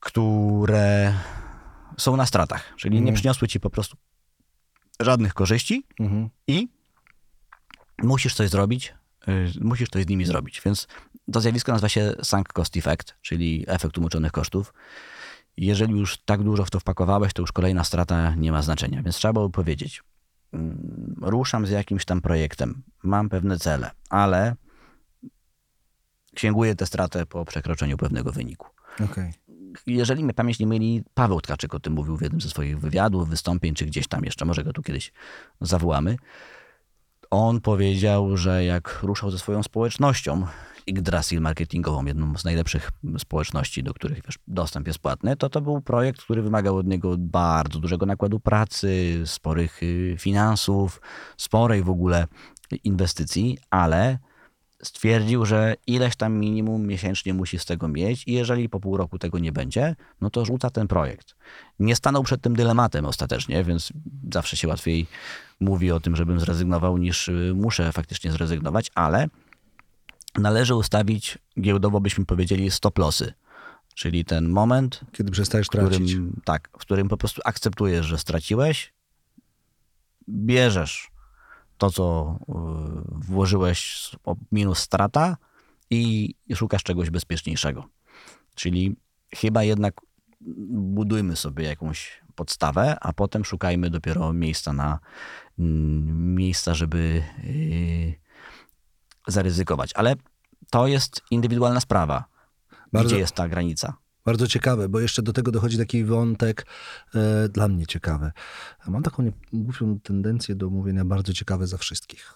które 0.00 1.14
są 1.98 2.16
na 2.16 2.26
stratach, 2.26 2.74
czyli 2.76 3.02
nie 3.02 3.12
przyniosły 3.12 3.48
ci 3.48 3.60
po 3.60 3.70
prostu 3.70 3.96
żadnych 5.00 5.34
korzyści 5.34 5.86
Mhm. 6.00 6.28
i 6.46 6.68
musisz 8.02 8.34
coś 8.34 8.50
zrobić, 8.50 8.94
y, 9.28 9.52
musisz 9.60 9.88
coś 9.88 10.04
z 10.04 10.08
nimi 10.08 10.24
zrobić. 10.24 10.60
Więc 10.64 10.88
to 11.32 11.40
zjawisko 11.40 11.72
nazywa 11.72 11.88
się 11.88 12.12
sunk 12.22 12.52
cost 12.52 12.76
effect, 12.76 13.14
czyli 13.22 13.64
efekt 13.68 13.98
umoczonych 13.98 14.32
kosztów. 14.32 14.74
Jeżeli 15.56 15.98
już 15.98 16.18
tak 16.18 16.42
dużo 16.42 16.64
w 16.64 16.70
to 16.70 16.80
wpakowałeś, 16.80 17.32
to 17.32 17.42
już 17.42 17.52
kolejna 17.52 17.84
strata 17.84 18.34
nie 18.34 18.52
ma 18.52 18.62
znaczenia. 18.62 19.02
Więc 19.02 19.16
trzeba 19.16 19.32
było 19.32 19.50
powiedzieć, 19.50 20.02
mm, 20.52 21.14
ruszam 21.20 21.66
z 21.66 21.70
jakimś 21.70 22.04
tam 22.04 22.20
projektem, 22.20 22.82
mam 23.02 23.28
pewne 23.28 23.58
cele, 23.58 23.90
ale 24.10 24.56
księguję 26.34 26.74
tę 26.74 26.86
stratę 26.86 27.26
po 27.26 27.44
przekroczeniu 27.44 27.96
pewnego 27.96 28.32
wyniku 28.32 28.66
Okej. 29.04 29.32
jeżeli 29.86 30.24
mnie 30.24 30.34
pamięć 30.34 30.58
nie 30.58 30.66
myli, 30.66 31.02
Paweł 31.14 31.40
Tkaczyk 31.40 31.74
o 31.74 31.80
tym 31.80 31.92
mówił 31.92 32.16
w 32.16 32.22
jednym 32.22 32.40
ze 32.40 32.48
swoich 32.48 32.80
wywiadów, 32.80 33.28
wystąpień, 33.28 33.74
czy 33.74 33.86
gdzieś 33.86 34.08
tam 34.08 34.24
jeszcze, 34.24 34.44
może 34.44 34.64
go 34.64 34.72
tu 34.72 34.82
kiedyś 34.82 35.12
zawołamy. 35.60 36.16
On 37.34 37.60
powiedział, 37.60 38.36
że 38.36 38.64
jak 38.64 38.98
ruszał 39.02 39.30
ze 39.30 39.38
swoją 39.38 39.62
społecznością, 39.62 40.46
Yggdrasil 40.86 41.40
marketingową, 41.40 42.04
jedną 42.04 42.38
z 42.38 42.44
najlepszych 42.44 42.90
społeczności, 43.18 43.82
do 43.82 43.94
których 43.94 44.22
wiesz, 44.26 44.38
dostęp 44.48 44.86
jest 44.86 44.98
płatny, 44.98 45.36
to 45.36 45.48
to 45.48 45.60
był 45.60 45.80
projekt, 45.80 46.22
który 46.22 46.42
wymagał 46.42 46.76
od 46.76 46.86
niego 46.86 47.14
bardzo 47.18 47.78
dużego 47.78 48.06
nakładu 48.06 48.40
pracy, 48.40 49.22
sporych 49.24 49.82
y, 49.82 50.16
finansów, 50.18 51.00
sporej 51.36 51.82
w 51.82 51.90
ogóle 51.90 52.26
inwestycji, 52.84 53.58
ale 53.70 54.18
stwierdził, 54.84 55.44
że 55.44 55.74
ileś 55.86 56.16
tam 56.16 56.32
minimum 56.38 56.86
miesięcznie 56.86 57.34
musi 57.34 57.58
z 57.58 57.64
tego 57.64 57.88
mieć 57.88 58.28
i 58.28 58.32
jeżeli 58.32 58.68
po 58.68 58.80
pół 58.80 58.96
roku 58.96 59.18
tego 59.18 59.38
nie 59.38 59.52
będzie, 59.52 59.96
no 60.20 60.30
to 60.30 60.44
rzuca 60.44 60.70
ten 60.70 60.88
projekt. 60.88 61.34
Nie 61.78 61.96
stanął 61.96 62.22
przed 62.22 62.40
tym 62.40 62.56
dylematem 62.56 63.04
ostatecznie, 63.04 63.64
więc 63.64 63.92
zawsze 64.32 64.56
się 64.56 64.68
łatwiej 64.68 65.06
mówi 65.60 65.92
o 65.92 66.00
tym, 66.00 66.16
żebym 66.16 66.40
zrezygnował, 66.40 66.98
niż 66.98 67.28
y, 67.28 67.52
muszę 67.56 67.92
faktycznie 67.92 68.32
zrezygnować, 68.32 68.90
ale 68.94 69.28
należy 70.38 70.74
ustawić, 70.74 71.38
giełdowo 71.60 72.00
byśmy 72.00 72.26
powiedzieli, 72.26 72.70
stop 72.70 72.98
lossy. 72.98 73.32
Czyli 73.94 74.24
ten 74.24 74.48
moment, 74.48 75.00
Kiedy 75.12 75.30
przestajesz 75.30 75.66
w 75.66 75.70
którym, 75.70 75.88
tracić. 75.88 76.16
tak, 76.44 76.68
w 76.72 76.78
którym 76.78 77.08
po 77.08 77.16
prostu 77.16 77.40
akceptujesz, 77.44 78.06
że 78.06 78.18
straciłeś, 78.18 78.92
bierzesz 80.28 81.11
to, 81.82 81.90
co 81.90 82.38
y, 82.48 82.52
włożyłeś 83.32 84.10
minus 84.52 84.78
strata 84.78 85.36
i 85.90 86.34
szukasz 86.54 86.82
czegoś 86.82 87.10
bezpieczniejszego. 87.10 87.84
Czyli 88.54 88.96
chyba 89.34 89.62
jednak 89.62 90.00
budujmy 90.70 91.36
sobie 91.36 91.64
jakąś 91.64 92.22
podstawę, 92.34 92.96
a 93.00 93.12
potem 93.12 93.44
szukajmy 93.44 93.90
dopiero 93.90 94.32
miejsca 94.32 94.72
na 94.72 94.98
mm, 95.58 96.34
miejsca, 96.34 96.74
żeby 96.74 97.22
yy, 97.44 98.14
zaryzykować. 99.28 99.90
Ale 99.94 100.16
to 100.70 100.86
jest 100.86 101.22
indywidualna 101.30 101.80
sprawa. 101.80 102.24
Bardzo- 102.92 103.08
Gdzie 103.08 103.18
jest 103.18 103.34
ta 103.34 103.48
granica? 103.48 103.96
Bardzo 104.24 104.46
ciekawe, 104.46 104.88
bo 104.88 105.00
jeszcze 105.00 105.22
do 105.22 105.32
tego 105.32 105.50
dochodzi 105.52 105.78
taki 105.78 106.04
wątek 106.04 106.66
e, 107.14 107.48
dla 107.48 107.68
mnie 107.68 107.86
ciekawy. 107.86 108.32
Mam 108.88 109.02
taką 109.02 109.22
nie- 109.22 109.32
głupią 109.52 110.00
tendencję 110.00 110.54
do 110.54 110.70
mówienia 110.70 111.04
bardzo 111.04 111.32
ciekawe 111.32 111.66
za 111.66 111.76
wszystkich. 111.78 112.34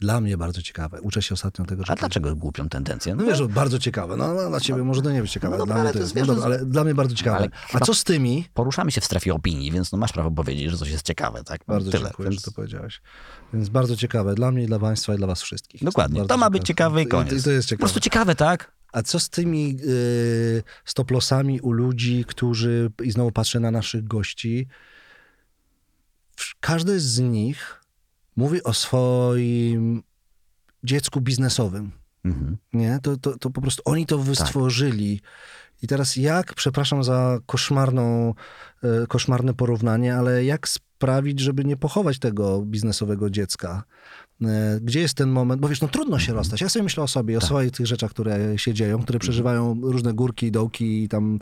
Dla 0.00 0.20
mnie 0.20 0.36
bardzo 0.36 0.62
ciekawe. 0.62 1.00
Uczę 1.00 1.22
się 1.22 1.34
ostatnio 1.34 1.64
tego, 1.64 1.84
że... 1.84 1.92
A 1.92 1.96
dlaczego 1.96 2.36
głupią 2.36 2.68
tendencję? 2.68 3.14
No 3.14 3.24
wiesz, 3.24 3.46
bardzo 3.46 3.78
ciekawe. 3.78 4.16
No, 4.16 4.34
no 4.34 4.48
dla 4.48 4.60
ciebie 4.60 4.84
może 4.84 5.02
to 5.02 5.10
nie 5.12 5.22
być 5.22 5.30
ciekawe. 5.30 5.58
no 5.58 5.66
dla 5.66 5.74
mnie 5.74 5.80
ale 5.82 5.92
to 5.92 5.98
to 5.98 6.02
jest, 6.04 6.16
jest, 6.16 6.28
no 6.28 6.34
wiesz, 6.34 6.42
dobra, 6.42 6.56
ale 6.56 6.66
dla 6.66 6.84
mnie 6.84 6.94
bardzo 6.94 7.14
ciekawe. 7.14 7.48
A 7.72 7.80
co 7.80 7.94
z 7.94 8.04
tymi? 8.04 8.44
Poruszamy 8.54 8.90
się 8.92 9.00
w 9.00 9.04
strefie 9.04 9.34
opinii, 9.34 9.72
więc 9.72 9.92
no 9.92 9.98
masz 9.98 10.12
prawo 10.12 10.30
powiedzieć, 10.30 10.70
że 10.70 10.76
coś 10.78 10.90
jest 10.90 11.06
ciekawe. 11.06 11.44
Tak? 11.44 11.60
Bardzo 11.66 11.90
Tyle. 11.90 12.04
dziękuję, 12.04 12.28
Więc... 12.30 12.40
że 12.40 12.50
to 12.50 12.56
powiedziałeś. 12.56 13.00
Więc 13.52 13.68
bardzo 13.68 13.96
ciekawe 13.96 14.34
dla 14.34 14.50
mnie, 14.50 14.66
dla 14.66 14.78
państwa 14.78 15.14
i 15.14 15.16
dla 15.16 15.26
was 15.26 15.42
wszystkich. 15.42 15.84
Dokładnie. 15.84 16.18
Bardzo 16.20 16.28
To 16.34 16.38
ma 16.38 16.50
być 16.50 16.66
ciekawe 16.66 17.02
i 17.02 17.06
koniec. 17.06 17.40
I 17.40 17.42
to 17.42 17.50
jest 17.50 17.66
Po 17.66 17.70
ciekawe. 17.70 17.78
prostu 17.78 18.00
ciekawe, 18.00 18.34
tak? 18.34 18.77
A 18.92 19.02
co 19.02 19.20
z 19.20 19.28
tymi 19.28 19.76
y, 19.82 20.62
stoplosami 20.84 21.60
u 21.60 21.72
ludzi, 21.72 22.24
którzy, 22.28 22.90
i 23.02 23.10
znowu 23.10 23.32
patrzę 23.32 23.60
na 23.60 23.70
naszych 23.70 24.04
gości, 24.04 24.68
każdy 26.60 27.00
z 27.00 27.18
nich 27.18 27.80
mówi 28.36 28.62
o 28.62 28.74
swoim 28.74 30.02
dziecku 30.84 31.20
biznesowym. 31.20 31.92
Mhm. 32.24 32.56
Nie? 32.72 32.98
To, 33.02 33.16
to, 33.16 33.38
to 33.38 33.50
po 33.50 33.60
prostu 33.60 33.82
oni 33.84 34.06
Tak. 34.06 34.08
to 34.08 34.18
wystworzyli. 34.18 35.20
I 35.82 35.86
teraz 35.86 36.16
jak, 36.16 36.54
przepraszam 36.54 37.04
za 37.04 37.38
koszmarną, 37.46 38.34
e, 38.82 39.06
koszmarne 39.06 39.54
porównanie, 39.54 40.16
ale 40.16 40.44
jak 40.44 40.68
sprawić, 40.68 41.40
żeby 41.40 41.64
nie 41.64 41.76
pochować 41.76 42.18
tego 42.18 42.62
biznesowego 42.62 43.30
dziecka? 43.30 43.84
E, 44.42 44.78
Gdzie 44.82 45.00
jest 45.00 45.14
ten 45.14 45.28
moment? 45.30 45.60
Bo 45.60 45.68
wiesz, 45.68 45.80
no 45.80 45.88
trudno 45.88 46.16
Mhm. 46.16 46.26
się 46.26 46.32
rozstać. 46.32 46.60
Ja 46.60 46.68
sobie 46.68 46.82
myślę 46.82 47.02
o 47.02 47.08
sobie, 47.08 47.36
o 47.36 47.40
Tak. 47.40 47.46
swoich 47.46 47.70
tych 47.70 47.86
rzeczach, 47.86 48.10
które 48.10 48.58
się 48.58 48.74
dzieją, 48.74 49.02
które 49.02 49.18
przeżywają 49.18 49.80
różne 49.82 50.14
górki, 50.14 50.50
dołki 50.52 51.02
i 51.04 51.08
tam 51.08 51.38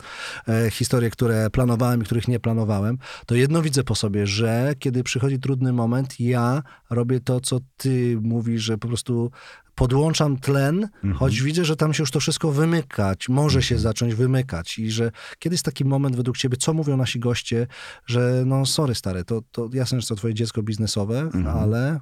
e, 0.47 0.69
historie, 0.71 1.09
które 1.09 1.49
planowałem 1.49 2.01
i 2.01 2.03
których 2.05 2.27
nie 2.27 2.39
planowałem. 2.39 2.97
To 3.25 3.35
jedno 3.35 3.61
widzę 3.61 3.83
po 3.83 3.95
sobie, 3.95 4.27
że 4.27 4.73
kiedy 4.79 5.03
przychodzi 5.03 5.39
trudny 5.39 5.73
moment, 5.73 6.19
ja 6.19 6.63
robię 6.89 7.19
to, 7.19 7.39
co 7.41 7.59
ty 7.77 8.17
mówisz, 8.21 8.61
że 8.63 8.77
po 8.77 8.87
prostu 8.87 9.31
podłączam 9.75 10.37
tlen, 10.37 10.75
Mhm. 10.83 11.13
choć 11.13 11.41
widzę, 11.41 11.65
że 11.65 11.75
tam 11.75 11.93
się 11.93 12.03
już 12.03 12.11
to 12.11 12.19
wszystko 12.19 12.51
wymykać, 12.51 13.29
może 13.29 13.63
się 13.63 13.77
zacząć 13.77 14.15
wymykać 14.15 14.79
i 14.79 14.91
że 14.91 15.11
kiedy 15.39 15.53
jest 15.53 15.65
taki 15.65 15.85
moment 15.85 16.15
według 16.15 16.37
ciebie, 16.37 16.57
co 16.57 16.73
mówią 16.73 16.97
nasi 16.97 17.19
goście, 17.19 17.67
że 18.05 18.43
no 18.45 18.65
sorry 18.65 18.95
stary, 18.95 19.23
to, 19.23 19.41
to 19.51 19.69
jasne, 19.73 20.01
że 20.01 20.07
to 20.07 20.15
twoje 20.15 20.33
dziecko 20.33 20.63
biznesowe, 20.63 21.19
Mhm. 21.19 21.47
ale 21.47 21.99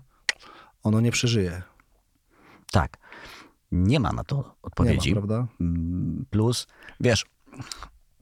ono 0.86 1.02
nie 1.02 1.12
przeżyje. 1.12 1.62
Tak. 2.72 2.98
Nie 3.72 4.00
ma 4.00 4.12
na 4.12 4.24
to 4.24 4.36
Nie 4.36 4.42
ma, 4.44 4.54
odpowiedzi. 4.62 5.12
prawda? 5.12 5.48
Mm, 5.62 6.26
Plus, 6.30 6.68
wiesz, 7.00 7.26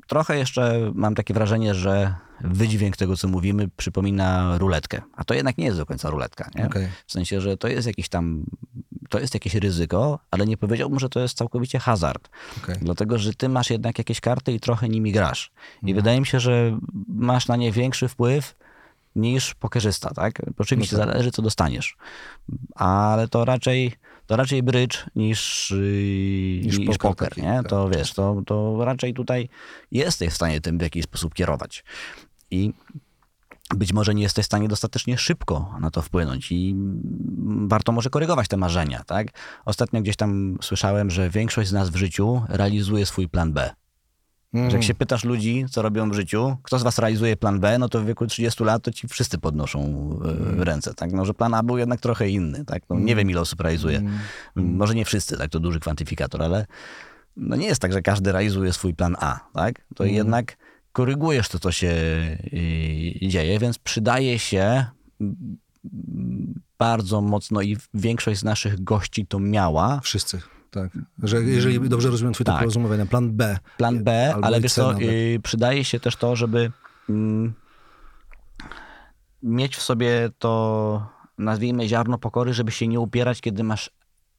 trochę 0.07 0.37
jeszcze 0.37 0.91
mam 0.95 1.15
takie 1.15 1.33
wrażenie, 1.33 1.75
że 1.75 2.15
wydźwięk 2.41 2.97
tego, 2.97 3.17
co 3.17 3.27
mówimy, 3.27 3.69
przypomina 3.77 4.57
ruletkę. 4.57 5.01
A 5.15 5.23
to 5.23 5.33
jednak 5.33 5.57
nie 5.57 5.65
jest 5.65 5.77
do 5.77 5.85
końca 5.85 6.09
ruletka. 6.09 6.49
Okej. 6.65 6.87
W 7.07 7.11
sensie, 7.11 7.41
że 7.41 7.57
to 7.57 7.67
jest 7.67 7.87
jakiś 7.87 8.09
tam, 8.09 8.43
to 9.09 9.19
jest 9.19 9.33
jakieś 9.33 9.55
ryzyko, 9.55 10.19
ale 10.31 10.45
nie 10.45 10.57
powiedziałbym, 10.57 10.99
że 10.99 11.09
to 11.09 11.19
jest 11.19 11.37
całkowicie 11.37 11.79
hazard. 11.79 12.29
Okej. 12.63 12.75
Dlatego, 12.81 13.17
że 13.17 13.33
ty 13.33 13.49
masz 13.49 13.69
jednak 13.69 13.97
jakieś 13.97 14.21
karty 14.21 14.51
i 14.53 14.59
trochę 14.59 14.89
nimi 14.89 15.11
grasz. 15.11 15.51
I 15.73 15.75
Mhm. 15.89 15.95
wydaje 15.95 16.19
mi 16.19 16.25
się, 16.25 16.39
że 16.39 16.79
masz 17.07 17.47
na 17.47 17.55
nie 17.55 17.71
większy 17.71 18.07
wpływ 18.07 18.55
niż 19.15 19.53
pokerzysta, 19.53 20.09
tak? 20.09 20.41
Oczywiście 20.57 20.97
No 20.97 21.03
tak. 21.03 21.11
zależy, 21.11 21.31
co 21.31 21.41
dostaniesz. 21.41 21.97
Ale 22.75 23.27
to 23.27 23.45
raczej, 23.45 23.91
to 24.25 24.35
raczej 24.35 24.63
brycz 24.63 25.05
niż, 25.15 25.71
yy, 25.71 26.61
Niż 26.65 26.77
niż, 26.77 26.87
poker 26.87 26.99
poker, 27.11 27.29
taki, 27.29 27.41
nie? 27.41 27.53
tak. 27.57 27.67
To 27.67 27.89
wiesz, 27.89 28.13
to, 28.13 28.41
to 28.45 28.85
raczej 28.85 29.13
tutaj 29.13 29.49
jesteś 29.91 30.29
w 30.29 30.35
stanie 30.35 30.61
tym 30.61 30.77
w 30.77 30.81
jakiś 30.81 31.03
sposób 31.03 31.33
kierować. 31.33 31.83
I 32.51 32.73
być 33.75 33.93
może 33.93 34.13
nie 34.13 34.23
jesteś 34.23 34.43
w 34.43 34.45
stanie 34.45 34.67
dostatecznie 34.67 35.17
szybko 35.17 35.75
na 35.79 35.91
to 35.91 36.01
wpłynąć 36.01 36.51
i 36.51 36.75
warto 37.67 37.91
może 37.91 38.09
korygować 38.09 38.47
te 38.47 38.57
marzenia, 38.57 39.03
tak? 39.03 39.27
Ostatnio 39.65 40.01
gdzieś 40.01 40.15
tam 40.15 40.57
słyszałem, 40.61 41.11
że 41.11 41.29
większość 41.29 41.69
z 41.69 41.73
nas 41.73 41.89
w 41.89 41.95
życiu 41.95 42.41
realizuje 42.49 43.05
swój 43.05 43.29
plan 43.29 43.53
B. 43.53 43.69
Mm. 44.53 44.69
Że 44.69 44.77
jak 44.77 44.83
się 44.83 44.93
pytasz 44.93 45.23
ludzi, 45.23 45.65
co 45.69 45.81
robią 45.81 46.09
w 46.09 46.13
życiu, 46.13 46.57
kto 46.63 46.79
z 46.79 46.83
was 46.83 46.99
realizuje 46.99 47.37
plan 47.37 47.59
B, 47.59 47.77
no 47.77 47.89
to 47.89 48.01
w 48.01 48.05
wieku 48.05 48.27
30 48.27 48.63
lat 48.63 48.83
to 48.83 48.91
ci 48.91 49.07
wszyscy 49.07 49.37
podnoszą 49.37 50.09
e, 50.59 50.63
ręce, 50.63 50.93
tak? 50.93 51.11
No, 51.11 51.25
że 51.25 51.33
plan 51.33 51.53
A 51.53 51.63
był 51.63 51.77
jednak 51.77 52.01
trochę 52.01 52.29
inny, 52.29 52.65
tak? 52.65 52.83
No, 52.89 52.99
nie 52.99 53.15
wiem, 53.15 53.29
ile 53.29 53.41
osób 53.41 53.61
realizuje. 53.61 54.01
Może 54.55 54.95
nie 54.95 55.05
wszyscy, 55.05 55.37
tak? 55.37 55.51
To 55.51 55.59
duży 55.59 55.79
kwantyfikator, 55.79 56.43
ale 56.43 56.65
no 57.37 57.55
nie 57.55 57.65
jest 57.65 57.81
tak, 57.81 57.93
że 57.93 58.01
każdy 58.01 58.31
realizuje 58.31 58.73
swój 58.73 58.93
plan 58.93 59.15
A, 59.19 59.39
tak? 59.53 59.81
To 59.95 60.05
jednak 60.05 60.57
korygujesz 60.91 61.49
to, 61.49 61.59
co 61.59 61.71
się 61.71 61.87
y, 62.53 63.27
dzieje, 63.27 63.59
więc 63.59 63.79
przydaje 63.79 64.39
się 64.39 64.85
mm, 65.21 65.57
bardzo 66.77 67.21
mocno 67.21 67.61
i 67.61 67.77
większość 67.93 68.39
z 68.39 68.43
naszych 68.43 68.83
gości 68.83 69.25
to 69.27 69.39
miała. 69.39 69.99
Wszyscy, 70.03 70.41
tak. 70.73 70.91
Że 71.23 71.41
jeżeli 71.41 71.89
dobrze 71.89 72.09
rozumiem 72.09 72.33
twój 72.33 72.45
Tak. 72.45 72.63
rozumowania, 72.63 73.05
plan 73.05 73.31
B. 73.31 73.57
Plan 73.77 74.03
B, 74.03 74.35
ale 74.41 74.61
wiesz 74.61 74.73
co, 74.73 74.93
nawet. 74.93 75.09
y, 75.09 75.39
przydaje 75.43 75.85
się 75.85 75.99
też 75.99 76.15
to, 76.15 76.35
żeby 76.35 76.71
mm, 77.09 77.53
mieć 79.43 79.75
w 79.75 79.81
sobie 79.81 80.29
to, 80.39 81.07
nazwijmy 81.37 81.87
ziarno 81.87 82.17
pokory, 82.17 82.53
żeby 82.53 82.71
się 82.71 82.87
nie 82.87 82.99
upierać, 82.99 83.41
kiedy 83.41 83.63
masz 83.63 83.89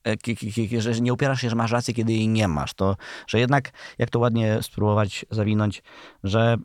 e, 0.06 0.80
że 0.80 1.00
nie 1.00 1.12
upierasz 1.12 1.40
się, 1.40 1.50
że 1.50 1.56
masz 1.56 1.72
rację, 1.72 1.94
kiedy 1.94 2.12
jej 2.12 2.28
nie 2.28 2.48
masz. 2.48 2.74
To, 2.74 2.96
że 3.26 3.38
jednak, 3.38 3.70
jak 3.98 4.10
to 4.10 4.18
ładnie 4.18 4.58
spróbować 4.62 5.26
zawinąć, 5.30 5.82
że 6.24 6.56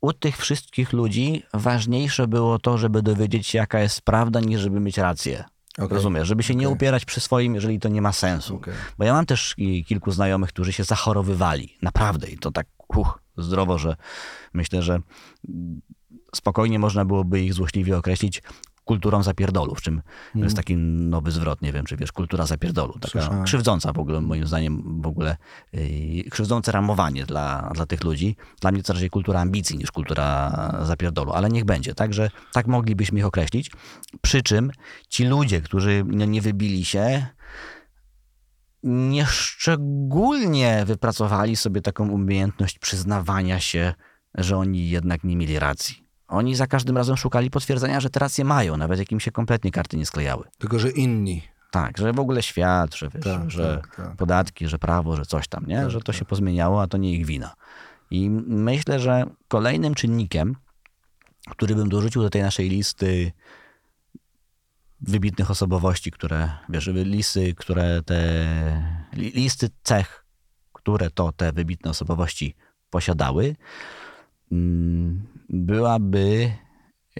u 0.00 0.12
tych 0.12 0.36
wszystkich 0.36 0.92
ludzi 0.92 1.42
ważniejsze 1.54 2.28
było 2.28 2.58
to, 2.58 2.78
żeby 2.78 3.02
dowiedzieć 3.02 3.46
się, 3.46 3.58
jaka 3.58 3.80
jest 3.80 4.02
prawda, 4.02 4.40
niż 4.40 4.60
żeby 4.60 4.80
mieć 4.80 4.98
rację. 4.98 5.44
Okej. 5.78 5.88
Rozumiesz? 5.88 6.28
Żeby 6.28 6.42
się 6.42 6.54
nie 6.54 6.66
Okej. 6.66 6.74
upierać 6.74 7.04
przy 7.04 7.20
swoim, 7.20 7.54
jeżeli 7.54 7.80
to 7.80 7.88
nie 7.88 8.02
ma 8.02 8.12
sensu. 8.12 8.56
Okej. 8.56 8.74
Bo 8.98 9.04
ja 9.04 9.12
mam 9.12 9.26
też 9.26 9.56
kilku 9.86 10.10
znajomych, 10.10 10.48
którzy 10.48 10.72
się 10.72 10.84
zachorowywali. 10.84 11.76
Naprawdę. 11.82 12.28
I 12.28 12.38
to 12.38 12.50
tak 12.50 12.66
huch, 12.88 13.18
zdrowo, 13.36 13.78
że 13.78 13.96
myślę, 14.52 14.82
że 14.82 15.00
spokojnie 16.34 16.78
można 16.78 17.04
byłoby 17.04 17.40
ich 17.40 17.54
złośliwie 17.54 17.98
określić 17.98 18.42
kulturą 18.90 19.22
zapierdolu, 19.22 19.74
w 19.74 19.82
czym 19.82 20.02
to 20.32 20.38
jest 20.38 20.56
taki 20.56 20.76
nowy 20.76 21.30
zwrot, 21.30 21.62
nie 21.62 21.72
wiem, 21.72 21.84
czy 21.84 21.96
wiesz, 21.96 22.12
kultura 22.12 22.46
zapierdolu, 22.46 22.92
taka 22.92 23.08
Słyszałem. 23.08 23.44
krzywdząca 23.44 23.92
w 23.92 23.98
ogóle, 23.98 24.20
moim 24.20 24.46
zdaniem 24.46 25.02
w 25.02 25.06
ogóle, 25.06 25.36
yy, 25.72 26.24
krzywdzące 26.30 26.72
ramowanie 26.72 27.26
dla, 27.26 27.70
dla 27.74 27.86
tych 27.86 28.04
ludzi. 28.04 28.36
Dla 28.60 28.72
mnie 28.72 28.82
to 28.82 28.92
raczej 28.92 29.10
kultura 29.10 29.40
ambicji 29.40 29.78
niż 29.78 29.90
kultura 29.90 30.52
zapierdolu, 30.82 31.32
ale 31.32 31.48
niech 31.48 31.64
będzie, 31.64 31.94
tak, 31.94 32.14
że 32.14 32.30
tak 32.52 32.66
moglibyśmy 32.66 33.18
ich 33.18 33.26
określić. 33.26 33.70
Przy 34.22 34.42
czym 34.42 34.70
ci 35.08 35.24
ludzie, 35.24 35.60
którzy 35.60 36.04
no, 36.06 36.24
nie 36.24 36.40
wybili 36.40 36.84
się, 36.84 37.26
nieszczególnie 38.82 40.84
wypracowali 40.86 41.56
sobie 41.56 41.82
taką 41.82 42.08
umiejętność 42.08 42.78
przyznawania 42.78 43.60
się, 43.60 43.94
że 44.34 44.56
oni 44.56 44.90
jednak 44.90 45.24
nie 45.24 45.36
mieli 45.36 45.58
racji. 45.58 46.09
Oni 46.30 46.54
za 46.56 46.66
każdym 46.66 46.96
razem 46.96 47.16
szukali 47.16 47.50
potwierdzenia, 47.50 48.00
że 48.00 48.10
te 48.10 48.20
racje 48.20 48.44
mają, 48.44 48.76
nawet 48.76 48.98
jak 48.98 49.12
im 49.12 49.20
się 49.20 49.30
kompletnie 49.32 49.70
karty 49.70 49.96
nie 49.96 50.06
sklejały. 50.06 50.44
Tylko, 50.58 50.78
że 50.78 50.90
inni. 50.90 51.42
Tak, 51.70 51.98
że 51.98 52.12
w 52.12 52.20
ogóle 52.20 52.42
świat, 52.42 52.94
że, 52.94 53.08
wiesz, 53.08 53.24
Tak, 53.24 53.50
że 53.50 53.80
tak, 53.82 53.96
tak. 53.96 54.16
podatki, 54.16 54.68
że 54.68 54.78
prawo, 54.78 55.16
że 55.16 55.26
coś 55.26 55.48
tam, 55.48 55.66
nie? 55.66 55.90
że 55.90 56.00
to 56.00 56.12
się 56.12 56.24
pozmieniało, 56.24 56.82
a 56.82 56.86
to 56.86 56.96
nie 56.98 57.12
ich 57.12 57.26
wina. 57.26 57.54
I 58.10 58.30
myślę, 58.46 59.00
że 59.00 59.24
kolejnym 59.48 59.94
czynnikiem, 59.94 60.56
który 61.50 61.74
bym 61.74 61.88
dorzucił 61.88 62.22
do 62.22 62.30
tej 62.30 62.42
naszej 62.42 62.68
listy 62.68 63.32
wybitnych 65.00 65.50
osobowości, 65.50 66.10
które, 66.10 66.50
wiesz, 66.68 66.86
listy, 66.86 67.54
które 67.54 68.02
te, 68.02 68.20
li- 69.12 69.30
listy 69.30 69.68
cech, 69.82 70.24
które 70.72 71.10
to 71.10 71.32
te 71.32 71.52
wybitne 71.52 71.90
osobowości 71.90 72.54
posiadały, 72.90 73.56
mm, 74.52 75.26
byłaby 75.50 76.52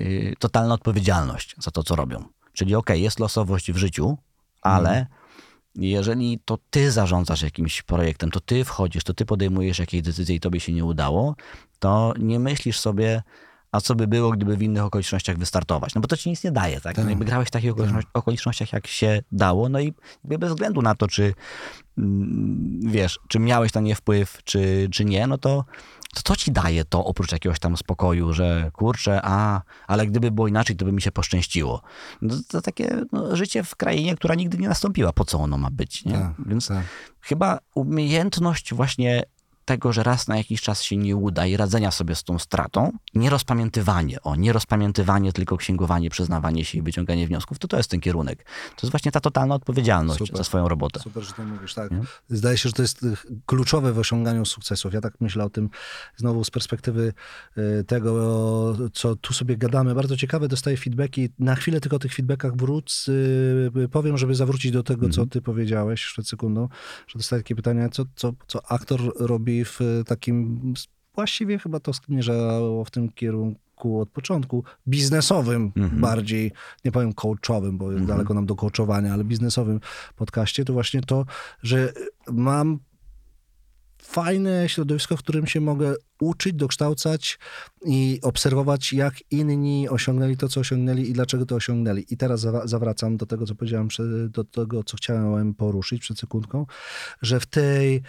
y, 0.00 0.34
totalna 0.38 0.74
odpowiedzialność 0.74 1.54
za 1.58 1.70
to, 1.70 1.82
co 1.82 1.96
robią. 1.96 2.24
Czyli 2.52 2.74
okej, 2.74 3.02
jest 3.02 3.20
losowość 3.20 3.72
w 3.72 3.76
życiu, 3.76 4.18
ale 4.62 5.06
jeżeli 5.74 6.38
to 6.44 6.58
ty 6.70 6.90
zarządzasz 6.90 7.42
jakimś 7.42 7.82
projektem, 7.82 8.30
to 8.30 8.40
ty 8.40 8.64
wchodzisz, 8.64 9.04
to 9.04 9.14
ty 9.14 9.26
podejmujesz 9.26 9.78
jakieś 9.78 10.02
decyzje 10.02 10.36
i 10.36 10.40
tobie 10.40 10.60
się 10.60 10.72
nie 10.72 10.84
udało, 10.84 11.36
to 11.78 12.14
nie 12.18 12.38
myślisz 12.38 12.78
sobie, 12.80 13.22
a 13.72 13.80
co 13.80 13.94
by 13.94 14.06
było, 14.06 14.30
gdyby 14.30 14.56
w 14.56 14.62
innych 14.62 14.82
okolicznościach 14.82 15.38
wystartować. 15.38 15.94
No 15.94 16.00
bo 16.00 16.08
to 16.08 16.16
ci 16.16 16.30
nic 16.30 16.44
nie 16.44 16.52
daje, 16.52 16.80
tak? 16.80 16.98
No 16.98 17.08
jakby 17.08 17.24
grałeś 17.24 17.48
w 17.48 17.50
takich 17.50 17.72
okoliczności- 17.72 18.10
okolicznościach, 18.14 18.72
jak 18.72 18.86
się 18.86 19.22
dało, 19.32 19.68
no 19.68 19.80
i 19.80 19.94
bez 20.24 20.50
względu 20.50 20.82
na 20.82 20.94
to, 20.94 21.08
czy 21.08 21.34
mm, 21.98 22.80
wiesz, 22.84 23.18
czy 23.28 23.38
miałeś 23.38 23.74
na 23.74 23.80
nie 23.80 23.94
wpływ, 23.94 24.38
czy, 24.44 24.88
czy 24.92 25.04
nie, 25.04 25.26
no 25.26 25.38
to, 25.38 25.64
to 26.14 26.22
co 26.24 26.36
ci 26.36 26.52
daje 26.52 26.84
to 26.84 27.04
oprócz 27.04 27.32
jakiegoś 27.32 27.58
tam 27.58 27.76
spokoju, 27.76 28.32
że 28.32 28.70
kurczę, 28.72 29.20
a, 29.22 29.62
ale 29.86 30.06
gdyby 30.06 30.30
było 30.30 30.48
inaczej, 30.48 30.76
to 30.76 30.84
by 30.84 30.92
mi 30.92 31.02
się 31.02 31.12
poszczęściło. 31.12 31.82
No, 32.22 32.34
to 32.48 32.62
takie 32.62 33.00
no, 33.12 33.36
życie 33.36 33.64
w 33.64 33.76
krainie, 33.76 34.16
która 34.16 34.34
nigdy 34.34 34.58
nie 34.58 34.68
nastąpiła. 34.68 35.12
Po 35.12 35.24
co 35.24 35.38
ono 35.38 35.58
ma 35.58 35.70
być, 35.70 36.04
nie? 36.04 36.12
Tak, 36.12 36.32
Więc 36.46 36.68
tak. 36.68 36.84
chyba 37.20 37.58
umiejętność 37.74 38.74
właśnie 38.74 39.22
tego, 39.70 39.92
że 39.92 40.02
raz 40.02 40.28
na 40.28 40.36
jakiś 40.36 40.62
czas 40.62 40.82
się 40.82 40.96
nie 40.96 41.16
uda 41.16 41.46
i 41.46 41.56
radzenia 41.56 41.90
sobie 41.90 42.14
z 42.14 42.24
tą 42.24 42.38
stratą, 42.38 42.92
nie 43.14 43.30
rozpamiętywanie, 43.30 44.22
o, 44.22 44.36
nie 44.36 44.52
rozpamiętywanie, 44.52 45.32
tylko 45.32 45.56
księgowanie, 45.56 46.10
przyznawanie 46.10 46.64
się 46.64 46.78
i 46.78 46.82
wyciąganie 46.82 47.26
wniosków, 47.26 47.58
to 47.58 47.68
to 47.68 47.76
jest 47.76 47.90
ten 47.90 48.00
kierunek. 48.00 48.44
To 48.76 48.80
jest 48.82 48.90
właśnie 48.90 49.12
ta 49.12 49.20
totalna 49.20 49.54
odpowiedzialność 49.54 50.18
Super. 50.18 50.36
za 50.36 50.44
swoją 50.44 50.68
robotę. 50.68 51.00
Super, 51.00 51.22
że 51.22 51.32
to 51.32 51.44
mówisz, 51.44 51.74
tak. 51.74 51.90
Zdaje 52.28 52.58
się, 52.58 52.68
że 52.68 52.72
to 52.72 52.82
jest 52.82 53.02
y, 53.02 53.16
kluczowe 53.46 53.92
w 53.92 53.98
osiąganiu 53.98 54.44
sukcesów. 54.44 54.94
Ja 54.94 55.00
tak 55.00 55.14
myślę 55.20 55.44
o 55.44 55.50
tym 55.50 55.70
znowu 56.16 56.44
z 56.44 56.50
perspektywy 56.50 57.12
y, 57.58 57.84
tego, 57.84 58.10
co 58.92 59.16
tu 59.16 59.32
sobie 59.34 59.56
gadamy. 59.56 59.94
Bardzo 59.94 60.16
ciekawe, 60.16 60.48
dostaję 60.48 60.76
feedbacki. 60.76 61.28
Na 61.38 61.54
chwilę 61.54 61.80
tylko 61.80 61.96
o 61.96 61.98
tych 61.98 62.14
feedbackach 62.14 62.56
wrócę. 62.56 63.12
y, 63.12 63.88
Powiem, 63.90 64.18
żeby 64.18 64.34
zawrócić 64.34 64.72
do 64.72 64.82
tego, 64.82 65.08
co 65.08 65.26
ty 65.26 65.42
powiedziałeś 65.42 66.06
przed 66.06 66.28
sekundą, 66.28 66.68
że 67.06 67.18
dostaję 67.18 67.42
takie 67.42 67.54
pytania, 67.54 67.88
co, 67.88 68.04
co, 68.16 68.32
co 68.46 68.70
aktor 68.72 69.00
robi 69.18 69.59
w 69.64 70.02
takim, 70.06 70.60
właściwie 71.14 71.58
chyba 71.58 71.80
to 71.80 71.92
zmierzało 71.92 72.84
w 72.84 72.90
tym 72.90 73.12
kierunku 73.12 74.00
od 74.00 74.10
początku, 74.10 74.64
biznesowym 74.88 75.72
bardziej, 75.92 76.52
nie 76.84 76.92
powiem 76.92 77.12
coachowym, 77.12 77.78
bo 77.78 77.92
jest 77.92 78.04
daleko 78.04 78.34
nam 78.34 78.46
do 78.46 78.56
coachowania, 78.56 79.12
ale 79.12 79.24
biznesowym 79.24 79.80
podcaście, 80.16 80.64
to 80.64 80.72
właśnie 80.72 81.00
to, 81.00 81.24
że 81.62 81.92
mam 82.28 82.78
fajne 84.02 84.68
środowisko, 84.68 85.16
w 85.16 85.18
którym 85.18 85.46
się 85.46 85.60
mogę 85.60 85.94
uczyć, 86.20 86.52
dokształcać 86.52 87.38
i 87.84 88.18
obserwować, 88.22 88.92
jak 88.92 89.14
inni 89.30 89.88
osiągnęli 89.88 90.36
to, 90.36 90.48
co 90.48 90.60
osiągnęli 90.60 91.02
i 91.02 91.12
dlaczego 91.12 91.46
to 91.46 91.54
osiągnęli. 91.54 92.06
I 92.10 92.16
teraz 92.16 92.46
zawracam 92.64 93.16
do 93.16 93.26
tego, 93.26 93.46
co 93.46 93.54
powiedziałem, 93.54 93.88
do 94.28 94.44
tego, 94.44 94.84
co 94.84 94.96
chciałem 94.96 95.54
poruszyć 95.54 96.00
przed 96.00 96.18
sekundką, 96.18 96.66
że 97.22 97.40
w 97.40 97.46
tej 97.46 98.02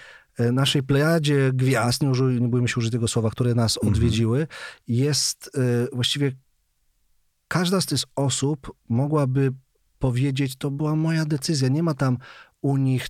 naszej 0.51 0.83
plejadzie 0.83 1.51
gwiazd, 1.53 2.01
nie, 2.01 2.09
użyj, 2.09 2.41
nie 2.41 2.47
bójmy 2.47 2.67
się 2.67 2.75
użyć 2.77 2.91
tego 2.91 3.07
słowa, 3.07 3.29
które 3.29 3.55
nas 3.55 3.77
odwiedziły, 3.77 4.47
jest 4.87 5.51
e, 5.57 5.95
właściwie 5.95 6.31
każda 7.47 7.81
z 7.81 7.85
tych 7.85 7.99
osób 8.15 8.71
mogłaby 8.89 9.53
powiedzieć, 9.99 10.55
to 10.55 10.71
była 10.71 10.95
moja 10.95 11.25
decyzja. 11.25 11.67
Nie 11.67 11.83
ma 11.83 11.93
tam 11.93 12.17
u 12.61 12.77
nich, 12.77 13.07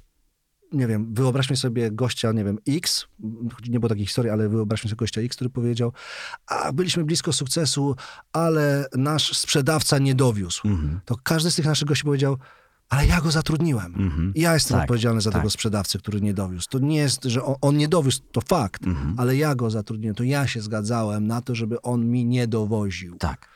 nie 0.72 0.88
wiem, 0.88 1.14
wyobraźmy 1.14 1.56
sobie 1.56 1.92
gościa, 1.92 2.32
nie 2.32 2.44
wiem, 2.44 2.58
X, 2.68 3.08
nie 3.70 3.80
było 3.80 3.90
takiej 3.90 4.06
historii, 4.06 4.32
ale 4.32 4.50
wyobraźmy 4.50 4.90
sobie 4.90 4.98
gościa 4.98 5.22
X, 5.22 5.36
który 5.36 5.50
powiedział, 5.50 5.94
a 6.48 6.74
byliśmy 6.74 7.04
blisko 7.04 7.34
sukcesu, 7.34 7.96
ale 8.34 8.86
nasz 8.96 9.38
sprzedawca 9.38 9.98
nie 9.98 10.16
dowiózł. 10.16 10.68
Mhm. 10.68 11.00
To 11.06 11.16
każdy 11.24 11.52
z 11.52 11.56
tych 11.56 11.66
naszych 11.66 11.88
gości 11.88 12.04
powiedział, 12.04 12.38
ale 12.92 13.06
ja 13.08 13.22
go 13.22 13.32
zatrudniłem. 13.32 13.96
Mhm. 13.96 14.34
Ja 14.36 14.54
jestem 14.54 14.76
Tak, 14.76 14.84
odpowiedzialny 14.84 15.22
za 15.22 15.32
tak. 15.32 15.42
tego 15.42 15.50
sprzedawcę, 15.50 16.00
który 16.00 16.22
nie 16.22 16.34
dowiózł. 16.34 16.68
To 16.70 16.80
nie 16.80 16.98
jest, 16.98 17.24
że 17.24 17.44
on, 17.44 17.56
on 17.62 17.78
nie 17.78 17.88
dowiózł, 17.88 18.22
to 18.32 18.42
fakt, 18.42 18.88
Mhm. 18.88 19.16
ale 19.18 19.36
ja 19.36 19.56
go 19.56 19.70
zatrudniłem. 19.70 20.16
To 20.16 20.24
ja 20.24 20.48
się 20.48 20.62
zgadzałem 20.62 21.28
na 21.28 21.42
to, 21.42 21.56
żeby 21.56 21.82
on 21.82 22.06
mi 22.06 22.26
nie 22.26 22.48
dowoził. 22.48 23.16
Tak. 23.18 23.48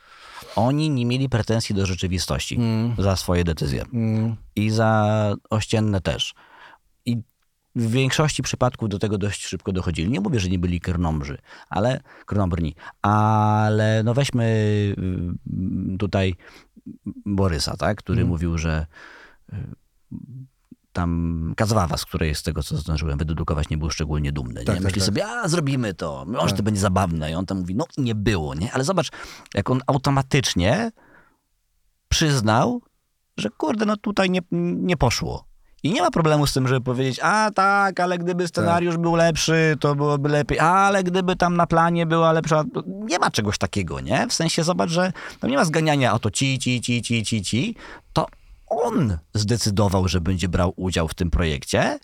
Oni 0.55 0.89
nie 0.89 1.05
mieli 1.05 1.29
pretensji 1.29 1.75
do 1.75 1.85
rzeczywistości 1.85 2.59
za 2.97 3.15
swoje 3.15 3.43
decyzje. 3.43 3.85
Mm. 3.93 4.35
I 4.55 4.69
za 4.69 5.33
ościenne 5.49 6.01
też. 6.01 6.33
I 7.05 7.17
w 7.75 7.91
większości 7.91 8.43
przypadków 8.43 8.89
do 8.89 8.99
tego 8.99 9.17
dość 9.17 9.45
szybko 9.45 9.71
dochodzili. 9.71 10.11
Nie 10.11 10.19
mówię, 10.21 10.39
że 10.39 10.49
nie 10.49 10.59
byli 10.59 10.79
krnąbrzy, 10.79 11.37
ale 11.69 11.99
krnąbrni. 12.25 12.75
Ale 13.01 14.01
no 14.03 14.13
weźmy 14.13 14.43
y, 15.93 15.97
tutaj 15.97 16.35
Borysa, 17.25 17.77
tak, 17.77 17.97
który 17.97 18.25
mówił, 18.25 18.57
że 18.57 18.85
tam 20.95 21.53
Kazwawa, 21.57 21.97
z 21.97 22.05
której 22.05 22.35
z 22.35 22.43
tego, 22.43 22.63
co 22.63 22.77
zdążyłem 22.77 23.17
wydedukować, 23.17 23.69
nie 23.69 23.77
był 23.77 23.89
szczególnie 23.89 24.31
dumny. 24.31 24.59
Nie? 24.59 24.65
Tak, 24.65 24.75
tak, 24.75 24.83
Myśli 24.83 25.01
tak. 25.01 25.05
sobie, 25.05 25.27
a 25.27 25.47
zrobimy 25.47 25.93
to, 25.93 26.25
może 26.27 26.55
to 26.55 26.63
będzie 26.63 26.81
zabawne. 26.81 27.31
I 27.31 27.35
on 27.35 27.45
tam 27.45 27.57
mówi, 27.57 27.75
no 27.75 27.85
nie 27.97 28.15
było, 28.15 28.55
nie? 28.55 28.73
Ale 28.73 28.83
zobacz, 28.83 29.09
jak 29.53 29.69
on 29.69 29.81
automatycznie 29.87 30.91
przyznał, 32.09 32.81
że 33.37 33.49
kurde, 33.49 33.85
no 33.85 33.97
tutaj 33.97 34.29
nie, 34.29 34.39
nie 34.51 34.97
poszło. 34.97 35.45
I 35.83 35.91
nie 35.91 36.01
ma 36.01 36.11
problemu 36.11 36.47
z 36.47 36.53
tym, 36.53 36.67
żeby 36.67 36.81
powiedzieć, 36.81 37.19
a 37.23 37.51
tak, 37.55 37.99
ale 37.99 38.17
gdyby 38.17 38.47
scenariusz 38.47 38.97
był 38.97 39.15
lepszy, 39.15 39.75
to 39.79 39.95
byłoby 39.95 40.29
lepiej, 40.29 40.59
ale 40.59 41.03
gdyby 41.03 41.35
tam 41.35 41.57
na 41.57 41.67
planie 41.67 42.05
była 42.05 42.31
lepsza, 42.31 42.63
nie 42.85 43.19
ma 43.19 43.31
czegoś 43.31 43.57
takiego, 43.57 43.99
nie? 43.99 44.27
W 44.27 44.33
sensie 44.33 44.63
zobacz, 44.63 44.89
że 44.89 45.13
tam 45.39 45.49
nie 45.49 45.57
ma 45.57 45.65
zganiania 45.65 46.13
o 46.13 46.19
to 46.19 46.31
ci, 46.31 46.59
ci, 46.59 46.81
ci, 46.81 47.01
ci, 47.01 47.23
ci, 47.23 47.41
ci, 47.41 47.75
to 48.13 48.25
on 48.83 49.17
zdecydował, 49.33 50.07
że 50.07 50.21
będzie 50.21 50.49
brał 50.49 50.73
udział 50.75 51.07
w 51.07 51.13
tym 51.13 51.31
projekcie, 51.31 51.99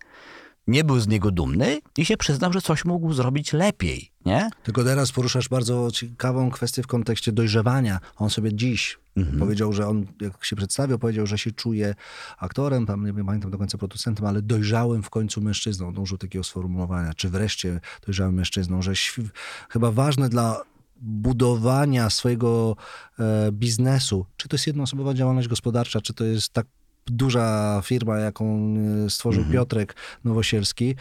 nie 0.68 0.84
był 0.84 1.00
z 1.00 1.08
niego 1.08 1.32
dumny 1.32 1.80
i 1.98 2.06
się 2.06 2.18
przyznał, 2.18 2.54
że 2.54 2.62
coś 2.62 2.86
mógł 2.86 3.14
zrobić 3.14 3.54
lepiej, 3.54 4.12
nie? 4.26 4.50
Tylko 4.64 4.84
teraz 4.84 5.12
poruszasz 5.12 5.50
bardzo 5.50 5.92
ciekawą 5.92 6.52
kwestię 6.52 6.84
w 6.84 6.88
kontekście 6.88 7.32
dojrzewania. 7.32 8.00
On 8.16 8.30
sobie 8.30 8.54
dziś 8.54 9.00
Mhm. 9.16 9.40
powiedział, 9.40 9.74
że 9.74 9.88
on, 9.88 10.06
jak 10.22 10.46
się 10.46 10.56
przedstawiał, 10.56 11.00
powiedział, 11.00 11.28
że 11.28 11.38
się 11.38 11.52
czuje 11.52 11.96
aktorem, 12.38 12.86
tam 12.86 13.06
nie 13.18 13.26
pamiętam 13.26 13.52
do 13.52 13.58
końca 13.58 13.78
producentem, 13.78 14.26
ale 14.26 14.42
dojrzałym 14.42 15.04
w 15.04 15.10
końcu 15.10 15.42
mężczyzną. 15.42 15.88
On 15.88 15.98
użył 15.98 16.18
takiego 16.18 16.44
sformułowania, 16.44 17.14
czy 17.14 17.30
wreszcie 17.30 17.80
dojrzałym 18.06 18.36
mężczyzną, 18.36 18.82
że 18.82 18.94
chyba 19.70 19.92
ważne 19.92 20.30
dla 20.30 20.62
budowania 21.02 22.10
swojego 22.10 22.76
e, 23.20 23.52
biznesu, 23.52 24.26
czy 24.38 24.48
to 24.48 24.56
jest 24.56 24.68
jednoosobowa 24.68 25.14
działalność 25.14 25.48
gospodarcza, 25.48 26.02
czy 26.02 26.14
to 26.14 26.24
jest 26.24 26.50
tak 26.50 26.68
duża 27.06 27.82
firma, 27.86 28.18
jaką 28.18 28.76
e, 29.06 29.10
stworzył 29.10 29.46
Piotrek 29.52 29.96
Nowosielski, 30.24 30.96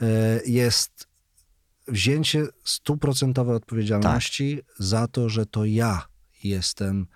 e, 0.00 0.06
jest 0.46 1.08
wzięcie 1.88 2.46
stuprocentowej 2.64 3.56
odpowiedzialności 3.56 4.60
za 4.78 5.08
to, 5.08 5.28
że 5.28 5.46
to 5.46 5.64
ja 5.64 6.06
jestem 6.44 7.06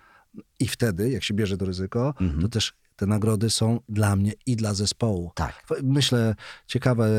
i 0.59 0.67
wtedy, 0.67 1.09
jak 1.09 1.23
się 1.23 1.33
bierze 1.33 1.57
to 1.57 1.65
ryzyko, 1.65 2.13
to 2.41 2.47
też 2.47 2.73
te 3.01 3.07
nagrody 3.07 3.49
są 3.49 3.79
dla 3.89 4.15
mnie 4.15 4.33
i 4.45 4.55
dla 4.55 4.73
zespołu. 4.73 5.31
Tak. 5.35 5.63
Myślę, 5.83 6.35
ciekawe, 6.67 7.09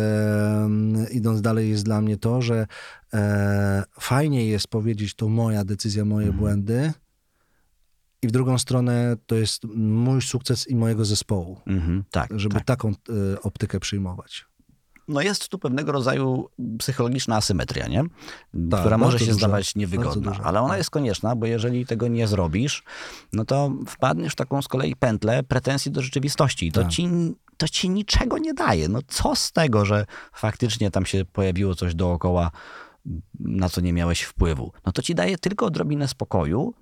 idąc 1.11 1.41
dalej, 1.41 1.71
jest 1.71 1.85
dla 1.85 2.01
mnie 2.01 2.17
to, 2.17 2.43
że 2.43 2.67
e, 3.15 3.85
fajnie 4.01 4.47
jest 4.47 4.69
powiedzieć, 4.69 5.15
to 5.15 5.29
moja 5.29 5.65
decyzja, 5.65 6.05
moje 6.05 6.33
błędy, 6.33 6.93
i 8.23 8.29
w 8.29 8.31
drugą 8.31 8.59
stronę 8.59 9.17
to 9.27 9.35
jest 9.35 9.65
mój 9.75 10.23
sukces 10.23 10.69
i 10.69 10.77
mojego 10.77 11.05
zespołu, 11.05 11.61
Mhm, 11.67 12.05
tak, 12.11 12.39
żeby 12.39 12.55
tak. 12.55 12.65
taką 12.65 12.89
e, 12.89 13.41
optykę 13.41 13.81
przyjmować. 13.81 14.47
No 15.09 15.21
jest 15.21 15.49
tu 15.49 15.59
pewnego 15.59 15.93
rodzaju 15.93 16.49
psychologiczna 16.79 17.37
asymetria, 17.37 17.89
nie? 17.89 18.05
Tak, 18.71 18.81
która 18.81 18.99
może 18.99 19.19
się 19.19 19.25
duża, 19.25 19.39
zdawać 19.39 19.75
niewygodna, 19.75 20.33
ale 20.43 20.61
ona 20.61 20.69
tak. 20.69 20.79
jest 20.79 20.91
konieczna, 20.91 21.37
bo 21.37 21.47
jeżeli 21.47 21.87
tego 21.87 22.09
nie 22.09 22.27
zrobisz, 22.27 22.83
no 23.33 23.45
to 23.45 23.73
wpadniesz 23.89 24.33
w 24.33 24.37
taką 24.37 24.63
z 24.63 24.69
kolei 24.69 24.97
pętlę 24.97 25.43
pretensji 25.43 25.91
do 25.91 26.03
rzeczywistości 26.03 26.67
i 26.67 26.73
to, 26.73 26.83
Tak. 26.83 26.91
ci, 26.91 27.09
to 27.57 27.69
ci 27.69 27.91
niczego 27.91 28.39
nie 28.39 28.55
daje. 28.55 28.89
No 28.89 28.99
co 29.09 29.37
z 29.37 29.53
tego, 29.53 29.85
że 29.85 30.07
faktycznie 30.33 30.91
tam 30.91 31.07
się 31.07 31.25
pojawiło 31.25 31.75
coś 31.75 31.95
dookoła, 31.95 32.51
na 33.41 33.69
co 33.69 33.81
nie 33.81 33.93
miałeś 33.93 34.23
wpływu? 34.23 34.73
No 34.87 34.93
to 34.93 35.03
ci 35.03 35.15
daje 35.15 35.39
tylko 35.39 35.67
odrobinę 35.67 36.09
spokoju 36.09 36.75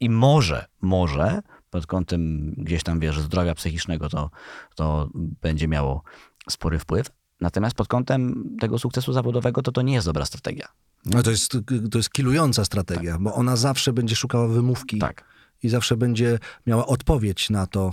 i 0.00 0.10
może, 0.10 0.66
może 0.82 1.42
pod 1.70 1.86
kątem 1.86 2.50
gdzieś 2.58 2.82
tam, 2.82 3.00
wiesz, 3.00 3.20
zdrowia 3.20 3.54
psychicznego 3.54 4.08
to, 4.08 4.30
to 4.74 5.08
będzie 5.14 5.68
miało 5.68 6.02
spory 6.50 6.78
wpływ. 6.78 7.10
Natomiast 7.40 7.76
pod 7.76 7.88
kątem 7.88 8.50
tego 8.60 8.78
sukcesu 8.78 9.12
zawodowego 9.12 9.62
to 9.62 9.72
to 9.72 9.82
nie 9.82 9.94
jest 9.94 10.06
dobra 10.06 10.26
strategia. 10.26 10.68
No 11.04 11.22
to 11.22 11.30
jest, 11.30 11.58
to 11.90 11.98
jest 11.98 12.10
kilująca 12.10 12.64
strategia, 12.64 13.18
bo 13.20 13.34
ona 13.34 13.56
zawsze 13.56 13.92
będzie 13.92 14.16
szukała 14.16 14.48
wymówki. 14.48 14.98
Tak. 14.98 15.24
I 15.62 15.68
zawsze 15.68 15.96
będzie 15.96 16.38
miała 16.66 16.86
odpowiedź 16.86 17.50
na 17.50 17.66
to, 17.66 17.90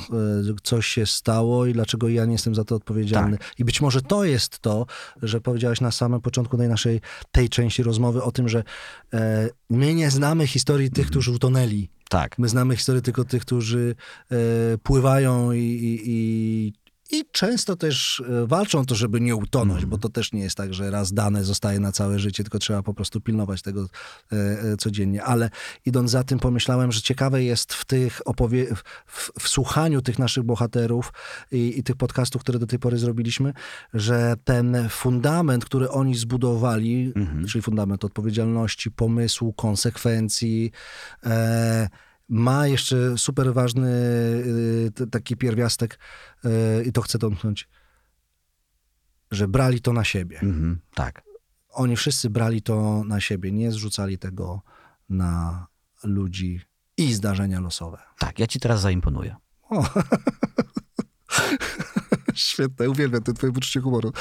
y, 0.51 0.55
coś 0.63 0.87
się 0.87 1.05
stało 1.05 1.65
i 1.65 1.73
dlaczego 1.73 2.09
ja 2.09 2.25
nie 2.25 2.31
jestem 2.31 2.55
za 2.55 2.63
to 2.63 2.75
odpowiedzialny. 2.75 3.37
I 3.59 3.65
być 3.65 3.81
może 3.81 4.01
to 4.01 4.23
jest 4.23 4.59
to, 4.59 4.85
że 5.21 5.41
powiedziałeś 5.41 5.81
na 5.81 5.91
samym 5.91 6.21
początku 6.21 6.57
tej 6.57 6.67
naszej, 6.67 7.01
tej 7.31 7.49
części 7.49 7.83
rozmowy 7.83 8.23
o 8.23 8.31
tym, 8.31 8.49
że 8.49 8.63
e, 9.13 9.49
my 9.69 9.95
nie 9.95 10.11
znamy 10.11 10.47
historii 10.47 10.91
tych, 10.91 11.07
którzy 11.07 11.31
utonęli. 11.31 11.89
Tak. 12.09 12.39
My 12.39 12.49
znamy 12.49 12.75
historię 12.75 13.01
tylko 13.01 13.23
tych, 13.23 13.41
którzy 13.41 13.95
e, 14.31 14.35
pływają 14.77 15.51
i, 15.51 15.59
i, 15.59 16.01
i, 16.05 16.73
i 17.13 17.23
często 17.31 17.75
też 17.75 18.23
e, 18.43 18.47
walczą 18.47 18.79
o 18.79 18.85
to, 18.85 18.95
żeby 18.95 19.21
nie 19.21 19.35
utonąć, 19.35 19.85
bo 19.85 19.97
to 19.97 20.09
też 20.09 20.33
nie 20.33 20.41
jest 20.41 20.57
tak, 20.57 20.73
że 20.73 20.91
raz 20.91 21.13
dane 21.13 21.43
zostaje 21.43 21.79
na 21.79 21.91
całe 21.91 22.19
życie, 22.19 22.43
tylko 22.43 22.59
trzeba 22.59 22.83
po 22.83 22.93
prostu 22.93 23.21
pilnować 23.21 23.61
tego 23.61 23.81
e, 24.31 24.35
e, 24.35 24.77
codziennie. 24.77 25.23
Ale 25.23 25.49
idąc 25.85 26.11
za 26.11 26.23
tym, 26.23 26.39
pomyślałem, 26.39 26.91
że 26.91 27.01
ciekawe 27.01 27.43
jest 27.43 27.73
w 27.73 27.85
tych 27.85 28.21
opowie- 28.25 28.75
w, 29.05 29.31
w, 29.39 29.49
słuchaniu 29.49 30.01
tych 30.01 30.19
naszych 30.19 30.43
bohaterów 30.43 31.13
i, 31.51 31.79
i 31.79 31.83
tych 31.83 31.95
podcastów, 31.95 32.41
które 32.41 32.59
do 32.59 32.67
tej 32.67 32.79
pory 32.79 32.97
zrobiliśmy, 32.97 33.53
że 33.93 34.35
ten 34.43 34.89
fundament, 34.89 35.65
który 35.65 35.89
oni 35.89 36.15
zbudowali, 36.15 37.13
czyli 37.49 37.61
fundament 37.61 38.05
odpowiedzialności, 38.05 38.91
pomysłu, 38.91 39.53
konsekwencji, 39.53 40.71
e, 41.23 41.89
ma 42.29 42.67
jeszcze 42.67 43.17
super 43.17 43.53
ważny 43.53 43.91
y, 45.01 45.07
taki 45.11 45.37
pierwiastek 45.37 45.99
y, 46.45 46.83
i 46.85 46.91
to 46.91 47.01
chcę 47.01 47.17
domknąć, 47.17 47.69
że 49.31 49.47
brali 49.47 49.81
to 49.81 49.93
na 49.93 50.03
siebie. 50.03 50.39
Mhm, 50.39 50.79
tak. 50.93 51.23
Oni 51.69 51.95
wszyscy 51.95 52.29
brali 52.29 52.61
to 52.61 53.03
na 53.03 53.21
siebie, 53.21 53.51
nie 53.51 53.71
zrzucali 53.71 54.17
tego 54.17 54.61
na 55.09 55.67
ludzi 56.03 56.61
i 56.97 57.13
zdarzenia 57.13 57.59
losowe. 57.59 57.97
Tak, 58.19 58.39
ja 58.39 58.47
ci 58.47 58.59
teraz 58.59 58.81
zaimponuję. 58.81 59.35
O. 59.69 59.83
Świetne, 62.35 62.89
uwielbiam 62.89 63.23
te 63.23 63.33
twoje 63.33 63.53
poczucie 63.53 63.81
humoru. 63.81 64.11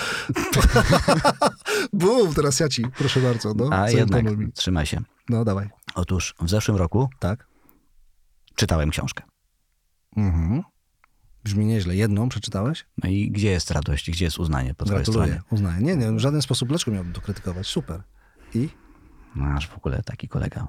Bum, 1.93 2.35
teraz 2.35 2.61
ja 2.61 2.69
ci, 2.69 2.85
proszę 2.99 3.21
bardzo. 3.21 3.55
No, 3.55 3.69
A 3.73 3.91
jednak, 3.91 4.39
Mi. 4.39 4.53
trzymaj 4.53 4.87
się. 4.87 5.01
No, 5.29 5.45
dawaj. 5.45 5.71
Otóż 5.95 6.35
w 6.43 6.51
zeszłym 6.51 6.77
roku 6.77 7.09
Tak? 7.19 7.47
Czytałem 8.55 8.91
książkę. 8.91 9.23
Mhm. 10.17 10.63
Brzmi 11.45 11.67
nieźle. 11.67 11.97
Jedną 11.97 12.29
przeczytałeś? 12.29 12.85
No 13.03 13.11
i 13.11 13.31
gdzie 13.31 13.51
jest 13.51 13.71
radość, 13.71 14.11
gdzie 14.11 14.25
jest 14.25 14.39
uznanie 14.39 14.75
po 14.75 14.85
twojej 14.85 15.05
Gratuluję, 15.05 15.33
stronie? 15.33 15.43
uznaję. 15.51 15.83
Nie, 15.83 15.97
nie, 15.97 16.13
w 16.13 16.19
żaden 16.19 16.43
sposób. 16.43 16.69
Dlaczego 16.69 16.95
miałbym 16.95 17.13
to 17.13 17.21
krytykować? 17.21 17.67
Super. 17.67 18.03
I? 18.55 18.69
Masz 19.35 19.69
w 19.69 19.77
ogóle 19.77 20.03
taki 20.03 20.29
kolega. 20.29 20.69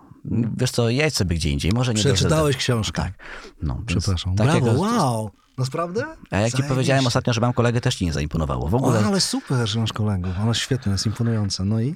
Wiesz 0.57 0.71
co, 0.71 0.89
jedź 0.89 1.15
sobie 1.15 1.35
gdzie 1.35 1.49
indziej, 1.49 1.71
może 1.71 1.93
nie 1.93 1.99
Przeczytałeś 2.03 2.57
książkę. 2.57 3.01
Tak. 3.01 3.13
No, 3.61 3.81
Przepraszam. 3.85 4.35
takiego- 4.35 4.65
Brawo, 4.65 4.79
wow. 4.81 5.31
Naprawdę? 5.57 6.05
A 6.31 6.37
jak 6.37 6.53
ci 6.53 6.63
powiedziałem 6.63 7.07
ostatnio, 7.07 7.33
że 7.33 7.41
mam 7.41 7.53
kolegę, 7.53 7.81
też 7.81 7.95
ci 7.95 8.05
nie 8.05 8.13
zaimponowało. 8.13 8.67
W 8.69 8.75
ogóle 8.75 8.99
O, 8.99 9.05
ale 9.05 9.21
super, 9.21 9.67
że 9.67 9.79
masz 9.79 9.93
kolegów. 9.93 10.33
Ale 10.39 10.55
świetne, 10.55 10.91
jest 10.91 11.05
imponujące. 11.05 11.65
No 11.65 11.81
i? 11.81 11.95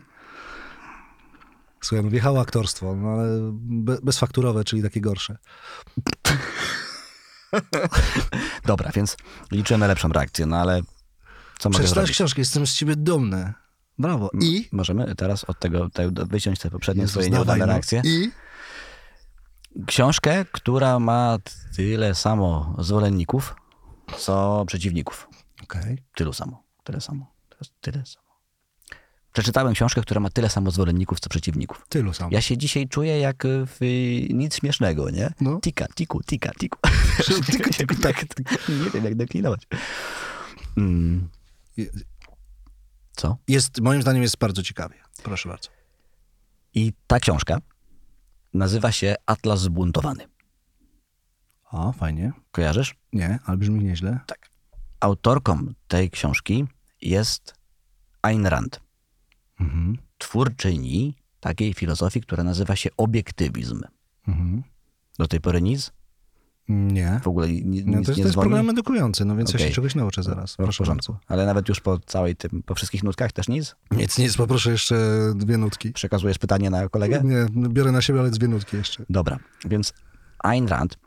Słuchaj, 1.82 2.04
no 2.04 2.12
wjechało 2.12 2.42
aktorstwo, 2.42 2.96
no 2.96 3.10
ale 3.10 3.52
be, 3.54 3.98
bezfakturowe, 4.04 4.64
czyli 4.64 4.84
takie 4.84 5.02
gorsze. 5.02 5.38
Dobra, 8.66 8.92
więc 8.92 9.18
liczymy 9.52 9.80
na 9.80 9.88
lepszą 9.88 10.10
reakcję, 10.10 10.46
no 10.46 10.58
ale 10.58 10.82
co 11.60 11.70
mogę 11.70 11.80
Przeczytałeś 11.80 12.12
książkę, 12.12 12.42
jestem 12.42 12.68
z 12.68 12.74
ciebie 12.74 12.96
dumny. 12.96 13.54
Brawo. 14.00 14.30
I? 14.42 14.70
Możemy 14.72 15.16
teraz 15.16 15.44
od 15.44 15.60
tego, 15.60 15.90
tego 15.90 16.26
wyciąć 16.26 16.60
te 16.60 16.70
poprzednie 16.70 17.02
Jezus, 17.02 17.12
swoje 17.12 17.30
nieudane 17.30 17.60
no. 17.60 17.66
reakcje. 17.66 18.02
I? 18.06 18.32
Książkę, 19.86 20.46
która 20.52 21.00
ma 21.00 21.38
tyle 21.76 22.16
samo 22.16 22.76
zwolenników, 22.80 23.56
co 24.18 24.64
przeciwników. 24.68 25.30
Okej. 25.64 26.04
Tylu 26.16 26.34
samo. 26.34 26.64
Tyle 26.84 27.02
samo. 27.02 27.32
Tyle 27.82 28.06
samo. 28.06 28.27
Przeczytałem 29.34 29.74
książkę, 29.74 30.02
która 30.02 30.20
ma 30.20 30.30
tyle 30.30 30.50
samo 30.50 30.72
zwolenników, 30.72 31.20
co 31.20 31.30
przeciwników. 31.30 31.86
Tylu 31.90 32.14
sam. 32.14 32.32
Ja 32.32 32.42
się 32.42 32.58
dzisiaj 32.58 32.88
czuję 32.88 33.20
jak 33.20 33.44
w 33.48 33.82
y, 33.82 34.34
nic 34.34 34.56
śmiesznego, 34.56 35.10
nie? 35.10 35.34
No. 35.42 35.60
Tika, 35.62 35.88
tiku, 35.96 36.24
tika, 36.24 36.52
tiku. 36.60 36.80
Tiku, 37.52 37.70
tiku, 37.78 37.96
tak. 37.96 38.26
Nie 38.84 38.90
wiem, 38.90 39.04
jak 39.04 39.16
deklinować. 39.16 39.68
Mm, 40.78 41.30
co? 43.16 43.38
Jest, 43.48 43.82
moim 43.82 44.02
zdaniem 44.02 44.24
jest 44.24 44.38
bardzo 44.38 44.64
ciekawie. 44.64 44.96
Proszę 45.24 45.50
bardzo. 45.50 45.70
I 46.74 46.94
ta 47.08 47.20
książka 47.20 47.58
nazywa 48.54 48.92
się 48.92 49.16
Atlas 49.26 49.60
Zbuntowany. 49.62 50.28
O, 51.72 51.92
fajnie. 51.92 52.32
Kojarzysz? 52.52 52.96
Nie, 53.14 53.40
ale 53.46 53.58
brzmi 53.58 53.84
nieźle. 53.84 54.20
Tak. 54.28 54.50
Autorką 55.00 55.74
tej 55.88 56.10
książki 56.10 56.66
jest 57.02 57.56
Ayn 58.22 58.46
Rand, 58.46 58.80
Mhm. 59.60 59.98
twórczyni 60.18 61.16
takiej 61.40 61.74
filozofii, 61.74 62.22
która 62.22 62.44
nazywa 62.44 62.76
się 62.76 62.90
obiektywizm. 62.98 63.82
Mhm. 64.28 64.64
Do 65.20 65.28
tej 65.28 65.42
pory 65.42 65.62
nic? 65.62 65.92
Nie. 66.70 67.20
W 67.24 67.28
ogóle 67.28 67.48
ni- 67.48 67.64
nic 67.64 67.86
No, 67.86 67.92
to 67.92 67.98
jest, 67.98 68.08
nie 68.10 68.16
to 68.16 68.22
jest 68.28 68.38
program 68.40 68.70
edukujący, 68.70 69.26
no 69.26 69.36
więc 69.36 69.50
ja 69.54 69.56
Okej. 69.58 69.68
się 69.70 69.76
czegoś 69.76 69.96
nauczę 69.96 70.24
zaraz. 70.24 70.54
W 70.54 70.56
Proszę 70.58 70.84
bardzo. 70.84 71.20
Ale 71.28 71.46
nawet 71.46 71.70
już 71.70 71.80
po 71.80 72.00
całej 72.00 72.36
tym, 72.36 72.64
po 72.64 72.76
wszystkich 72.76 73.04
nutkach 73.04 73.32
też 73.32 73.48
nic? 73.48 73.76
Nic, 73.92 74.18
nic, 74.18 74.38
poproszę 74.38 74.72
jeszcze 74.72 74.96
dwie 75.36 75.58
nutki. 75.58 75.92
Przekazujesz 75.94 76.38
pytanie 76.38 76.70
na 76.70 76.90
kolegę? 76.90 77.22
Nie, 77.24 77.46
biorę 77.70 77.92
na 77.92 78.02
siebie, 78.02 78.20
ale 78.20 78.30
dwie 78.32 78.48
nutki 78.48 78.78
jeszcze. 78.78 79.06
Dobra, 79.10 79.40
więc 79.66 79.94
Ayn 80.40 80.68
Rand 80.68 80.98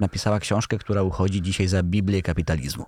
napisała 0.00 0.40
książkę, 0.40 0.78
która 0.78 1.02
uchodzi 1.02 1.42
dzisiaj 1.42 1.68
za 1.68 1.82
Biblię 1.82 2.22
kapitalizmu. 2.22 2.86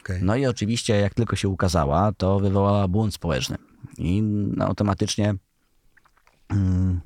Okay. 0.00 0.20
No 0.22 0.36
i 0.36 0.46
oczywiście, 0.46 0.96
jak 0.96 1.14
tylko 1.14 1.36
się 1.36 1.48
ukazała, 1.48 2.12
to 2.12 2.40
wywołała 2.40 2.88
bunt 2.88 3.14
społeczny. 3.14 3.56
I 3.98 4.22
automatycznie 4.60 5.34
mm, 6.48 7.00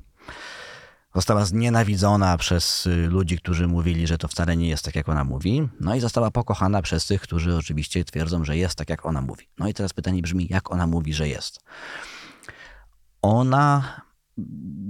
Została 1.15 1.45
znienawidzona 1.45 2.37
przez 2.37 2.85
y, 2.85 3.07
ludzi, 3.07 3.37
którzy 3.37 3.67
mówili, 3.67 4.07
że 4.07 4.17
to 4.17 4.27
wcale 4.27 4.57
nie 4.57 4.69
jest 4.69 4.85
tak, 4.85 4.95
jak 4.95 5.09
ona 5.09 5.23
mówi. 5.23 5.69
No 5.79 5.95
i 5.95 5.99
została 5.99 6.31
pokochana 6.31 6.81
przez 6.81 7.05
tych, 7.05 7.21
którzy 7.21 7.57
oczywiście 7.57 8.05
twierdzą, 8.05 8.45
że 8.45 8.57
jest 8.57 8.75
tak, 8.75 8.89
jak 8.89 9.05
ona 9.05 9.21
mówi. 9.21 9.47
No 9.57 9.67
i 9.67 9.73
teraz 9.73 9.93
pytanie 9.93 10.21
brzmi, 10.21 10.47
jak 10.49 10.71
ona 10.71 10.87
mówi, 10.87 11.13
że 11.13 11.27
jest? 11.27 11.59
Ona 13.21 14.01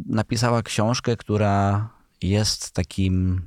napisała 0.05 0.63
książkę, 0.63 1.17
która 1.17 1.89
jest 2.21 2.71
takim 2.71 3.41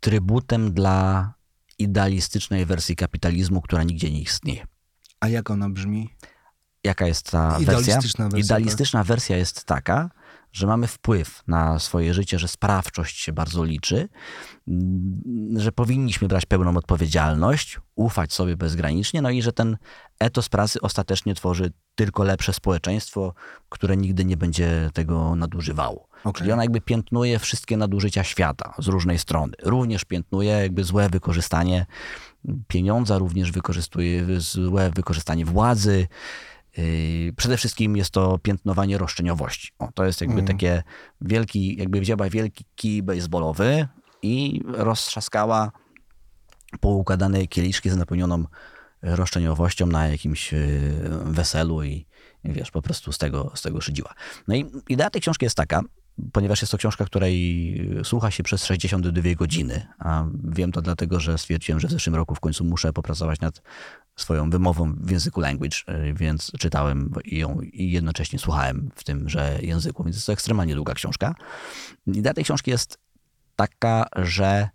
trybutem 0.00 0.72
dla 0.72 1.32
idealistycznej 1.78 2.66
wersji 2.66 2.96
kapitalizmu, 2.96 3.62
która 3.62 3.82
nigdzie 3.82 4.10
nie 4.10 4.20
istnieje. 4.20 4.66
A 5.20 5.28
jak 5.28 5.50
ona 5.50 5.70
brzmi? 5.70 6.10
Jaka 6.84 7.06
jest 7.06 7.30
ta 7.30 7.48
wersja? 7.48 7.62
Idealistyczna 7.62 8.24
wersja, 8.24 8.44
Idealistyczna 8.44 9.04
wersja 9.04 9.36
jest 9.36 9.64
taka, 9.64 10.10
że 10.52 10.66
mamy 10.66 10.86
wpływ 10.86 11.42
na 11.46 11.78
swoje 11.78 12.14
życie, 12.14 12.38
że 12.38 12.48
sprawczość 12.48 13.20
się 13.20 13.32
bardzo 13.32 13.64
liczy, 13.64 14.08
mm, 14.68 15.20
że 15.56 15.72
powinniśmy 15.72 16.28
brać 16.28 16.46
pełną 16.46 16.76
odpowiedzialność, 16.76 17.80
ufać 17.94 18.32
sobie 18.32 18.56
bezgranicznie, 18.56 19.22
no 19.22 19.30
i 19.30 19.42
że 19.42 19.52
ten 19.52 19.76
etos 20.18 20.48
pracy 20.48 20.80
ostatecznie 20.80 21.34
tworzy 21.34 21.72
tylko 21.94 22.24
lepsze 22.24 22.52
społeczeństwo, 22.52 23.34
które 23.68 23.96
nigdy 23.96 24.24
nie 24.24 24.36
będzie 24.36 24.90
tego 24.94 25.34
nadużywało. 25.34 26.08
Okej. 26.20 26.32
Czyli 26.32 26.52
ona 26.52 26.62
jakby 26.62 26.80
piętnuje 26.80 27.38
wszystkie 27.38 27.76
nadużycia 27.76 28.24
świata 28.24 28.74
z 28.78 28.86
różnej 28.86 29.18
strony. 29.18 29.52
Również 29.62 30.04
piętnuje 30.04 30.50
jakby 30.50 30.84
złe 30.84 31.08
wykorzystanie 31.08 31.86
pieniądza, 32.68 33.18
również 33.18 33.52
wykorzystuje 33.52 34.40
złe 34.40 34.90
wykorzystanie 34.90 35.44
władzy. 35.44 36.08
Yy, 36.78 37.32
Przede 37.32 37.56
wszystkim 37.56 37.96
jest 37.96 38.10
to 38.10 38.38
piętnowanie 38.38 38.98
roszczeniowości. 38.98 39.72
O, 39.78 39.88
to 39.94 40.04
jest 40.04 40.20
jakby 40.20 40.42
takie 40.42 40.82
wielki, 41.20 41.76
jakby 41.76 42.00
wzięła 42.00 42.30
wielki 42.30 42.64
kij 42.76 43.02
baseballowy 43.02 43.88
i 44.22 44.62
roztrzaskała 44.66 45.72
poukładane 46.80 47.46
kieliszki 47.46 47.90
z 47.90 47.96
napełnioną 47.96 48.44
roszczeniowością 49.02 49.86
na 49.86 50.08
jakimś 50.08 50.52
yy, 50.52 50.60
weselu 51.24 51.82
i 51.82 52.06
i 52.44 52.52
wiesz, 52.52 52.70
po 52.70 52.82
prostu 52.82 53.12
z 53.12 53.18
tego, 53.18 53.52
z 53.54 53.62
tego 53.62 53.80
szydziła. 53.80 54.14
No 54.48 54.54
i 54.54 54.66
idea 54.88 55.10
tej 55.10 55.22
książki 55.22 55.46
jest 55.46 55.56
taka, 55.56 55.82
ponieważ 56.32 56.62
jest 56.62 56.70
to 56.70 56.78
książka, 56.78 57.04
której 57.04 57.90
słucha 58.04 58.30
się 58.30 58.42
przez 58.42 58.64
62 58.64 59.34
godziny, 59.34 59.86
a 59.98 60.24
wiem 60.44 60.72
to 60.72 60.82
dlatego, 60.82 61.20
że 61.20 61.38
stwierdziłem, 61.38 61.80
że 61.80 61.88
w 61.88 61.90
zeszłym 61.90 62.14
roku 62.14 62.34
w 62.34 62.40
końcu 62.40 62.64
muszę 62.64 62.92
popracować 62.92 63.40
nad 63.40 63.62
swoją 64.16 64.50
wymową 64.50 64.92
w 65.00 65.10
języku 65.10 65.40
language, 65.40 65.76
yy, 65.88 66.14
więc 66.14 66.52
czytałem 66.58 67.12
ją 67.24 67.60
i 67.60 67.90
jednocześnie 67.90 68.38
słuchałem 68.38 68.90
w 68.94 69.04
tymże 69.04 69.58
języku, 69.62 70.04
więc 70.04 70.16
jest 70.16 70.26
to 70.26 70.32
ekstremalnie 70.32 70.74
długa 70.74 70.94
książka. 70.94 71.34
Idea 72.06 72.34
tej 72.34 72.44
książki 72.44 72.70
jest 72.70 72.98
taka, 73.56 74.06
że 74.16 74.68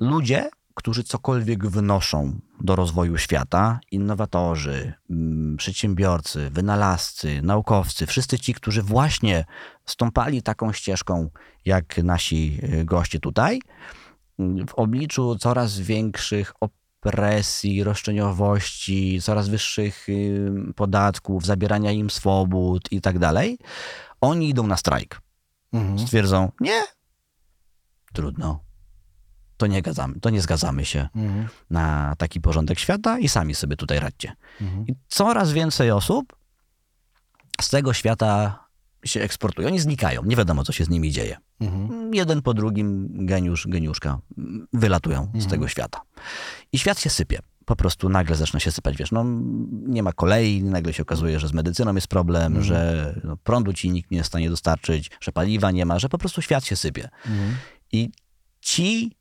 ludzie, 0.00 0.50
którzy 0.74 1.04
cokolwiek 1.04 1.66
wnoszą 1.66 2.40
do 2.60 2.76
rozwoju 2.76 3.18
świata, 3.18 3.80
innowatorzy, 3.90 4.92
mm, 5.10 5.56
przedsiębiorcy, 5.56 6.50
wynalazcy, 6.50 7.42
naukowcy, 7.42 8.06
wszyscy 8.06 8.38
ci, 8.38 8.54
którzy 8.54 8.82
właśnie 8.82 9.44
stąpali 9.86 10.42
taką 10.42 10.72
ścieżką 10.72 11.30
jak 11.64 11.98
nasi 11.98 12.58
y, 12.62 12.84
goście 12.84 13.20
tutaj, 13.20 13.60
mm, 14.38 14.66
w 14.66 14.74
obliczu 14.74 15.36
coraz 15.38 15.78
większych 15.78 16.52
opresji, 16.60 17.84
roszczeniowości, 17.84 19.20
coraz 19.22 19.48
wyższych 19.48 20.08
y, 20.08 20.52
podatków, 20.76 21.46
zabierania 21.46 21.92
im 21.92 22.10
swobód 22.10 22.92
i 22.92 23.00
tak 23.00 23.18
dalej, 23.18 23.58
oni 24.20 24.48
idą 24.48 24.66
na 24.66 24.76
strajk. 24.76 25.20
Mhm. 25.72 25.98
Stwierdzą, 25.98 26.52
nie, 26.60 26.82
trudno. 28.12 28.63
To 29.56 29.66
nie, 29.66 29.82
gadzamy, 29.82 30.20
to 30.20 30.30
nie 30.30 30.40
zgadzamy 30.40 30.84
się 30.84 31.08
Mhm. 31.16 31.48
na 31.70 32.14
taki 32.18 32.40
porządek 32.40 32.78
świata 32.78 33.18
i 33.18 33.28
sami 33.28 33.54
sobie 33.54 33.76
tutaj 33.76 34.00
radźcie. 34.00 34.32
Mhm. 34.60 34.86
I 34.86 34.94
coraz 35.08 35.52
więcej 35.52 35.90
osób 35.90 36.36
z 37.60 37.68
tego 37.70 37.92
świata 37.92 38.64
się 39.04 39.20
eksportuje. 39.20 39.68
Oni 39.68 39.80
znikają, 39.80 40.24
nie 40.24 40.36
wiadomo, 40.36 40.64
co 40.64 40.72
się 40.72 40.84
z 40.84 40.88
nimi 40.88 41.10
dzieje. 41.12 41.36
Mhm. 41.60 42.14
Jeden 42.14 42.42
po 42.42 42.54
drugim 42.54 43.08
geniusz, 43.26 43.66
geniuszka 43.68 44.18
wylatują 44.72 45.32
z 45.38 45.46
tego 45.46 45.68
świata. 45.68 46.00
I 46.72 46.78
świat 46.78 47.00
się 47.00 47.10
sypie. 47.10 47.38
Po 47.64 47.76
prostu 47.76 48.08
nagle 48.08 48.36
zaczyna 48.36 48.60
się 48.60 48.72
sypać, 48.72 48.96
wiesz, 48.96 49.12
no 49.12 49.24
nie 49.86 50.02
ma 50.02 50.12
kolei, 50.12 50.62
nagle 50.62 50.92
się 50.92 51.02
okazuje, 51.02 51.40
że 51.40 51.48
z 51.48 51.52
medycyną 51.52 51.94
jest 51.94 52.08
problem, 52.08 52.62
że 52.62 53.14
no, 53.24 53.36
prądu 53.36 53.72
ci 53.72 53.90
nikt 53.90 54.10
nie 54.10 54.16
jest 54.16 54.28
w 54.28 54.32
stanie 54.32 54.50
dostarczyć, 54.50 55.10
że 55.20 55.32
paliwa 55.32 55.70
nie 55.70 55.86
ma, 55.86 55.98
że 55.98 56.08
po 56.08 56.18
prostu 56.18 56.42
świat 56.42 56.64
się 56.64 56.76
sypie. 56.76 57.08
Mhm. 57.26 57.56
I 57.92 58.10
ci, 58.60 59.16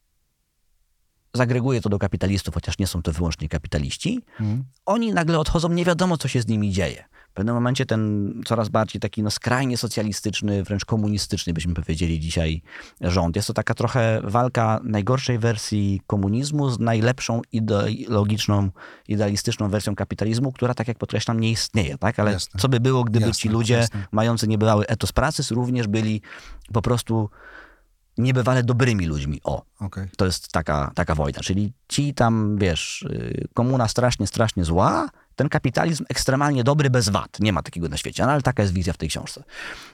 zagreguję 1.35 1.81
to 1.81 1.89
do 1.89 1.99
kapitalistów, 1.99 2.53
chociaż 2.53 2.79
nie 2.79 2.87
są 2.87 3.01
to 3.01 3.11
wyłącznie 3.11 3.49
kapitaliści, 3.49 4.19
Mhm. 4.39 4.63
oni 4.85 5.13
nagle 5.13 5.39
odchodzą, 5.39 5.69
nie 5.69 5.85
wiadomo, 5.85 6.17
co 6.17 6.27
się 6.27 6.41
z 6.41 6.47
nimi 6.47 6.71
dzieje. 6.71 7.03
W 7.31 7.35
pewnym 7.35 7.55
momencie 7.55 7.85
ten 7.85 8.33
coraz 8.45 8.69
bardziej 8.69 8.99
taki 8.99 9.23
no, 9.23 9.31
skrajnie 9.31 9.77
socjalistyczny, 9.77 10.63
wręcz 10.63 10.85
komunistyczny, 10.85 11.53
byśmy 11.53 11.73
powiedzieli 11.73 12.19
dzisiaj, 12.19 12.61
rząd. 13.01 13.35
Jest 13.35 13.47
to 13.47 13.53
taka 13.53 13.73
trochę 13.73 14.21
walka 14.23 14.79
najgorszej 14.83 15.39
wersji 15.39 16.01
komunizmu 16.07 16.69
z 16.69 16.79
najlepszą 16.79 17.41
ideologiczną, 17.51 18.69
idealistyczną 19.07 19.69
wersją 19.69 19.95
kapitalizmu, 19.95 20.51
która, 20.51 20.73
tak 20.73 20.87
jak 20.87 20.97
podkreślam, 20.97 21.39
nie 21.39 21.51
istnieje. 21.51 21.97
Tak? 21.97 22.19
Ale 22.19 22.31
Jasne. 22.31 22.59
co 22.59 22.69
by 22.69 22.79
było, 22.79 23.03
gdyby 23.03 23.25
Jasne, 23.27 23.39
ci 23.41 23.49
ludzie 23.49 23.73
jasne. 23.73 24.05
mający 24.11 24.47
niebywały 24.47 24.87
etos 24.87 25.11
pracy 25.11 25.43
również 25.55 25.87
byli 25.87 26.21
po 26.73 26.81
prostu 26.81 27.29
niebywale 28.17 28.63
dobrymi 28.63 29.05
ludźmi. 29.05 29.41
O, 29.43 29.65
Okej. 29.79 30.07
to 30.17 30.25
jest 30.25 30.51
taka, 30.51 30.91
taka 30.95 31.15
wojna. 31.15 31.39
Czyli 31.39 31.73
ci 31.87 32.13
tam, 32.13 32.57
wiesz, 32.57 33.01
y, 33.01 33.47
komuna 33.53 33.87
strasznie, 33.87 34.27
strasznie 34.27 34.65
zła, 34.65 35.09
ten 35.35 35.49
kapitalizm 35.49 36.05
ekstremalnie 36.09 36.63
dobry 36.63 36.89
bez 36.89 37.09
wad. 37.09 37.39
Nie 37.39 37.53
ma 37.53 37.63
takiego 37.63 37.89
na 37.89 37.97
świecie, 37.97 38.25
no, 38.25 38.31
ale 38.31 38.41
taka 38.41 38.63
jest 38.63 38.73
wizja 38.73 38.93
w 38.93 38.97
tej 38.97 39.09
książce. 39.09 39.43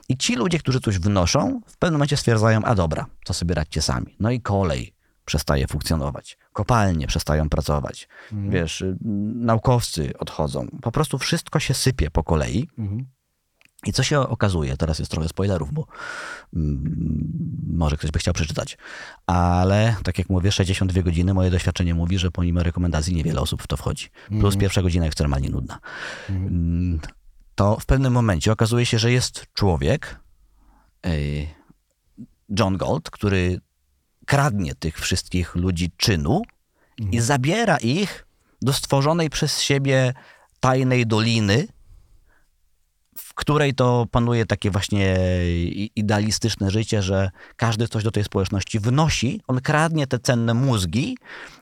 I 0.09 0.17
ci 0.17 0.35
ludzie, 0.35 0.59
którzy 0.59 0.79
coś 0.79 0.99
wnoszą, 0.99 1.61
w 1.67 1.77
pewnym 1.77 1.93
momencie 1.93 2.17
stwierdzają, 2.17 2.63
a 2.63 2.75
dobra, 2.75 3.05
to 3.25 3.33
sobie 3.33 3.55
radźcie 3.55 3.81
sami. 3.81 4.15
No 4.19 4.31
i 4.31 4.41
kolej 4.41 4.93
przestaje 5.25 5.67
funkcjonować. 5.67 6.37
Kopalnie 6.53 7.07
przestają 7.07 7.49
pracować. 7.49 8.07
Wiesz, 8.31 8.81
y, 8.81 8.97
naukowcy 9.35 10.13
odchodzą. 10.19 10.67
Po 10.81 10.91
prostu 10.91 11.17
wszystko 11.17 11.59
się 11.59 11.73
sypie 11.73 12.11
po 12.11 12.23
kolei. 12.23 12.69
Mhm. 12.77 13.05
I 13.85 13.93
co 13.93 14.03
się 14.03 14.19
okazuje, 14.19 14.77
teraz 14.77 14.99
jest 14.99 15.11
trochę 15.11 15.29
spoilerów, 15.29 15.73
bo 15.73 15.85
mm, 16.55 16.83
może 17.73 17.97
ktoś 17.97 18.11
by 18.11 18.19
chciał 18.19 18.33
przeczytać, 18.33 18.77
ale 19.27 19.95
tak 20.03 20.17
jak 20.17 20.29
mówię, 20.29 20.51
62 20.51 21.01
godziny, 21.01 21.33
moje 21.33 21.51
doświadczenie 21.51 21.93
mówi, 21.93 22.17
że 22.17 22.31
pomimo 22.31 22.63
rekomendacji 22.63 23.15
niewiele 23.15 23.41
osób 23.41 23.63
w 23.63 23.67
to 23.67 23.77
wchodzi. 23.77 24.07
Plus 24.39 24.57
pierwsza 24.57 24.81
godzina 24.81 25.05
ekstremalnie 25.05 25.49
nudna. 25.49 25.79
Mm, 26.29 26.99
To 27.55 27.77
w 27.79 27.85
pewnym 27.85 28.13
momencie 28.13 28.51
okazuje 28.51 28.85
się, 28.85 28.99
że 28.99 29.11
jest 29.11 29.45
człowiek, 29.53 30.19
y, 31.05 31.47
John 32.59 32.77
Gold, 32.77 33.09
który 33.09 33.59
kradnie 34.25 34.75
tych 34.75 34.99
wszystkich 34.99 35.55
ludzi 35.55 35.91
czynu 35.97 36.41
i 37.11 37.19
zabiera 37.19 37.77
ich 37.77 38.25
do 38.61 38.73
stworzonej 38.73 39.29
przez 39.29 39.61
siebie 39.61 40.13
tajnej 40.59 41.07
doliny, 41.07 41.67
której 43.39 43.73
to 43.73 44.05
panuje 44.11 44.45
takie 44.45 44.71
właśnie 44.71 45.17
idealistyczne 45.95 46.71
życie, 46.71 47.01
że 47.01 47.31
każdy 47.55 47.87
coś 47.87 48.03
do 48.03 48.11
tej 48.11 48.23
społeczności 48.23 48.79
wnosi, 48.79 49.41
on 49.47 49.61
kradnie 49.61 50.07
te 50.07 50.19
cenne 50.19 50.53
mózgi 50.53 51.17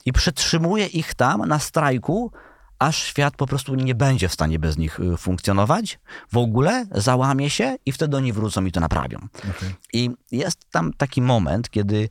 i 0.05 0.13
przetrzymuje 0.13 0.85
ich 0.85 1.13
tam 1.13 1.45
na 1.47 1.59
strajku, 1.59 2.31
aż 2.79 3.03
świat 3.03 3.35
po 3.35 3.47
prostu 3.47 3.75
nie 3.75 3.95
będzie 3.95 4.29
w 4.29 4.33
stanie 4.33 4.59
bez 4.59 4.77
nich 4.77 4.99
y, 4.99 5.17
funkcjonować 5.17 5.99
w 6.31 6.37
ogóle, 6.37 6.85
załamie 6.91 7.49
się 7.49 7.75
i 7.85 7.91
wtedy 7.91 8.17
oni 8.17 8.33
wrócą 8.33 8.65
i 8.65 8.71
to 8.71 8.79
naprawią. 8.79 9.19
Okej. 9.37 9.75
I 9.93 10.09
jest 10.31 10.69
tam 10.71 10.93
taki 10.93 11.21
moment, 11.21 11.69
kiedy 11.69 12.09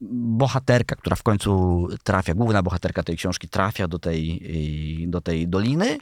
bohaterka, 0.00 0.96
która 0.96 1.16
w 1.16 1.22
końcu 1.22 1.86
trafia, 2.04 2.34
główna 2.34 2.62
bohaterka 2.62 3.02
tej 3.02 3.16
książki 3.16 3.48
trafia 3.48 3.88
do 3.88 3.98
tej, 3.98 4.40
y, 5.04 5.08
do 5.08 5.20
tej 5.20 5.48
doliny, 5.48 5.98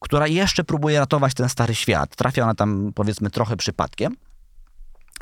która 0.00 0.26
jeszcze 0.26 0.64
próbuje 0.64 0.98
ratować 0.98 1.34
ten 1.34 1.48
stary 1.48 1.74
świat. 1.74 2.16
Trafia 2.16 2.42
ona 2.44 2.54
tam 2.54 2.92
powiedzmy 2.94 3.30
trochę 3.30 3.56
przypadkiem. 3.56 4.16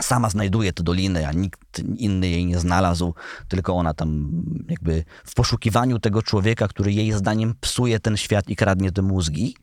Sama 0.00 0.30
znajduje 0.30 0.72
tę 0.72 0.82
dolinę, 0.82 1.28
a 1.28 1.32
nikt 1.32 1.78
inny 1.96 2.28
jej 2.28 2.46
nie 2.46 2.58
znalazł, 2.58 3.14
tylko 3.48 3.74
ona 3.74 3.94
tam 3.94 4.30
jakby 4.68 5.04
w 5.24 5.34
poszukiwaniu 5.34 5.98
tego 5.98 6.22
człowieka, 6.22 6.68
który 6.68 6.92
jej 6.92 7.12
zdaniem 7.12 7.54
psuje 7.60 8.00
ten 8.00 8.16
świat 8.16 8.48
i 8.48 8.56
kradnie 8.56 8.92
te 8.92 9.02
mózgi. 9.02 9.56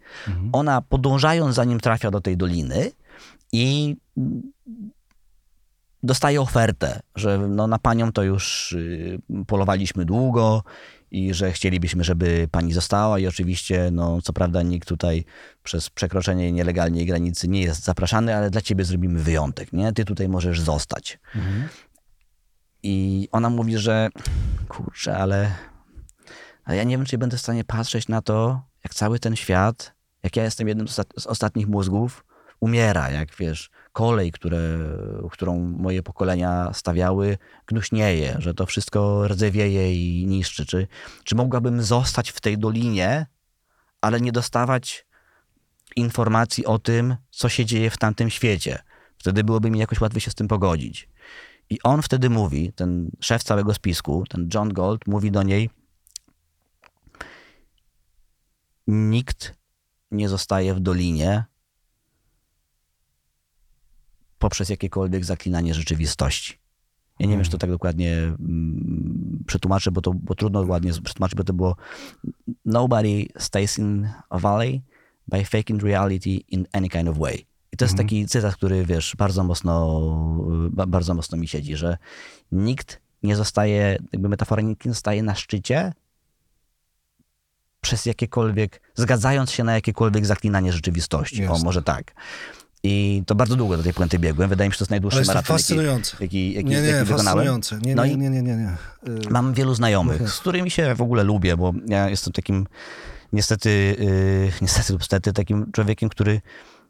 Ona 0.52 0.82
podążając 0.82 1.56
za 1.56 1.64
nim 1.64 1.80
trafia 1.80 2.12
do 2.12 2.22
tej 2.22 2.38
doliny 2.38 2.92
i 3.52 3.96
dostaje 6.04 6.42
ofertę, 6.42 7.00
że 7.16 7.38
no 7.38 7.68
na 7.68 7.80
panią 7.80 8.12
to 8.12 8.24
już 8.24 8.72
y, 8.72 9.20
polowaliśmy 9.48 10.06
długo 10.06 10.64
i 11.16 11.34
że 11.34 11.52
chcielibyśmy, 11.52 12.04
żeby 12.04 12.48
pani 12.52 12.74
została 12.74 13.20
i 13.20 13.28
oczywiście, 13.28 13.90
no 13.92 14.22
co 14.22 14.34
prawda 14.34 14.62
nikt 14.62 14.88
tutaj 14.88 15.26
przez 15.64 15.90
przekroczenie 15.90 16.52
nielegalnej 16.52 17.06
granicy 17.06 17.48
nie 17.48 17.62
jest 17.62 17.84
zapraszany, 17.84 18.36
ale 18.36 18.50
dla 18.50 18.62
ciebie 18.62 18.86
zrobimy 18.86 19.20
wyjątek, 19.20 19.74
nie? 19.74 19.94
Ty 19.94 20.06
tutaj 20.06 20.30
możesz 20.30 20.62
zostać. 20.62 21.20
I 22.84 23.28
ona 23.32 23.50
mówi, 23.50 23.78
że 23.78 24.10
kurczę, 24.68 25.18
ale, 25.18 25.52
ale 26.64 26.78
ja 26.78 26.84
nie 26.84 26.98
wiem, 26.98 27.06
czy 27.06 27.18
będę 27.18 27.38
w 27.38 27.42
stanie 27.42 27.64
patrzeć 27.64 28.08
na 28.08 28.22
to, 28.22 28.62
jak 28.84 28.94
cały 28.94 29.20
ten 29.20 29.36
świat, 29.36 29.94
jak 30.24 30.36
ja 30.36 30.44
jestem 30.44 30.68
jednym 30.68 30.88
z 30.88 31.28
ostatnich 31.28 31.68
mózgów, 31.68 32.26
umiera, 32.60 33.12
jak 33.12 33.36
wiesz, 33.36 33.70
kolej, 33.96 34.32
które, 34.32 34.60
którą 35.32 35.60
moje 35.60 36.04
pokolenia 36.04 36.74
stawiały, 36.74 37.38
gnuśnieje, 37.68 38.36
że 38.40 38.54
to 38.54 38.66
wszystko 38.66 39.28
rdzewieje 39.28 39.94
i 39.96 40.26
niszczy. 40.28 40.66
Czy, 40.66 40.88
czy 41.24 41.36
mogłabym 41.36 41.84
zostać 41.84 42.30
w 42.30 42.42
tej 42.42 42.58
dolinie, 42.58 43.26
ale 44.02 44.22
nie 44.22 44.32
dostawać 44.32 45.06
informacji 45.96 46.66
o 46.66 46.80
tym, 46.80 47.16
co 47.32 47.50
się 47.50 47.66
dzieje 47.66 47.90
w 47.90 47.98
tamtym 47.98 48.30
świecie? 48.30 48.80
Wtedy 49.18 49.44
byłoby 49.44 49.72
mi 49.72 49.80
jakoś 49.80 50.02
łatwiej 50.02 50.22
się 50.22 50.32
z 50.32 50.36
tym 50.36 50.48
pogodzić. 50.48 51.10
I 51.70 51.82
on 51.84 52.02
wtedy 52.02 52.30
mówi, 52.30 52.74
ten 52.74 53.12
szef 53.20 53.44
całego 53.44 53.74
spisku, 53.74 54.24
ten 54.30 54.50
John 54.54 54.74
Gold, 54.74 55.08
mówi 55.08 55.32
do 55.32 55.44
niej: 55.44 55.70
Nikt 58.88 59.56
nie 60.12 60.30
zostaje 60.30 60.74
w 60.74 60.80
dolinie 60.80 61.46
poprzez 64.40 64.70
jakiekolwiek 64.70 65.26
zaklinanie 65.26 65.74
rzeczywistości. 65.74 66.60
Ja 67.20 67.26
nie 67.26 67.34
wiem, 67.34 67.44
czy 67.44 67.52
to 67.52 67.58
tak 67.58 67.70
dokładnie 67.70 68.14
mm, 68.14 69.44
przetłumaczę, 69.48 69.92
bo 69.92 70.02
to 70.02 70.14
bo 70.14 70.36
trudno 70.36 70.62
ładnie 70.62 70.92
przetłumaczyć, 71.04 71.38
bo 71.38 71.44
to 71.44 71.54
było 71.54 71.76
Nobody 72.66 73.26
stays 73.38 73.80
in 73.80 74.10
a 74.30 74.40
valley 74.40 74.82
by 75.28 75.46
faking 75.46 75.84
reality 75.84 76.30
in 76.30 76.68
any 76.74 76.90
kind 76.90 77.10
of 77.10 77.18
way. 77.18 77.46
I 77.72 77.78
to 77.78 77.86
jest 77.86 77.98
taki 77.98 78.26
cytat, 78.28 78.56
który 78.56 78.86
wiesz, 78.86 79.16
bardzo 79.18 79.44
mocno, 79.44 80.02
ba- 80.70 80.86
bardzo 80.86 81.14
mocno 81.14 81.38
mi 81.38 81.48
siedzi, 81.48 81.76
że 81.76 81.98
nikt 82.52 83.02
nie 83.24 83.36
zostaje, 83.36 83.98
jakby 84.14 84.30
metafora, 84.30 84.62
nikt 84.62 84.86
nie 84.86 84.92
zostaje 84.92 85.24
na 85.24 85.36
szczycie 85.36 85.94
przez 87.82 88.06
jakiekolwiek, 88.06 88.82
zgadzając 88.96 89.52
się 89.52 89.64
na 89.64 89.74
jakiekolwiek 89.74 90.26
zaklinanie 90.26 90.74
rzeczywistości. 90.74 91.48
O, 91.48 91.60
może 91.60 91.82
tak. 91.84 92.16
I 92.88 93.24
to 93.26 93.36
bardzo 93.36 93.56
długo 93.56 93.78
do 93.78 93.84
tej 93.84 93.94
puenty 93.94 94.20
biegłem. 94.20 94.50
Wydaje 94.50 94.70
mi 94.70 94.74
się, 94.74 94.76
że 94.76 94.80
to 94.80 94.84
jest 94.84 94.92
najdłuższy 94.92 95.18
jest 95.20 95.28
maraton, 95.28 95.58
fascynujące. 95.58 96.18
jaki, 96.20 96.54
jaki, 96.54 96.70
Nie, 96.70 96.82
nie, 96.82 96.88
jaki 96.88 97.10
fascynujące. 97.10 97.80
Nie, 97.82 97.96
No 97.96 98.06
nie, 98.06 98.16
nie, 98.16 98.30
nie, 98.30 98.42
nie, 98.42 98.56
nie. 98.56 98.78
Y, 99.28 99.30
Mam 99.30 99.54
wielu 99.54 99.74
znajomych, 99.74 100.30
z 100.30 100.40
którymi 100.40 100.72
się 100.72 100.96
w 100.96 101.02
ogóle 101.02 101.24
lubię, 101.24 101.58
bo 101.58 101.74
ja 101.88 102.10
jestem 102.10 102.34
takim 102.34 102.68
niestety, 103.34 103.96
yy, 104.00 104.52
niestety 104.62 104.94
lub 104.94 105.04
stety 105.04 105.34
takim 105.34 105.72
człowiekiem, 105.72 106.10
który 106.10 106.42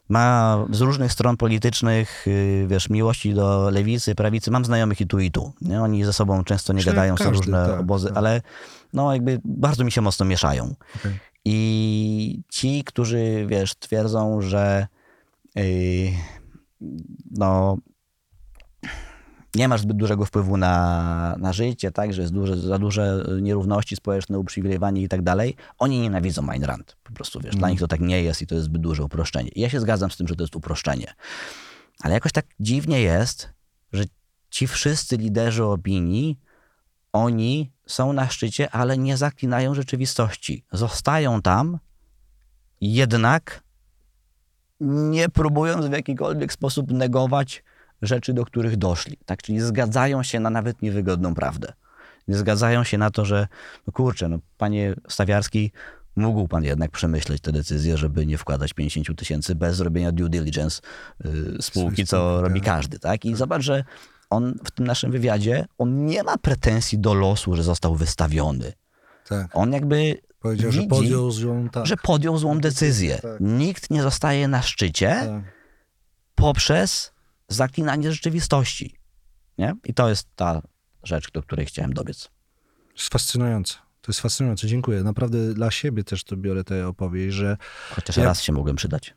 ma 0.10 0.58
z 0.72 0.82
różnych 0.82 1.12
stron 1.12 1.38
politycznych, 1.38 2.24
yy, 2.28 2.68
wiesz, 2.68 2.90
miłości 2.90 3.34
do 3.34 3.70
lewicy, 3.70 4.16
prawicy. 4.16 4.52
Mam 4.52 4.66
znajomych 4.66 5.02
i 5.02 5.08
tu, 5.08 5.20
i 5.20 5.32
tu. 5.32 5.54
Nie? 5.62 5.82
Oni 5.82 6.04
ze 6.04 6.14
sobą 6.14 6.44
często 6.44 6.74
nie 6.74 6.78
Myślę, 6.78 6.94
gadają, 6.94 7.18
są 7.18 7.24
każdy, 7.24 7.38
różne 7.38 7.68
tak, 7.68 7.80
obozy, 7.80 8.08
tak. 8.08 8.18
ale 8.18 8.42
no 8.94 9.14
jakby 9.14 9.42
bardzo 9.46 9.84
mi 9.84 9.92
się 9.92 10.02
mocno 10.02 10.26
mieszają. 10.26 10.76
Okej. 10.96 11.20
I 11.46 12.42
ci, 12.50 12.84
którzy, 12.84 13.46
wiesz, 13.50 13.76
twierdzą, 13.76 14.42
że 14.42 14.88
no, 17.32 17.78
nie 19.56 19.68
masz 19.68 19.82
zbyt 19.82 19.98
dużego 19.98 20.26
wpływu 20.26 20.58
na, 20.58 21.36
na 21.40 21.54
życie, 21.54 21.92
tak, 21.92 22.14
że 22.14 22.22
jest 22.22 22.34
duże, 22.34 22.58
za 22.58 22.80
duże 22.80 23.26
nierówności 23.42 23.96
społeczne, 23.96 24.40
uprzywilejowanie 24.40 25.02
i 25.02 25.10
tak 25.10 25.22
dalej, 25.22 25.56
oni 25.78 26.00
nienawidzą 26.00 26.50
Ayn 26.50 26.64
Rand. 26.64 26.98
Po 27.04 27.14
prostu, 27.14 27.40
wiesz, 27.40 27.56
dla 27.56 27.70
nich 27.70 27.80
to 27.80 27.88
tak 27.88 28.00
nie 28.00 28.24
jest 28.24 28.42
i 28.42 28.48
to 28.48 28.56
jest 28.56 28.66
zbyt 28.66 28.82
duże 28.82 29.04
uproszczenie. 29.04 29.50
I 29.50 29.62
ja 29.62 29.70
się 29.70 29.80
zgadzam 29.80 30.12
z 30.12 30.18
tym, 30.18 30.28
że 30.28 30.36
to 30.36 30.44
jest 30.44 30.56
uproszczenie. 30.56 31.14
Ale 32.00 32.14
jakoś 32.14 32.32
tak 32.32 32.46
dziwnie 32.60 33.02
jest, 33.02 33.50
że 33.94 34.04
ci 34.50 34.68
wszyscy 34.68 35.18
liderzy 35.18 35.64
opinii, 35.64 36.40
oni 37.14 37.72
są 37.88 38.14
na 38.14 38.30
szczycie, 38.30 38.72
ale 38.72 38.98
nie 38.98 39.18
zaklinają 39.18 39.74
rzeczywistości. 39.74 40.66
Zostają 40.72 41.42
tam, 41.42 41.80
jednak 42.82 43.64
nie 44.80 45.30
próbując 45.30 45.86
w 45.86 45.92
jakikolwiek 45.92 46.54
sposób 46.54 46.92
negować 46.92 47.64
rzeczy, 48.02 48.34
do 48.34 48.46
których 48.46 48.78
doszli. 48.78 49.18
Tak? 49.26 49.42
Czyli 49.42 49.60
zgadzają 49.60 50.24
się 50.24 50.40
na 50.40 50.50
nawet 50.50 50.82
niewygodną 50.82 51.36
prawdę. 51.36 51.74
Nie 52.28 52.38
zgadzają 52.38 52.84
się 52.84 52.98
na 52.98 53.12
to, 53.12 53.26
że 53.26 53.48
no 53.88 53.94
kurczę, 53.94 54.30
no 54.30 54.40
panie 54.58 54.96
Stawiarski, 55.10 55.72
mógł 56.16 56.48
pan 56.48 56.64
jednak 56.64 56.92
przemyśleć 56.92 57.42
tę 57.42 57.52
decyzję, 57.52 57.98
żeby 57.98 58.26
nie 58.26 58.38
wkładać 58.38 58.74
50 58.74 59.20
tysięcy 59.20 59.56
bez 59.56 59.76
zrobienia 59.76 60.12
due 60.12 60.30
diligence 60.30 60.82
y, 61.26 61.62
spółki, 61.62 62.06
co 62.06 62.42
robi 62.42 62.62
tak. 62.62 62.76
każdy. 62.76 63.00
Tak? 63.00 63.26
I 63.26 63.36
zobacz, 63.36 63.62
że 63.62 63.84
on 64.30 64.54
w 64.66 64.72
tym 64.72 64.88
naszym 64.88 65.12
wywiadzie, 65.12 65.66
on 65.78 66.06
nie 66.06 66.24
ma 66.24 66.38
pretensji 66.38 67.00
do 67.00 67.14
losu, 67.14 67.56
że 67.56 67.64
został 67.64 67.96
wystawiony. 67.96 68.74
Tak. 69.28 69.48
On 69.54 69.74
jakby 69.74 70.18
Powiedział, 70.46 70.72
że 70.72 70.80
widzi, 70.80 70.90
podjął 70.90 71.32
złą, 71.32 71.70
tak. 71.70 71.86
że 71.86 71.98
podjął 71.98 72.38
złą 72.38 72.60
decyzję. 72.60 73.20
Tak. 73.22 73.40
Nikt 73.40 73.90
nie 73.90 74.02
zostaje 74.02 74.48
na 74.48 74.62
szczycie 74.62 75.08
tak. 75.08 75.54
poprzez 76.36 77.14
zaklinanie 77.48 78.12
rzeczywistości. 78.12 78.96
Nie? 79.58 79.76
I 79.86 79.94
to 79.94 80.10
jest 80.10 80.28
ta 80.36 80.62
rzecz, 81.04 81.32
do 81.32 81.42
której 81.42 81.66
chciałem 81.66 81.94
dobiec. 81.94 82.24
To 82.24 82.94
jest 82.96 83.10
fascynujące. 83.10 83.74
To 84.02 84.12
jest 84.12 84.20
fascynujące. 84.20 84.68
Dziękuję. 84.68 85.04
Naprawdę 85.04 85.54
dla 85.54 85.72
siebie 85.72 86.04
też 86.04 86.24
to 86.24 86.38
biorę 86.38 86.64
tę 86.64 86.88
opowieść, 86.88 87.36
że 87.36 87.58
Chociaż 87.96 88.18
Ja- 88.18 88.24
raz 88.24 88.42
się 88.42 88.54
mogłem 88.54 88.76
przydać. 88.76 89.14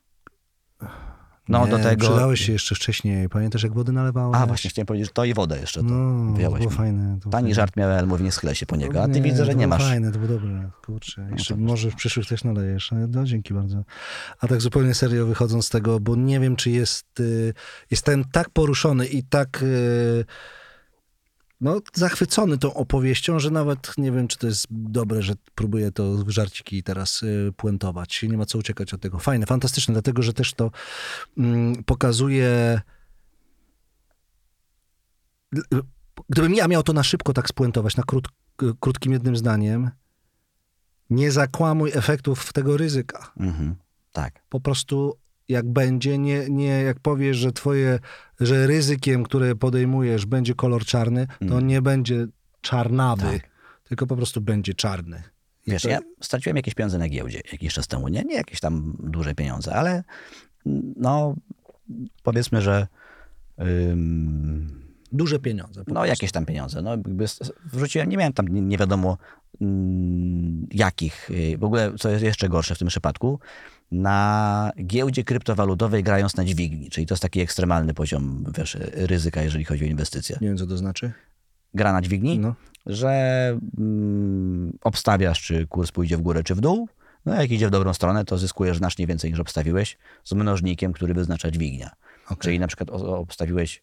No 1.48 1.64
nie, 1.64 1.70
do 1.70 1.78
tego... 1.78 2.00
przydałeś 2.08 2.40
się 2.40 2.52
jeszcze 2.52 2.74
wcześniej. 2.74 3.28
Pamiętasz, 3.28 3.62
jak 3.62 3.74
wody 3.74 3.92
nalewałeś? 3.92 4.36
A, 4.40 4.46
właśnie 4.46 4.70
chciałem 4.70 4.86
powiedzieć, 4.86 5.08
że 5.08 5.12
to 5.12 5.24
i 5.24 5.34
wodę 5.34 5.58
jeszcze 5.60 5.80
to 5.80 5.86
No, 5.86 6.32
wyjąłeś 6.32 6.58
było 6.60 6.70
mi. 6.70 6.76
fajne. 6.76 7.18
To 7.22 7.30
Tani 7.30 7.42
fajne. 7.44 7.54
żart 7.54 7.76
miałem, 7.76 7.98
ale 7.98 8.06
mówię, 8.06 8.24
nie 8.24 8.32
schylę 8.32 8.54
się 8.54 8.66
po 8.66 8.76
niego. 8.76 9.02
A 9.02 9.06
ty 9.06 9.12
Nie, 9.12 9.22
widzę, 9.22 9.44
że 9.44 9.54
nie 9.54 9.66
masz. 9.66 9.82
fajne, 9.88 10.12
to 10.12 10.18
było 10.18 10.38
dobre. 10.38 10.70
Kurczę, 10.86 11.28
jeszcze 11.32 11.54
to- 11.54 11.60
może 11.60 11.90
w 11.90 11.94
przyszłych 11.94 12.26
też 12.26 12.44
nalejesz. 12.44 12.90
No, 13.08 13.24
dzięki 13.24 13.54
bardzo. 13.54 13.84
A 14.40 14.48
tak 14.48 14.60
zupełnie 14.60 14.94
serio 14.94 15.26
wychodząc 15.26 15.66
z 15.66 15.68
tego, 15.68 16.00
bo 16.00 16.16
nie 16.16 16.40
wiem, 16.40 16.56
czy 16.56 16.70
jest... 16.70 17.20
y, 17.20 17.54
Jestem 17.90 18.24
tak 18.24 18.50
poruszony 18.50 19.06
i 19.06 19.22
tak... 19.22 19.62
y, 19.62 20.24
No, 21.60 21.80
zachwycony 21.94 22.58
tą 22.58 22.74
opowieścią, 22.74 23.38
że 23.38 23.50
nawet 23.50 23.92
nie 23.98 24.12
wiem, 24.12 24.28
czy 24.28 24.38
to 24.38 24.46
jest 24.46 24.66
dobre, 24.70 25.22
że 25.22 25.34
próbuję 25.54 25.92
to 25.92 26.12
w 26.12 26.30
żarciki 26.30 26.82
teraz 26.82 27.22
y, 27.22 27.52
puentować. 27.56 28.22
Nie 28.22 28.36
ma 28.36 28.46
co 28.46 28.58
uciekać 28.58 28.94
od 28.94 29.00
tego. 29.00 29.18
Fajne, 29.18 29.46
fantastyczne, 29.46 29.92
dlatego, 29.92 30.22
że 30.22 30.32
też 30.32 30.54
to 30.54 30.70
mm, 31.38 31.84
pokazuje 31.84 32.80
Gdybym 36.28 36.54
ja 36.54 36.68
miał 36.68 36.82
to 36.82 36.92
na 36.92 37.02
szybko 37.02 37.32
tak 37.32 37.48
spuentować, 37.48 37.96
na 37.96 38.02
krót, 38.02 38.28
krótkim 38.80 39.12
jednym 39.12 39.36
zdaniem, 39.36 39.90
nie 41.10 41.32
zakłamuj 41.32 41.90
efektów 41.94 42.52
tego 42.52 42.76
ryzyka. 42.76 43.32
Mhm. 43.36 43.74
Tak. 44.12 44.42
Po 44.48 44.60
prostu 44.60 45.18
jak 45.48 45.68
będzie, 45.72 46.18
nie, 46.18 46.46
nie 46.50 46.82
jak 46.82 47.00
powiesz, 47.00 47.36
że 47.36 47.52
twoje, 47.52 47.98
że 48.40 48.66
ryzykiem, 48.66 49.22
które 49.22 49.54
podejmujesz 49.54 50.26
będzie 50.26 50.54
kolor 50.54 50.84
czarny, 50.84 51.26
to 51.48 51.56
on 51.56 51.66
nie 51.66 51.82
będzie 51.82 52.26
czarnawy, 52.60 53.26
Mm. 53.26 53.40
Tak. 53.40 53.50
tylko 53.88 54.06
po 54.06 54.16
prostu 54.16 54.40
będzie 54.40 54.74
czarny. 54.74 55.22
I 55.66 55.70
Wiesz, 55.70 55.82
to- 55.82 55.88
ja 55.88 55.98
straciłem 56.20 56.56
jakieś 56.56 56.74
pieniądze 56.74 56.98
na 56.98 57.08
giełdzie 57.08 57.40
jakiś 57.52 57.74
czas 57.74 57.86
temu. 57.88 58.08
Nie, 58.08 58.22
nie 58.22 58.34
jakieś 58.34 58.60
tam 58.60 58.96
duże 59.00 59.34
pieniądze, 59.34 59.74
ale 59.74 60.04
no 60.96 61.34
powiedzmy, 62.22 62.62
że 62.62 62.86
ym, 63.60 64.87
Duże 65.12 65.38
pieniądze. 65.38 65.80
no 65.80 65.84
prostu. 65.84 66.08
jakieś 66.08 66.32
tam 66.32 66.46
pieniądze. 66.46 66.82
No, 66.82 66.90
wrzuciłem, 67.72 68.08
nie 68.08 68.16
miałem 68.16 68.32
tam 68.32 68.48
nie, 68.48 68.60
nie 68.60 68.78
wiadomo 68.78 69.18
mm, 69.60 70.66
jakich. 70.72 71.30
y, 71.30 71.58
W 71.58 71.64
ogóle, 71.64 71.92
co 71.98 72.08
jest 72.08 72.24
jeszcze 72.24 72.48
gorsze 72.48 72.74
w 72.74 72.78
tym 72.78 72.88
przypadku, 72.88 73.40
na 73.92 74.70
giełdzie 74.86 75.24
kryptowalutowej 75.24 76.02
grając 76.02 76.36
na 76.36 76.44
dźwigni, 76.44 76.90
czyli 76.90 77.06
to 77.06 77.14
jest 77.14 77.22
taki 77.22 77.40
ekstremalny 77.40 77.94
poziom 77.94 78.44
wiesz, 78.58 78.76
ryzyka, 78.92 79.42
jeżeli 79.42 79.64
chodzi 79.64 79.84
o 79.84 79.88
inwestycje. 79.88 80.38
Nie 80.40 80.48
wiem, 80.48 80.56
co 80.56 80.66
to 80.66 80.76
znaczy. 80.76 81.12
Gra 81.74 81.92
na 81.92 82.02
dźwigni, 82.02 82.38
No. 82.38 82.54
że 82.86 83.10
mm, 83.78 84.78
obstawiasz, 84.84 85.42
czy 85.42 85.66
kurs 85.66 85.92
pójdzie 85.92 86.16
w 86.16 86.20
górę, 86.20 86.42
czy 86.44 86.54
w 86.54 86.60
dół. 86.60 86.88
No 87.26 87.34
jak 87.34 87.50
idzie 87.50 87.68
w 87.68 87.70
dobrą 87.70 87.94
stronę, 87.94 88.24
to 88.24 88.38
zyskujesz 88.38 88.76
znacznie 88.76 89.06
więcej 89.06 89.30
niż 89.30 89.40
obstawiłeś 89.40 89.98
z 90.24 90.32
mnożnikiem, 90.32 90.92
który 90.92 91.14
wyznacza 91.14 91.50
dźwignia. 91.50 91.90
Okej. 92.26 92.36
Czyli 92.38 92.58
na 92.58 92.66
przykład 92.66 92.90
obstawiłeś 92.90 93.82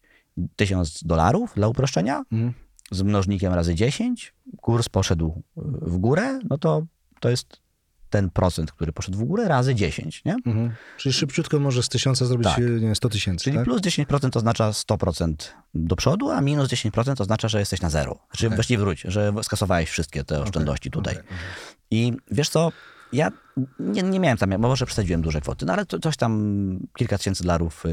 1000 0.56 1.04
dolarów 1.04 1.52
dla 1.56 1.68
uproszczenia, 1.68 2.24
Mhm. 2.32 2.54
z 2.92 3.02
mnożnikiem 3.02 3.54
razy 3.54 3.76
10, 3.76 4.34
kurs 4.62 4.90
poszedł 4.90 5.44
y, 5.58 5.62
w 5.82 5.98
górę, 5.98 6.40
no 6.50 6.58
to 6.58 6.86
to 7.20 7.30
jest 7.30 7.66
ten 8.10 8.30
procent, 8.30 8.72
który 8.72 8.92
poszedł 8.94 9.18
w 9.18 9.24
górę, 9.24 9.48
razy 9.48 9.76
10, 9.76 10.22
nie? 10.26 10.34
Mhm. 10.46 10.72
Czyli 10.98 11.14
szybciutko 11.14 11.60
może 11.60 11.84
z 11.84 11.90
tysiąca 11.90 12.26
zrobić 12.26 12.48
Tak. 12.48 12.58
nie 12.58 12.66
wiem, 12.80 12.96
100 12.96 13.10
tysięcy, 13.10 13.44
Czyli 13.44 13.56
tak? 13.56 13.66
plus 13.66 13.82
10% 13.82 14.38
oznacza 14.38 14.70
100% 14.74 15.36
do 15.74 15.96
przodu, 15.96 16.30
a 16.32 16.42
minus 16.42 16.70
10% 16.70 17.22
oznacza, 17.22 17.48
że 17.48 17.60
jesteś 17.60 17.82
na 17.82 17.90
zero. 17.90 18.20
Znaczy 18.32 18.50
właściwie 18.50 18.78
wróć, 18.78 19.02
że 19.08 19.34
skasowałeś 19.44 19.90
wszystkie 19.90 20.24
te 20.24 20.42
oszczędności 20.42 20.92
tutaj. 20.92 21.14
okej, 21.14 21.26
okej. 21.26 21.38
I 21.92 22.14
wiesz 22.32 22.50
co, 22.50 22.72
ja 23.16 23.32
nie, 23.80 24.04
nie 24.04 24.20
miałem 24.20 24.38
tam, 24.38 24.58
może 24.58 24.86
przesadziłem 24.86 25.22
duże 25.22 25.42
kwoty, 25.42 25.66
no 25.66 25.74
ale 25.74 25.86
to, 25.86 26.00
coś 26.00 26.18
tam, 26.18 26.80
kilka 26.98 27.18
tysięcy 27.18 27.44
dolarów 27.44 27.84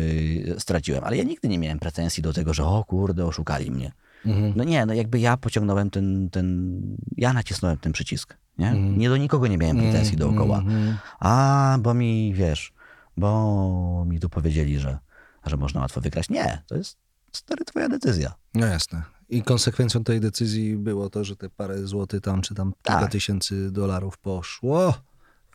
yy, 0.47 0.61
straciłem, 0.61 1.05
ale 1.05 1.17
ja 1.17 1.25
nigdy 1.25 1.49
nie 1.49 1.59
miałem 1.59 1.79
pretensji 1.79 2.23
do 2.23 2.33
tego, 2.33 2.55
że 2.55 2.65
o 2.65 2.85
kurde, 2.85 3.27
oszukali 3.27 3.71
mnie. 3.71 3.93
Mhm. 4.27 4.53
No 4.57 4.65
nie, 4.65 4.87
no 4.87 4.95
jakby 4.95 5.21
ja 5.21 5.37
pociągnąłem 5.37 5.91
ten, 5.91 6.31
ten 6.31 6.81
ja 7.17 7.33
nacisnąłem 7.33 7.79
ten 7.79 7.93
przycisk, 7.93 8.37
nie? 8.59 8.73
Nie 8.73 9.09
do 9.09 9.17
nikogo 9.17 9.47
nie 9.47 9.59
miałem 9.59 9.77
pretensji 9.77 10.17
dookoła. 10.17 10.59
Mhm. 10.59 10.97
A, 11.21 11.77
bo 11.81 11.95
mi, 11.95 12.35
wiesz, 12.35 12.73
bo 13.17 14.05
mi 14.09 14.21
tu 14.21 14.29
powiedzieli, 14.29 14.79
że, 14.79 14.99
że 15.47 15.57
można 15.57 15.81
łatwo 15.81 16.01
wygrać. 16.01 16.29
Nie, 16.31 16.63
to 16.67 16.77
jest 16.77 16.99
stary 17.33 17.65
twoja 17.65 17.89
decyzja. 17.89 18.35
No 18.55 18.67
jasne. 18.67 19.03
I 19.29 19.43
konsekwencją 19.43 20.05
tej 20.05 20.21
decyzji 20.21 20.77
było 20.77 21.11
to, 21.11 21.25
że 21.25 21.37
te 21.37 21.51
parę 21.51 21.87
złotych 21.87 22.21
tam, 22.21 22.43
czy 22.43 22.55
tam 22.55 22.73
kilka 22.83 23.01
Tak. 23.01 23.13
tysięcy 23.13 23.71
dolarów 23.71 24.19
poszło. 24.19 24.95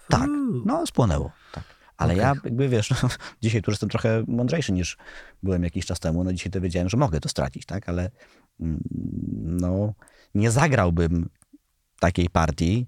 Tak, 0.09 0.27
Uuu. 0.27 0.63
no 0.65 0.87
spłonęło. 0.87 1.31
Tak. 1.51 1.63
Ale 1.97 2.13
Okej. 2.13 2.21
ja 2.21 2.33
jakby, 2.43 2.69
wiesz, 2.69 2.89
no, 2.89 3.09
dzisiaj 3.43 3.61
tu 3.61 3.71
jestem 3.71 3.89
trochę 3.89 4.23
mądrzejszy 4.27 4.71
niż 4.71 4.97
byłem 5.43 5.63
jakiś 5.63 5.85
czas 5.85 5.99
temu. 5.99 6.23
No 6.23 6.33
dzisiaj 6.33 6.51
to 6.51 6.61
wiedziałem, 6.61 6.89
że 6.89 6.97
mogę 6.97 7.19
to 7.19 7.29
stracić, 7.29 7.65
tak? 7.65 7.89
Ale 7.89 8.11
mm, 8.59 8.83
no, 9.43 9.93
nie 10.35 10.51
zagrałbym 10.51 11.29
takiej 11.99 12.29
partii, 12.29 12.87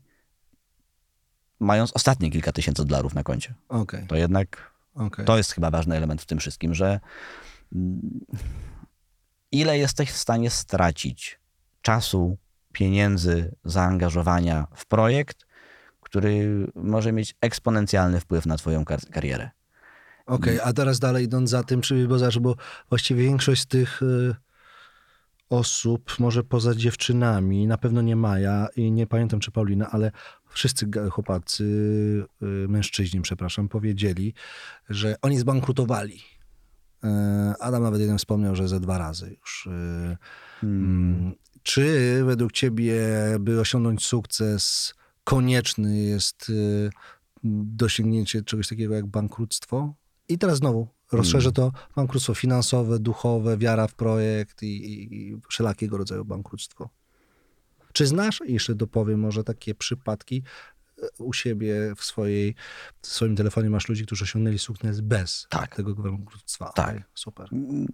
mając 1.60 1.94
ostatnie 1.94 2.32
kilka 2.32 2.52
tysięcy 2.52 2.86
dolarów 2.86 3.14
na 3.14 3.24
koncie. 3.24 3.54
Okej, 3.70 4.08
To 4.08 4.16
jednak 4.16 4.74
okej. 4.96 5.26
To 5.26 5.38
jest 5.38 5.52
chyba 5.52 5.72
ważny 5.72 5.98
element 5.98 6.22
w 6.22 6.26
tym 6.26 6.40
wszystkim, 6.40 6.76
że 6.76 7.00
mm, 7.76 8.26
ile 9.52 9.78
jesteś 9.78 10.12
w 10.12 10.18
stanie 10.18 10.50
stracić 10.50 11.40
czasu, 11.82 12.38
pieniędzy, 12.72 13.56
zaangażowania 13.64 14.68
w 14.76 14.86
projekt, 14.86 15.46
który 16.10 16.68
może 16.76 17.12
mieć 17.12 17.36
eksponencjalny 17.42 18.20
wpływ 18.20 18.46
na 18.46 18.58
twoją 18.58 18.84
kar- 18.86 19.10
karierę. 19.12 19.50
Okej, 20.26 20.60
a 20.64 20.74
teraz 20.74 21.00
dalej 21.00 21.26
idąc 21.26 21.50
za 21.50 21.64
tym, 21.64 21.82
czy, 21.82 22.08
bo, 22.08 22.20
zobacz, 22.20 22.38
bo 22.40 22.56
właściwie 22.90 23.24
większość 23.24 23.62
z 23.62 23.66
tych 23.66 24.02
y, 24.02 24.36
osób, 25.50 26.20
może 26.20 26.44
poza 26.44 26.76
dziewczynami, 26.76 27.68
na 27.68 27.78
pewno 27.78 28.02
nie 28.02 28.16
Maja 28.16 28.68
i 28.76 28.92
nie 28.92 29.08
pamiętam 29.08 29.40
czy 29.40 29.52
Paulina, 29.52 29.90
ale 29.92 30.12
wszyscy 30.50 30.86
chłopacy, 31.12 31.64
y, 32.44 32.46
mężczyźni, 32.68 33.22
przepraszam, 33.22 33.70
powiedzieli, 33.70 34.34
że 34.90 35.16
oni 35.22 35.40
zbankrutowali. 35.40 36.22
Y, 37.04 37.08
Adam 37.60 37.84
nawet 37.84 38.02
jeden 38.02 38.18
wspomniał, 38.18 38.56
że 38.56 38.68
ze 38.68 38.80
dwa 38.80 38.98
razy 38.98 39.36
już. 39.42 39.68
y, 39.68 40.18
Mm. 40.64 41.34
Czy 41.64 42.22
według 42.26 42.52
ciebie, 42.52 42.96
by 43.40 43.60
osiągnąć 43.60 44.06
sukces, 44.06 44.94
konieczny 45.30 45.98
jest 45.98 46.50
y, 46.50 46.90
dosięgnięcie 47.44 48.42
czegoś 48.42 48.68
takiego 48.68 48.96
jak 48.96 49.06
bankructwo? 49.06 49.94
I 50.30 50.38
teraz 50.38 50.58
znowu 50.58 50.88
rozszerzę 51.12 51.52
to 51.52 51.72
bankructwo 51.96 52.34
finansowe, 52.34 53.00
duchowe, 53.00 53.58
wiara 53.58 53.88
w 53.88 53.94
projekt 53.94 54.64
i, 54.64 54.68
i, 54.68 55.14
i 55.16 55.42
wszelakiego 55.50 55.98
rodzaju 55.98 56.26
bankructwo. 56.26 56.90
Czy 57.94 58.08
znasz, 58.08 58.42
i 58.46 58.54
jeszcze 58.54 58.76
dopowiem 58.76 59.20
może 59.20 59.44
takie 59.44 59.76
przypadki, 59.76 60.44
u 61.18 61.34
siebie 61.34 61.94
w, 61.96 62.04
swojej, 62.04 62.56
w 63.02 63.08
swoim 63.08 63.36
telefonie 63.36 63.70
masz 63.70 63.90
ludzi, 63.90 64.06
którzy 64.06 64.24
osiągnęli 64.24 64.60
sukces 64.60 65.02
bez 65.02 65.48
Tak. 65.50 65.76
tego 65.76 65.96
bankructwa. 65.96 66.72
Tak. 66.76 66.90
Okej, 66.90 67.04
super. 67.14 67.48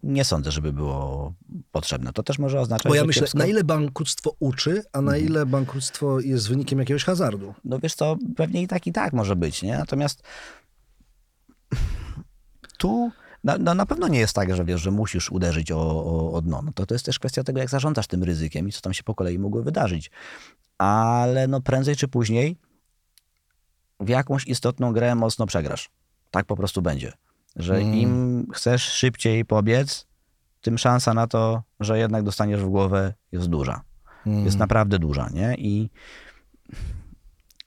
Nie 0.03 0.25
sądzę, 0.25 0.51
żeby 0.51 0.73
było 0.73 1.33
potrzebne. 1.71 2.13
To 2.13 2.23
też 2.23 2.39
może 2.39 2.59
oznaczać, 2.59 2.89
Bo 2.89 2.95
ja 2.95 3.05
myślę, 3.05 3.21
kiepsko... 3.21 3.37
na 3.37 3.45
ile 3.45 3.63
bankructwo 3.63 4.35
uczy, 4.39 4.83
a 4.93 5.01
na 5.01 5.17
ile 5.17 5.45
bankructwo 5.45 6.19
jest 6.19 6.49
wynikiem 6.49 6.79
jakiegoś 6.79 7.03
hazardu. 7.03 7.53
No 7.63 7.79
wiesz 7.79 7.95
co, 7.95 8.17
pewnie 8.35 8.61
i 8.61 8.67
tak, 8.67 8.87
i 8.87 8.91
tak 8.91 9.13
może 9.13 9.35
być, 9.35 9.61
nie? 9.63 9.77
Natomiast 9.77 10.23
tu 12.77 13.11
na, 13.45 13.57
no, 13.57 13.73
na 13.73 13.85
pewno 13.85 14.07
nie 14.07 14.19
jest 14.19 14.33
tak, 14.33 14.55
że 14.55 14.65
wiesz, 14.65 14.81
że 14.81 14.91
musisz 14.91 15.31
uderzyć 15.31 15.71
o, 15.71 15.79
o, 15.79 16.33
o 16.33 16.41
dno. 16.41 16.61
No 16.65 16.71
to, 16.71 16.85
to 16.85 16.95
jest 16.95 17.05
też 17.05 17.19
kwestia 17.19 17.43
tego, 17.43 17.59
jak 17.59 17.69
zarządzasz 17.69 18.07
tym 18.07 18.23
ryzykiem 18.23 18.67
i 18.67 18.71
co 18.71 18.81
tam 18.81 18.93
się 18.93 19.03
po 19.03 19.15
kolei 19.15 19.39
mogło 19.39 19.63
wydarzyć. 19.63 20.11
Ale 20.77 21.47
no 21.47 21.61
prędzej 21.61 21.95
czy 21.95 22.07
później 22.07 22.57
w 24.05 24.09
jakąś 24.09 24.47
istotną 24.47 24.93
grę 24.93 25.15
mocno 25.15 25.45
przegrasz. 25.45 25.89
Tak 26.31 26.45
po 26.45 26.55
prostu 26.55 26.81
będzie. 26.81 27.13
Że 27.55 27.81
im 27.81 28.47
chcesz 28.53 28.83
szybciej 28.83 29.45
pobiec, 29.45 30.05
tym 30.61 30.77
szansa 30.77 31.13
na 31.13 31.27
to, 31.27 31.63
że 31.79 31.99
jednak 31.99 32.23
dostaniesz 32.23 32.61
w 32.61 32.69
głowę 32.69 33.13
jest 33.31 33.47
duża. 33.47 33.81
Jest 34.25 34.57
naprawdę 34.57 34.99
duża, 34.99 35.29
nie? 35.33 35.55
I 35.57 35.89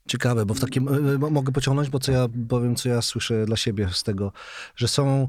Ciekawe, 0.08 0.46
bo 0.46 0.54
w 0.54 0.60
takim, 0.60 0.88
y, 0.88 1.12
y, 1.14 1.18
mogę 1.18 1.52
pociągnąć, 1.52 1.90
bo 1.90 1.98
co 1.98 2.12
ja 2.12 2.26
powiem, 2.48 2.76
co 2.76 2.88
ja 2.88 3.02
słyszę 3.02 3.46
dla 3.46 3.56
siebie 3.56 3.88
z 3.92 4.02
tego, 4.02 4.32
że 4.76 4.88
są, 4.88 5.28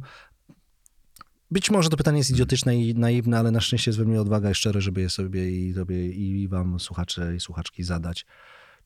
być 1.51 1.71
może 1.71 1.89
to 1.89 1.97
pytanie 1.97 2.17
jest 2.17 2.31
idiotyczne 2.31 2.77
i 2.77 2.95
naiwne, 2.95 3.39
ale 3.39 3.51
na 3.51 3.61
szczęście 3.61 3.91
jest 3.91 3.99
we 3.99 4.05
mnie 4.05 4.21
odwaga 4.21 4.51
i 4.51 4.55
szczere, 4.55 4.81
żeby 4.81 5.01
je 5.01 5.09
sobie 5.09 5.51
i 5.51 5.73
tobie 5.73 6.09
i 6.09 6.47
wam 6.47 6.79
słuchacze 6.79 7.35
i 7.35 7.39
słuchaczki 7.39 7.83
zadać. 7.83 8.25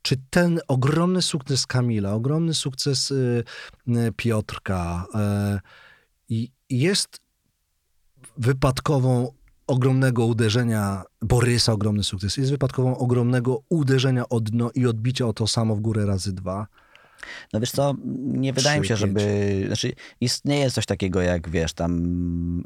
Czy 0.03 0.15
ten 0.29 0.59
ogromny 0.67 1.21
sukces 1.21 1.67
Kamila, 1.67 2.13
ogromny 2.13 2.53
sukces 2.53 3.11
y, 3.11 3.43
y, 3.87 4.11
Piotrka 4.15 5.05
y, 6.29 6.47
jest 6.69 7.19
wypadkową 8.37 9.31
ogromnego 9.67 10.25
uderzenia 10.25 11.03
Borysa, 11.21 11.73
ogromny 11.73 12.03
sukces, 12.03 12.37
jest 12.37 12.51
wypadkową 12.51 12.97
ogromnego 12.97 13.63
uderzenia 13.69 14.29
o 14.29 14.39
dno 14.39 14.71
i 14.75 14.87
odbicia 14.87 15.27
o 15.27 15.33
to 15.33 15.47
samo 15.47 15.75
w 15.75 15.79
górę 15.79 16.05
razy 16.05 16.33
dwa. 16.33 16.67
No 17.53 17.59
wiesz 17.59 17.71
co, 17.71 17.95
nie 18.17 18.53
wydaje 18.53 18.81
mi 18.81 18.87
się, 18.87 18.95
żeby... 18.95 19.63
Znaczy, 19.67 19.93
istnieje 20.21 20.71
coś 20.71 20.85
takiego 20.85 21.21
jak, 21.21 21.49
wiesz, 21.49 21.73
tam... 21.73 22.63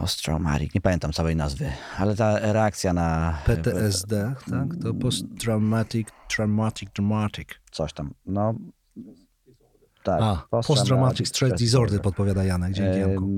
Post-traumatic, 0.00 0.74
nie 0.74 0.80
pamiętam 0.80 1.12
całej 1.12 1.36
nazwy, 1.36 1.72
ale 1.98 2.16
ta 2.16 2.52
reakcja 2.52 2.92
na... 2.92 3.38
PTSD, 3.46 4.34
tak? 4.50 4.68
To 4.82 4.94
post-traumatic, 4.94 6.08
traumatic, 6.28 6.90
dramatic. 6.94 7.48
Coś 7.70 7.92
tam, 7.92 8.14
no... 8.26 8.54
Tak. 10.02 10.22
A, 10.22 10.46
post-traumatic 10.50 11.28
stress 11.28 11.52
disorder, 11.52 12.00
podpowiada 12.00 12.44
Janek, 12.44 12.72
dzięki 12.72 12.98
Janku. 12.98 13.28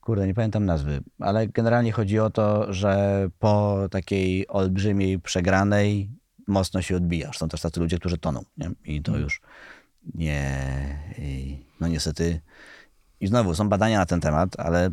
Kurde, 0.00 0.26
nie 0.26 0.34
pamiętam 0.34 0.64
nazwy, 0.64 1.00
ale 1.18 1.48
generalnie 1.48 1.92
chodzi 1.92 2.18
o 2.18 2.30
to, 2.30 2.72
że 2.72 3.28
po 3.38 3.78
takiej 3.90 4.48
olbrzymiej 4.48 5.20
przegranej 5.20 6.10
mocno 6.46 6.82
się 6.82 6.96
odbijasz. 6.96 7.38
Są 7.38 7.48
też 7.48 7.60
tacy 7.60 7.80
ludzie, 7.80 7.98
którzy 7.98 8.18
toną 8.18 8.44
nie? 8.56 8.70
i 8.84 9.02
to 9.02 9.16
już 9.16 9.40
nie, 10.14 10.58
no 11.80 11.88
niestety 11.88 12.40
i 13.20 13.26
znowu 13.26 13.54
są 13.54 13.68
badania 13.68 13.98
na 13.98 14.06
ten 14.06 14.20
temat, 14.20 14.60
ale 14.60 14.90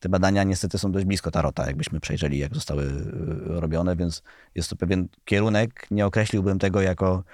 te 0.00 0.08
badania 0.08 0.44
niestety 0.44 0.78
są 0.78 0.92
dość 0.92 1.06
blisko 1.06 1.30
tarota, 1.30 1.66
jakbyśmy 1.66 2.00
przejrzeli, 2.00 2.38
jak 2.38 2.54
zostały 2.54 2.84
y, 2.84 3.60
robione, 3.60 3.96
więc 3.96 4.22
jest 4.54 4.70
to 4.70 4.76
pewien 4.76 5.08
kierunek. 5.24 5.86
Nie 5.90 6.06
określiłbym 6.06 6.58
tego 6.58 6.80
jako, 6.82 7.24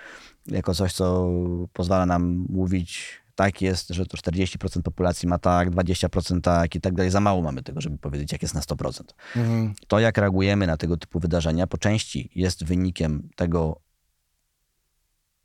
jako 0.47 0.75
coś, 0.75 0.93
co 0.93 1.31
pozwala 1.73 2.07
nam 2.07 2.47
mówić, 2.49 3.21
tak 3.35 3.63
jest, 3.63 3.89
że 3.89 4.07
to 4.07 4.17
40% 4.17 4.83
populacji 4.83 5.29
ma 5.29 5.39
tak, 5.39 5.71
20% 5.71 6.41
tak 6.41 6.75
i 6.75 6.81
tak 6.81 6.95
dalej. 6.95 7.11
Za 7.11 7.21
mało 7.21 7.43
mamy 7.43 7.63
tego, 7.63 7.81
żeby 7.81 7.99
powiedzieć, 7.99 8.33
jak 8.33 8.43
jest 8.43 8.55
na 8.55 8.61
100%. 8.61 9.03
Mhm. 9.37 9.75
To, 9.89 10.01
jak 10.01 10.19
reagujemy 10.19 10.67
na 10.67 10.77
tego 10.77 10.97
typu 10.97 11.21
wydarzenia, 11.21 11.67
po 11.67 11.79
części 11.79 12.31
jest 12.35 12.65
wynikiem 12.65 13.29
tego, 13.37 13.81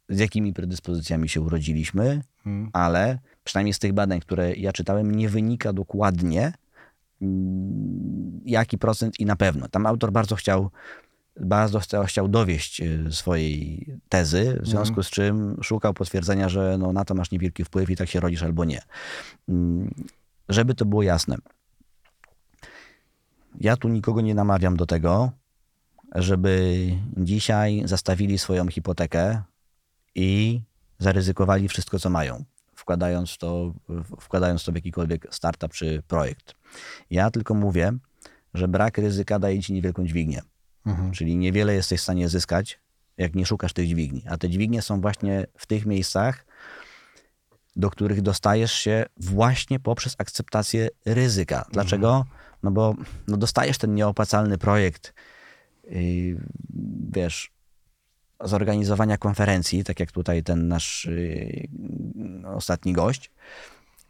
z 0.09 0.19
jakimi 0.19 0.53
predyspozycjami 0.53 1.29
się 1.29 1.41
urodziliśmy, 1.41 2.21
Mhm. 2.45 2.69
ale 2.73 3.19
przynajmniej 3.45 3.73
z 3.73 3.79
tych 3.79 3.93
badań, 3.93 4.19
które 4.19 4.53
ja 4.53 4.73
czytałem, 4.73 5.15
nie 5.15 5.29
wynika 5.29 5.73
dokładnie, 5.73 6.53
mm, 7.21 8.41
jaki 8.45 8.77
procent 8.77 9.19
i 9.19 9.25
na 9.25 9.35
pewno. 9.35 9.67
Tam 9.67 9.85
autor 9.85 10.11
bardzo 10.11 10.35
chciał, 10.35 10.69
bardzo 11.39 11.79
chciał, 11.79 12.05
chciał 12.05 12.27
dowieść 12.27 12.81
y, 12.81 13.11
swojej 13.11 13.85
tezy, 14.09 14.59
w 14.61 14.67
związku 14.67 15.03
z 15.03 15.09
czym 15.09 15.57
szukał 15.63 15.93
potwierdzenia, 15.93 16.49
że 16.49 16.77
no, 16.77 16.93
na 16.93 17.05
to 17.05 17.15
masz 17.15 17.31
niewielki 17.31 17.63
wpływ 17.63 17.89
i 17.89 17.95
tak 17.95 18.09
się 18.09 18.19
rodzisz 18.19 18.43
albo 18.43 18.65
nie. 18.65 18.81
Mm, 19.49 19.93
Żeby 20.49 20.75
to 20.75 20.85
było 20.85 21.03
jasne. 21.03 21.37
Ja 23.59 23.77
tu 23.77 23.87
nikogo 23.87 24.21
nie 24.21 24.35
namawiam 24.35 24.77
do 24.77 24.85
tego, 24.85 25.31
żeby 26.15 26.87
dzisiaj 27.17 27.81
zastawili 27.85 28.37
swoją 28.37 28.67
hipotekę 28.67 29.41
i 30.15 30.61
zaryzykowali 30.99 31.67
wszystko, 31.67 31.99
co 31.99 32.09
mają, 32.09 32.43
wkładając 32.85 33.37
to, 33.37 33.73
wkładając 34.19 34.63
to 34.63 34.71
w 34.71 34.75
jakikolwiek 34.75 35.27
startup 35.31 35.73
czy 35.73 36.03
projekt. 36.07 36.53
Ja 37.09 37.31
tylko 37.31 37.53
mówię, 37.53 37.93
że 38.53 38.67
brak 38.67 38.97
ryzyka 38.97 39.39
daje 39.39 39.61
ci 39.61 39.73
niewielką 39.73 40.05
dźwignię. 40.05 40.41
Mhm. 40.85 41.11
Czyli 41.11 41.37
niewiele 41.37 41.73
jesteś 41.73 41.99
w 41.99 42.03
stanie 42.03 42.29
zyskać 42.29 42.79
jak 43.17 43.35
nie 43.35 43.45
szukasz 43.45 43.73
tych 43.73 43.87
dźwigni. 43.87 44.23
A 44.29 44.37
te 44.37 44.49
dźwignie 44.49 44.81
są 44.81 45.01
właśnie 45.01 45.45
w 45.57 45.65
tych 45.65 45.85
miejscach, 45.85 46.45
do 47.75 47.89
których 47.89 48.21
dostajesz 48.21 48.71
się 48.73 49.05
właśnie 49.17 49.79
poprzez 49.79 50.15
akceptację 50.17 50.89
ryzyka. 51.05 51.65
Dlaczego? 51.71 52.25
No 52.63 52.71
bo 52.71 52.95
no 53.27 53.37
dostajesz 53.37 53.77
ten 53.77 53.95
nieopłacalny 53.95 54.57
projekt, 54.57 55.13
yy, 55.83 56.37
wiesz, 57.11 57.51
zorganizowania 58.43 59.17
konferencji, 59.17 59.83
tak 59.83 59.99
jak 59.99 60.11
tutaj 60.11 60.43
ten 60.43 60.67
nasz 60.67 61.05
yy, 61.05 62.47
ostatni 62.47 62.93
gość. 62.93 63.31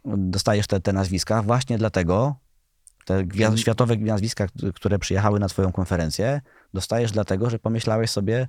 Dostajesz 0.05 0.67
te, 0.67 0.80
te 0.82 0.93
nazwiska 0.93 1.41
właśnie 1.41 1.78
dlatego, 1.78 2.36
te 3.05 3.23
gwia- 3.23 3.57
światowe 3.57 3.97
nazwiska, 3.97 4.47
które 4.73 4.99
przyjechały 4.99 5.39
na 5.39 5.47
twoją 5.47 5.71
konferencję, 5.71 6.41
dostajesz 6.73 7.11
dlatego, 7.11 7.49
że 7.49 7.59
pomyślałeś 7.59 8.09
sobie, 8.09 8.47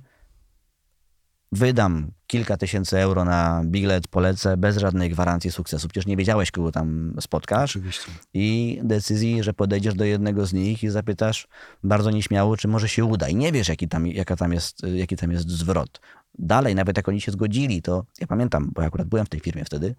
wydam 1.51 2.11
kilka 2.27 2.57
tysięcy 2.57 2.99
euro 2.99 3.25
na 3.25 3.61
bilet, 3.65 4.07
polecę 4.07 4.57
bez 4.57 4.77
żadnej 4.77 5.09
gwarancji 5.09 5.51
sukcesu. 5.51 5.87
Przecież 5.87 6.05
nie 6.05 6.17
wiedziałeś, 6.17 6.51
kogo 6.51 6.71
tam 6.71 7.13
spotkasz. 7.21 7.75
Oczywiście. 7.75 8.11
I 8.33 8.79
decyzji, 8.83 9.43
że 9.43 9.53
podejdziesz 9.53 9.93
do 9.93 10.05
jednego 10.05 10.45
z 10.45 10.53
nich 10.53 10.83
i 10.83 10.89
zapytasz 10.89 11.47
bardzo 11.83 12.11
nieśmiało, 12.11 12.57
czy 12.57 12.67
może 12.67 12.89
się 12.89 13.05
uda. 13.05 13.27
I 13.27 13.35
nie 13.35 13.51
wiesz, 13.51 13.67
jaki 13.67 13.87
tam, 13.87 14.07
jaka 14.07 14.35
tam 14.35 14.53
jest, 14.53 14.81
jaki 14.95 15.15
tam 15.15 15.31
jest 15.31 15.49
zwrot. 15.49 16.01
Dalej, 16.39 16.75
nawet 16.75 16.97
jak 16.97 17.09
oni 17.09 17.21
się 17.21 17.31
zgodzili, 17.31 17.81
to 17.81 18.05
ja 18.21 18.27
pamiętam, 18.27 18.71
bo 18.75 18.81
ja 18.81 18.87
akurat 18.87 19.07
byłem 19.07 19.25
w 19.25 19.29
tej 19.29 19.39
firmie 19.39 19.65
wtedy, 19.65 19.95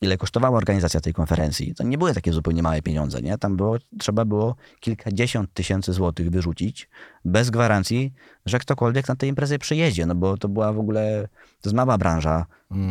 ile 0.00 0.16
kosztowała 0.16 0.58
organizacja 0.58 1.00
tej 1.00 1.12
konferencji. 1.12 1.74
To 1.74 1.84
nie 1.84 1.98
były 1.98 2.14
takie 2.14 2.32
zupełnie 2.32 2.62
małe 2.62 2.82
pieniądze, 2.82 3.22
nie? 3.22 3.38
Tam 3.38 3.56
było, 3.56 3.76
trzeba 3.98 4.24
było 4.24 4.56
kilkadziesiąt 4.80 5.52
tysięcy 5.54 5.92
złotych 5.92 6.30
wyrzucić 6.30 6.88
bez 7.24 7.50
gwarancji, 7.50 8.12
że 8.46 8.58
ktokolwiek 8.58 9.08
na 9.08 9.16
tej 9.16 9.28
imprezie 9.28 9.58
przyjedzie, 9.58 10.06
no 10.06 10.14
bo 10.14 10.36
to 10.36 10.48
była 10.48 10.72
w 10.72 10.78
ogóle, 10.78 11.28
to 11.60 11.68
jest 11.68 11.76
mała 11.76 11.98
branża, 11.98 12.46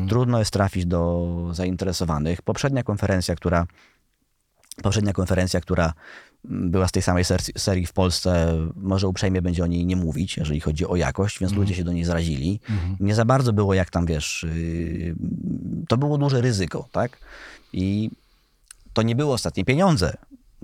trudno 0.10 0.40
jest 0.40 0.52
trafić 0.52 0.86
do 0.86 1.28
zainteresowanych. 1.52 2.42
Poprzednia 2.42 2.84
konferencja, 2.84 3.36
która 3.36 3.66
poprzednia 4.82 5.14
konferencja, 5.14 5.62
która 5.62 5.94
była 6.44 6.88
z 6.88 6.92
tej 6.92 7.02
samej 7.04 7.24
ser- 7.24 7.42
serii 7.58 7.86
w 7.86 7.94
Polsce, 7.94 8.58
może 8.76 9.08
uprzejmie 9.08 9.42
będzie 9.42 9.64
o 9.64 9.68
niej 9.68 9.86
nie 9.86 9.96
mówić, 9.96 10.38
jeżeli 10.38 10.60
chodzi 10.60 10.88
o 10.88 10.96
jakość, 10.96 11.40
więc 11.40 11.54
ludzie 11.54 11.76
się 11.76 11.84
do 11.84 11.94
niej 11.94 12.04
zarazili. 12.04 12.60
Nie 13.00 13.16
za 13.16 13.26
bardzo 13.26 13.54
było 13.54 13.74
jak 13.74 13.90
tam, 13.90 14.06
wiesz, 14.06 14.46
yy, 14.56 15.16
to 15.88 15.98
było 15.98 16.18
duże 16.18 16.42
ryzyko, 16.42 16.88
tak? 16.92 17.18
I 17.74 18.12
to 18.94 19.02
nie 19.02 19.16
były 19.16 19.34
ostatnie 19.34 19.66
pieniądze, 19.66 20.18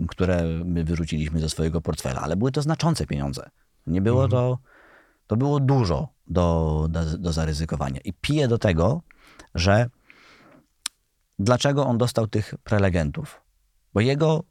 które 0.07 0.43
my 0.65 0.83
wyrzuciliśmy 0.83 1.39
ze 1.39 1.49
swojego 1.49 1.81
portfela, 1.81 2.21
ale 2.21 2.35
były 2.35 2.51
to 2.51 2.61
znaczące 2.61 3.05
pieniądze. 3.05 3.49
Nie 3.87 4.01
było 4.01 4.27
to, 4.27 4.57
to 5.27 5.35
było 5.35 5.59
dużo 5.59 6.07
do, 6.27 6.87
do, 6.89 7.17
do 7.17 7.33
zaryzykowania. 7.33 7.99
I 8.03 8.13
piję 8.13 8.47
do 8.47 8.57
tego, 8.57 9.01
że 9.55 9.89
dlaczego 11.39 11.85
on 11.85 11.97
dostał 11.97 12.27
tych 12.27 12.53
prelegentów? 12.63 13.41
Bo 13.97 14.01
jego 14.01 14.43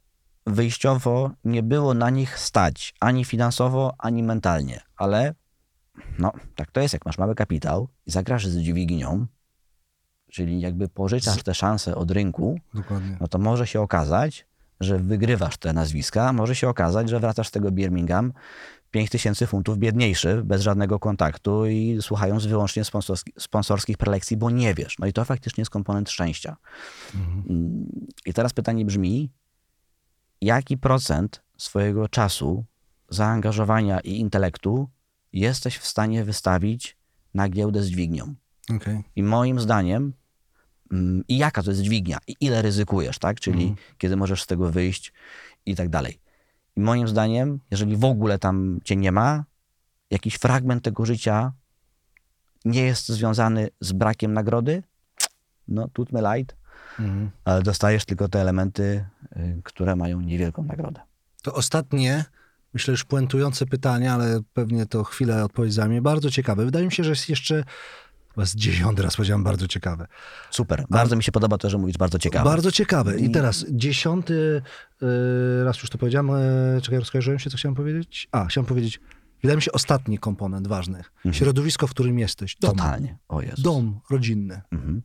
wyjściowo 0.46 1.30
nie 1.44 1.62
było 1.62 1.94
na 1.94 2.10
nich 2.10 2.38
stać 2.38 2.94
ani 3.00 3.24
finansowo, 3.24 3.94
ani 3.98 4.22
mentalnie, 4.22 4.80
ale 4.96 5.34
no, 6.18 6.32
tak 6.56 6.70
to 6.70 6.80
jest, 6.80 6.94
jak 6.94 7.06
masz 7.06 7.18
mały 7.18 7.34
kapitał 7.34 7.88
i 8.06 8.10
zagrasz 8.10 8.46
z 8.46 8.56
dźwignią, 8.56 9.26
czyli 10.30 10.60
jakby 10.60 10.88
pożyczasz 10.88 11.42
te 11.42 11.54
szanse 11.54 11.94
od 11.94 12.10
rynku, 12.10 12.60
Dokładnie. 12.74 13.16
no 13.20 13.28
to 13.28 13.38
może 13.38 13.66
się 13.66 13.80
okazać, 13.80 14.46
że 14.80 14.98
wygrywasz 14.98 15.56
te 15.56 15.72
nazwiska, 15.72 16.32
może 16.32 16.54
się 16.54 16.68
okazać, 16.68 17.08
że 17.08 17.20
wracasz 17.20 17.48
z 17.48 17.50
tego 17.50 17.70
Birmingham 17.70 18.32
5 18.96 19.10
tysięcy 19.10 19.46
funtów 19.46 19.78
biedniejszy, 19.78 20.42
bez 20.44 20.62
żadnego 20.62 20.98
kontaktu 20.98 21.66
i 21.66 21.98
słuchając 22.00 22.46
wyłącznie 22.46 22.84
sponsorski, 22.84 23.32
sponsorskich 23.38 23.96
prelekcji, 23.96 24.36
bo 24.36 24.50
nie 24.50 24.74
wiesz. 24.74 24.98
No 24.98 25.06
i 25.06 25.12
to 25.12 25.24
faktycznie 25.24 25.60
jest 25.60 25.70
komponent 25.70 26.10
szczęścia. 26.10 26.56
Mm, 27.14 28.06
I 28.26 28.32
teraz 28.32 28.52
pytanie 28.52 28.84
brzmi, 28.84 29.30
jaki 30.40 30.78
procent 30.78 31.42
swojego 31.56 32.08
czasu, 32.08 32.64
zaangażowania 33.08 34.00
i 34.00 34.10
intelektu 34.18 34.88
jesteś 35.32 35.76
w 35.78 35.86
stanie 35.86 36.24
wystawić 36.24 36.96
na 37.34 37.48
giełdę 37.48 37.82
z 37.82 37.86
dźwignią? 37.86 38.34
Okej. 38.76 39.02
I 39.16 39.22
moim 39.22 39.60
zdaniem, 39.60 40.12
mm, 40.92 41.24
i 41.28 41.38
jaka 41.38 41.62
to 41.62 41.70
jest 41.70 41.82
dźwignia, 41.82 42.18
i 42.26 42.36
ile 42.40 42.62
ryzykujesz, 42.62 43.18
tak? 43.18 43.40
Czyli 43.40 43.74
kiedy 43.98 44.16
możesz 44.16 44.42
z 44.42 44.46
tego 44.46 44.70
wyjść 44.70 45.12
i 45.66 45.76
tak 45.76 45.88
dalej. 45.88 46.25
I 46.76 46.80
moim 46.80 47.08
zdaniem, 47.08 47.60
jeżeli 47.70 47.96
w 47.96 48.04
ogóle 48.04 48.38
tam 48.38 48.80
cię 48.84 48.96
nie 48.96 49.12
ma, 49.12 49.44
jakiś 50.10 50.34
fragment 50.34 50.84
tego 50.84 51.06
życia 51.06 51.52
nie 52.64 52.82
jest 52.82 53.08
związany 53.08 53.68
z 53.80 53.92
brakiem 53.92 54.32
nagrody, 54.32 54.82
no 55.68 55.88
tut 55.88 56.12
me 56.12 56.36
light, 56.36 56.56
Mhm. 56.98 57.30
ale 57.44 57.62
dostajesz 57.62 58.04
tylko 58.04 58.28
te 58.28 58.40
elementy, 58.40 59.04
y, 59.36 59.60
które 59.64 59.96
mają 59.96 60.20
niewielką 60.20 60.62
nagrodę. 60.64 61.00
To 61.42 61.54
ostatnie, 61.54 62.24
myślę, 62.74 62.92
już 62.92 63.04
puentujące 63.04 63.66
pytanie, 63.66 64.12
ale 64.12 64.40
pewnie 64.52 64.86
to 64.86 65.04
chwilę 65.04 65.44
odpowiedź 65.44 65.74
zajmie. 65.74 66.02
Bardzo 66.02 66.30
ciekawe. 66.30 66.64
Wydaje 66.64 66.86
mi 66.86 66.92
się, 66.92 67.04
że 67.04 67.10
jest 67.10 67.28
jeszcze, 67.28 67.64
chyba 68.36 68.46
z 68.46 68.54
dziesiąty 68.54 69.02
raz 69.02 69.16
powiedziałem, 69.16 69.44
bardzo 69.44 69.68
ciekawe. 69.68 70.06
Super. 70.50 70.84
Bardzo 70.90 71.16
mi 71.16 71.22
się 71.22 71.32
podoba 71.32 71.58
to, 71.58 71.70
że 71.70 71.78
mówisz 71.78 71.98
bardzo 71.98 72.18
ciekawe. 72.18 72.44
Bardzo 72.44 72.72
ciekawe. 72.72 73.18
I 73.18 73.30
teraz 73.30 73.66
dziesiąty, 73.70 74.62
y, 75.02 75.64
raz 75.64 75.78
już 75.78 75.90
to 75.90 75.98
powiedziałem, 75.98 76.30
y, 76.30 76.80
czekaj, 76.82 76.98
rozkojarzyłem 76.98 77.38
się, 77.38 77.50
co 77.50 77.56
chciałem 77.56 77.74
powiedzieć? 77.74 78.28
A, 78.32 78.44
chciałem 78.46 78.66
powiedzieć, 78.66 79.00
wydaje 79.42 79.56
mi 79.56 79.62
się 79.62 79.72
ostatni 79.72 80.18
komponent 80.18 80.68
ważny. 80.68 81.02
Środowisko, 81.32 81.86
w 81.86 81.90
którym 81.90 82.18
jesteś. 82.18 82.56
Dom. 82.56 82.76
Totalnie. 82.76 83.18
O 83.28 83.40
Jezus. 83.40 83.60
Dom 83.60 84.00
rodzinny. 84.10 84.62
Mhm. 84.72 85.02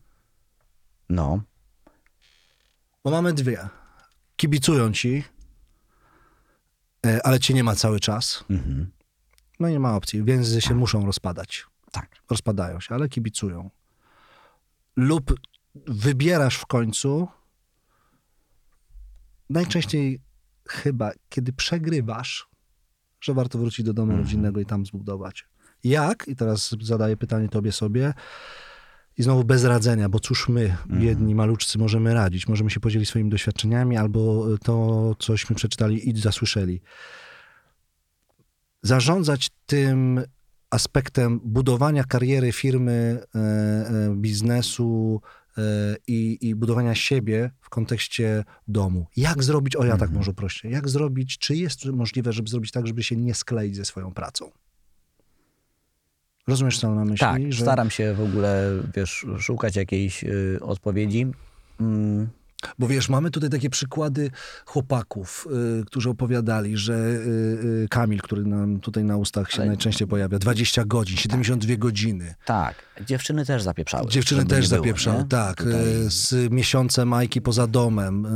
No. 1.10 1.42
Bo 3.04 3.12
mamy 3.12 3.34
dwie. 3.34 3.68
Kibicują 4.36 4.92
ci, 4.92 5.24
e, 7.06 7.26
ale 7.26 7.40
cię 7.40 7.54
nie 7.54 7.64
ma 7.64 7.76
cały 7.76 8.00
czas. 8.00 8.44
Mhm. 8.50 8.92
No 9.60 9.68
i 9.68 9.72
nie 9.72 9.80
ma 9.80 9.96
opcji. 9.96 10.24
Więzy 10.24 10.62
się 10.62 10.76
muszą 10.76 11.06
rozpadać. 11.06 11.71
Tak. 11.92 12.16
Rozpadają 12.30 12.80
się, 12.80 12.96
ale 12.96 13.10
kibicują. 13.10 13.70
Lub 14.96 15.40
wybierasz 15.76 16.56
w 16.56 16.66
końcu, 16.66 17.28
najczęściej 19.50 20.20
chyba, 20.70 21.12
kiedy 21.30 21.54
przegrywasz, 21.54 22.48
że 23.22 23.34
warto 23.34 23.60
wrócić 23.60 23.86
do 23.86 23.94
domu 23.94 24.18
rodzinnego 24.18 24.60
i 24.60 24.66
tam 24.66 24.86
zbudować. 24.86 25.46
Jak? 25.84 26.28
I 26.28 26.36
teraz 26.36 26.76
zadaję 26.82 27.18
pytanie 27.18 27.50
tobie 27.50 27.72
sobie. 27.72 28.14
I 29.18 29.24
znowu 29.24 29.44
bez 29.44 29.64
radzenia, 29.64 30.10
bo 30.10 30.20
cóż 30.20 30.50
my, 30.50 30.78
biedni 30.88 31.36
maluczcy, 31.36 31.80
możemy 31.80 32.14
radzić? 32.14 32.48
Możemy 32.48 32.70
się 32.70 32.80
podzielić 32.80 33.10
swoimi 33.10 33.30
doświadczeniami 33.30 33.98
albo 33.98 34.46
to, 34.58 35.16
cośmy 35.20 35.56
przeczytali 35.56 36.10
i 36.10 36.18
zasłyszeli. 36.18 36.82
Zarządzać 38.82 39.50
tym 39.66 40.22
aspektem 40.72 41.40
budowania 41.44 42.04
kariery, 42.04 42.52
firmy, 42.52 43.24
e, 43.36 43.40
e, 43.40 44.16
biznesu 44.16 45.22
e, 45.58 45.62
i, 46.08 46.38
i 46.42 46.56
budowania 46.56 46.96
siebie 46.96 47.52
w 47.62 47.70
kontekście 47.70 48.44
domu. 48.68 49.06
Jak 49.18 49.44
zrobić, 49.44 49.76
o 49.76 49.86
ja 49.86 49.98
tak 49.98 50.12
może 50.12 50.34
prościej, 50.34 50.72
jak 50.72 50.90
zrobić, 50.90 51.38
czy 51.38 51.56
jest 51.56 51.86
możliwe, 51.86 52.34
żeby 52.34 52.50
zrobić 52.50 52.72
tak, 52.72 52.88
żeby 52.88 53.04
się 53.04 53.16
nie 53.16 53.34
skleić 53.34 53.76
ze 53.76 53.86
swoją 53.86 54.14
pracą? 54.14 54.52
Rozumiesz, 56.48 56.80
co 56.80 56.88
mam 56.88 56.98
na 56.98 57.06
myśli? 57.06 57.20
Tak, 57.20 57.42
staram 57.62 57.90
się 57.90 58.14
w 58.14 58.22
ogóle, 58.22 58.72
wiesz, 58.96 59.26
szukać 59.40 59.76
jakiejś 59.76 60.24
y, 60.24 60.60
odpowiedzi. 60.62 61.28
Mm, 61.80 62.30
Bo 62.80 62.88
wiesz, 62.88 63.10
mamy 63.10 63.32
tutaj 63.32 63.50
takie 63.50 63.70
przykłady 63.70 64.32
chłopaków, 64.66 65.48
y, 65.82 65.86
którzy 65.86 66.10
opowiadali, 66.10 66.78
że 66.78 66.94
y, 66.94 67.20
y, 67.84 67.88
Kamil, 67.90 68.22
który 68.22 68.46
nam 68.46 68.80
tutaj 68.80 69.04
na 69.04 69.18
ustach 69.18 69.52
się 69.52 69.58
Ale- 69.58 69.68
najczęściej 69.68 70.08
pojawia, 70.08 70.40
20 70.40 70.86
godzin, 70.86 71.18
72 71.18 71.78
godziny. 71.78 72.36
tak, 72.46 72.76
dziewczyny 73.06 73.46
też 73.46 73.64
zapieprzały. 73.64 74.10
Dziewczyny 74.10 74.46
też 74.46 74.70
było, 74.70 74.80
zapieprzały, 74.82 75.18
nie? 75.18 75.26
tak. 75.30 75.58
Tutaj- 75.58 76.06
e, 76.06 76.10
Z 76.10 76.52
miesiącem 76.52 77.08
Majki 77.08 77.42
poza 77.42 77.68
domem. 77.68 78.26
E, 78.26 78.30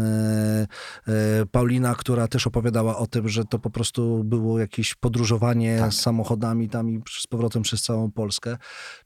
e, 1.07 1.45
Paulina, 1.51 1.95
która 1.95 2.27
też 2.27 2.47
opowiadała 2.47 2.97
o 2.97 3.07
tym, 3.07 3.29
że 3.29 3.45
to 3.45 3.59
po 3.59 3.69
prostu 3.69 4.23
było 4.23 4.59
jakieś 4.59 4.95
podróżowanie 4.95 5.77
Tak. 5.79 5.93
samochodami 5.93 6.69
tam 6.69 6.89
i 6.89 7.01
z 7.19 7.27
powrotem 7.27 7.61
przez 7.63 7.81
całą 7.81 8.11
Polskę. 8.11 8.57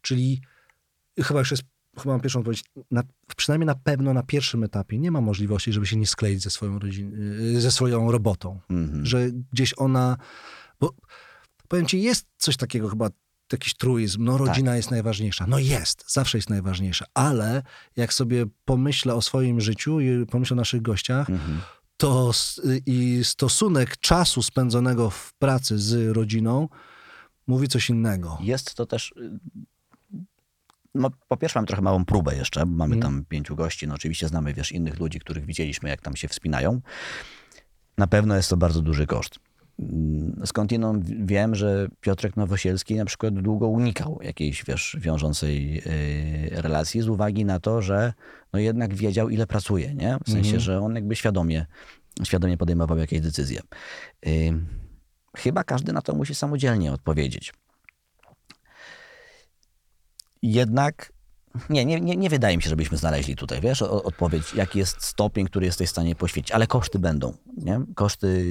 Czyli 0.01 0.41
chyba 1.19 1.39
już 1.39 1.51
jest, 1.51 1.63
chyba 1.97 2.11
mam 2.13 2.21
pierwszą 2.21 2.39
odpowiedź, 2.39 2.63
na, 2.91 3.03
przynajmniej 3.37 3.65
na 3.65 3.75
pewno 3.75 4.13
na 4.13 4.23
pierwszym 4.23 4.63
etapie 4.63 4.99
nie 4.99 5.11
ma 5.11 5.21
możliwości, 5.21 5.73
żeby 5.73 5.85
się 5.87 5.97
nie 5.97 6.07
skleić 6.07 6.41
ze 6.43 6.49
swoją, 6.49 6.79
rodzin, 6.79 7.13
e, 7.57 7.61
ze 7.61 7.71
swoją 7.71 8.11
robotą 8.11 8.59
Mhm. 8.69 9.05
że 9.05 9.29
gdzieś 9.53 9.73
ona. 9.77 10.17
Bo 10.79 10.93
powiem 11.67 11.85
ci, 11.85 12.01
jest 12.01 12.27
coś 12.37 12.57
takiego 12.57 12.89
chyba. 12.89 13.09
Jakiś 13.51 13.73
truizm, 13.73 14.23
no 14.23 14.37
rodzina 14.37 14.75
jest 14.75 14.91
najważniejsza. 14.91 15.45
No 15.47 15.59
jest, 15.59 16.05
zawsze 16.07 16.37
jest 16.37 16.49
najważniejsza, 16.49 17.05
ale 17.13 17.63
jak 17.95 18.13
sobie 18.13 18.45
pomyślę 18.65 19.15
o 19.15 19.21
swoim 19.21 19.61
życiu 19.61 19.99
i 19.99 20.25
pomyślę 20.25 20.53
o 20.53 20.57
naszych 20.57 20.81
gościach, 20.81 21.29
Mhm. 21.29 21.59
to 21.97 22.31
i 22.85 23.19
stosunek 23.23 23.97
czasu 23.97 24.41
spędzonego 24.43 25.09
w 25.09 25.33
pracy 25.33 25.79
z 25.79 26.15
rodziną 26.15 26.69
mówi 27.47 27.67
coś 27.67 27.89
innego. 27.89 28.37
Jest 28.41 28.75
to 28.75 28.85
też. 28.85 29.13
Y, 30.95 30.99
No, 30.99 31.09
po 31.27 31.37
pierwsze, 31.37 31.59
mamy 31.59 31.67
trochę 31.67 31.81
małą 31.81 32.05
próbę 32.05 32.35
jeszcze. 32.35 32.65
bo 32.65 32.75
Mamy 32.75 32.97
tam 32.97 33.25
pięciu 33.29 33.55
gości. 33.55 33.87
No, 33.87 33.95
oczywiście 33.95 34.27
znamy 34.27 34.53
wiesz, 34.53 34.71
innych 34.71 34.99
ludzi, 34.99 35.19
których 35.19 35.45
widzieliśmy, 35.45 35.89
jak 35.89 36.01
tam 36.01 36.15
się 36.15 36.27
wspinają. 36.27 36.81
Na 37.97 38.07
pewno 38.07 38.35
jest 38.35 38.49
to 38.49 38.57
bardzo 38.57 38.81
duży 38.81 39.07
koszt. 39.07 39.39
Mm, 39.79 40.41
Skądinąd 40.45 41.25
wiem, 41.25 41.55
że 41.55 41.87
Piotrek 42.01 42.37
Nowosielski 42.37 42.95
na 42.95 43.05
przykład 43.05 43.33
długo 43.33 43.67
unikał 43.67 44.19
jakiejś, 44.23 44.65
wiesz, 44.65 44.97
wiążącej 44.99 45.73
yy, 45.73 45.81
relacji 46.61 47.01
z 47.01 47.07
uwagi 47.07 47.45
na 47.45 47.59
to, 47.59 47.81
że 47.81 48.13
no 48.53 48.59
jednak 48.59 48.93
wiedział, 48.95 49.29
ile 49.29 49.47
pracuje, 49.47 49.95
nie? 49.95 50.17
W 50.25 50.29
sensie, 50.31 50.59
że 50.59 50.81
on 50.81 50.95
jakby 50.95 51.15
świadomie, 51.15 51.65
świadomie 52.23 52.57
podejmował 52.57 52.97
jakieś 52.97 53.21
decyzje. 53.21 53.61
Chyba 55.37 55.63
każdy 55.63 55.93
na 55.93 56.01
to 56.01 56.15
musi 56.15 56.35
samodzielnie 56.35 56.91
odpowiedzieć. 56.93 57.53
Jednak 60.41 61.13
nie, 61.69 61.85
nie, 61.85 62.01
nie, 62.01 62.15
nie 62.15 62.29
wydaje 62.29 62.57
mi 62.57 62.63
się, 62.63 62.69
żebyśmy 62.69 62.97
znaleźli 62.97 63.35
tutaj, 63.35 63.61
wiesz, 63.61 63.81
odpowiedź, 63.81 64.53
jaki 64.53 64.79
jest 64.79 65.03
stopień, 65.03 65.45
który 65.45 65.65
jesteś 65.65 65.87
w 65.87 65.91
stanie 65.91 66.15
poświęcić, 66.15 66.51
ale 66.51 66.67
koszty 66.67 66.99
będą, 66.99 67.33
nie? 67.57 67.81
Koszty, 67.95 68.45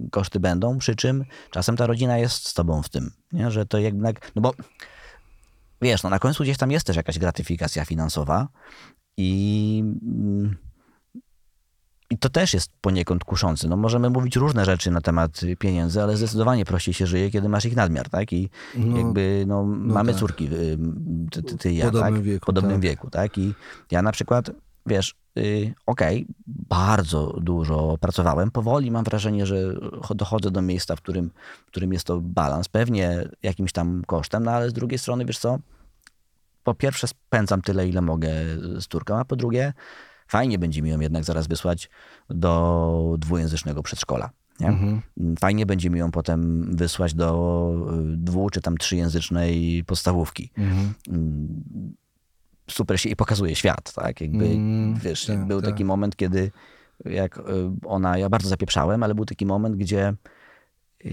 yy, 0.00 0.08
koszty 0.10 0.40
będą, 0.40 0.78
przy 0.78 0.96
czym 0.96 1.24
czasem 1.50 1.76
ta 1.76 1.86
rodzina 1.86 2.18
jest 2.18 2.48
z 2.48 2.54
tobą 2.54 2.82
w 2.82 2.88
tym, 2.88 3.10
nie? 3.32 3.50
Że 3.50 3.66
to 3.66 3.78
jednak, 3.78 4.32
no 4.34 4.42
bo 4.42 4.54
wiesz, 5.82 6.02
no 6.02 6.10
na 6.10 6.18
końcu 6.18 6.42
gdzieś 6.42 6.58
tam 6.58 6.70
jest 6.70 6.86
też 6.86 6.96
jakaś 6.96 7.18
gratyfikacja 7.18 7.84
finansowa 7.84 8.48
i... 9.16 9.84
i 12.12 12.18
to 12.18 12.28
też 12.28 12.54
jest 12.54 12.70
poniekąd 12.80 13.24
kuszące. 13.24 13.68
No 13.68 13.76
możemy 13.76 14.10
mówić 14.10 14.36
różne 14.36 14.64
rzeczy 14.64 14.90
na 14.90 15.00
temat 15.00 15.42
y, 15.42 15.56
pieniędzy, 15.56 16.02
ale 16.02 16.16
zdecydowanie 16.16 16.64
prościej 16.64 16.94
się 16.94 17.06
żyje, 17.06 17.30
kiedy 17.30 17.48
masz 17.48 17.64
ich 17.64 17.76
nadmiar, 17.76 18.08
tak? 18.08 18.32
I 18.32 18.50
No, 18.76 18.96
jakby 18.98 19.44
no, 19.46 19.64
mamy 19.64 20.12
tak. 20.12 20.20
córki, 20.20 20.44
y, 20.54 20.78
ty, 21.30 21.42
ty, 21.42 21.58
ty 21.58 21.72
ja, 21.72 21.84
podobnym 21.84 22.14
tak? 22.14 22.22
wieku, 22.22 22.44
w 22.44 22.46
podobnym 22.46 22.72
tak. 22.72 22.80
wieku, 22.80 23.10
tak? 23.10 23.38
I 23.38 23.54
ja 23.90 24.02
na 24.02 24.12
przykład, 24.12 24.50
wiesz, 24.86 25.14
y, 25.38 25.74
okej, 25.86 26.26
bardzo 26.46 27.38
dużo 27.40 27.96
pracowałem, 28.00 28.50
powoli 28.50 28.90
mam 28.90 29.04
wrażenie, 29.04 29.46
że 29.46 29.56
cho- 30.00 30.14
dochodzę 30.14 30.50
do 30.50 30.62
miejsca, 30.62 30.96
w 30.96 31.00
którym, 31.00 31.30
w 31.66 31.66
którym 31.66 31.92
jest 31.92 32.06
to 32.06 32.20
balans, 32.20 32.68
pewnie 32.68 33.28
jakimś 33.42 33.72
tam 33.72 34.02
kosztem, 34.06 34.44
no 34.44 34.50
ale 34.50 34.70
z 34.70 34.72
drugiej 34.72 34.98
strony, 34.98 35.24
wiesz 35.24 35.38
co, 35.38 35.58
po 36.64 36.74
pierwsze 36.74 37.06
spędzam 37.08 37.62
tyle, 37.62 37.88
ile 37.88 38.00
mogę 38.00 38.30
z 38.78 38.86
córką, 38.88 39.18
a 39.18 39.24
po 39.24 39.36
drugie 39.36 39.72
fajnie 40.28 40.58
będzie 40.58 40.82
mi 40.82 40.90
ją 40.90 41.00
jednak 41.00 41.24
zaraz 41.24 41.46
wysłać 41.46 41.90
do 42.30 43.14
dwujęzycznego 43.18 43.82
przedszkola. 43.82 44.30
Mhm. 44.60 45.02
Fajnie 45.38 45.66
będzie 45.66 45.90
mi 45.90 45.98
ją 45.98 46.10
potem 46.10 46.70
wysłać 46.76 47.14
do 47.14 47.72
y, 48.12 48.16
dwu 48.16 48.50
czy 48.50 48.60
tam 48.60 48.76
trzyjęzycznej 48.76 49.84
podstawówki. 49.86 50.50
Mhm. 50.58 50.92
Mm, 51.08 51.62
Super 52.70 53.00
się 53.00 53.08
i 53.08 53.16
pokazuje 53.16 53.54
świat, 53.54 53.92
tak? 53.94 54.20
Jakby, 54.20 54.44
Mm, 54.46 54.94
wiesz, 54.94 55.26
tak, 55.26 55.46
był 55.46 55.60
tak. 55.62 55.70
taki 55.70 55.84
moment, 55.84 56.16
kiedy 56.16 56.50
jak 57.04 57.38
y, 57.38 57.42
ona, 57.86 58.18
ja 58.18 58.28
bardzo 58.28 58.48
zapieprzałem, 58.48 59.02
ale 59.02 59.14
był 59.14 59.24
taki 59.24 59.46
moment, 59.46 59.76
gdzie 59.76 60.14
y, 61.04 61.10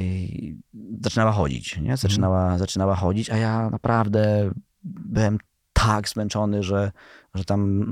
zaczynała 1.01 1.31
chodzić, 1.31 1.77
nie? 1.77 1.97
Zaczynała, 1.97 2.41
Mhm. 2.41 2.59
zaczynała 2.59 2.95
chodzić, 2.95 3.29
a 3.29 3.37
ja 3.37 3.69
naprawdę 3.69 4.51
byłem 4.83 5.37
tak 5.73 6.09
zmęczony, 6.09 6.63
że, 6.63 6.91
że 7.35 7.45
tam 7.45 7.85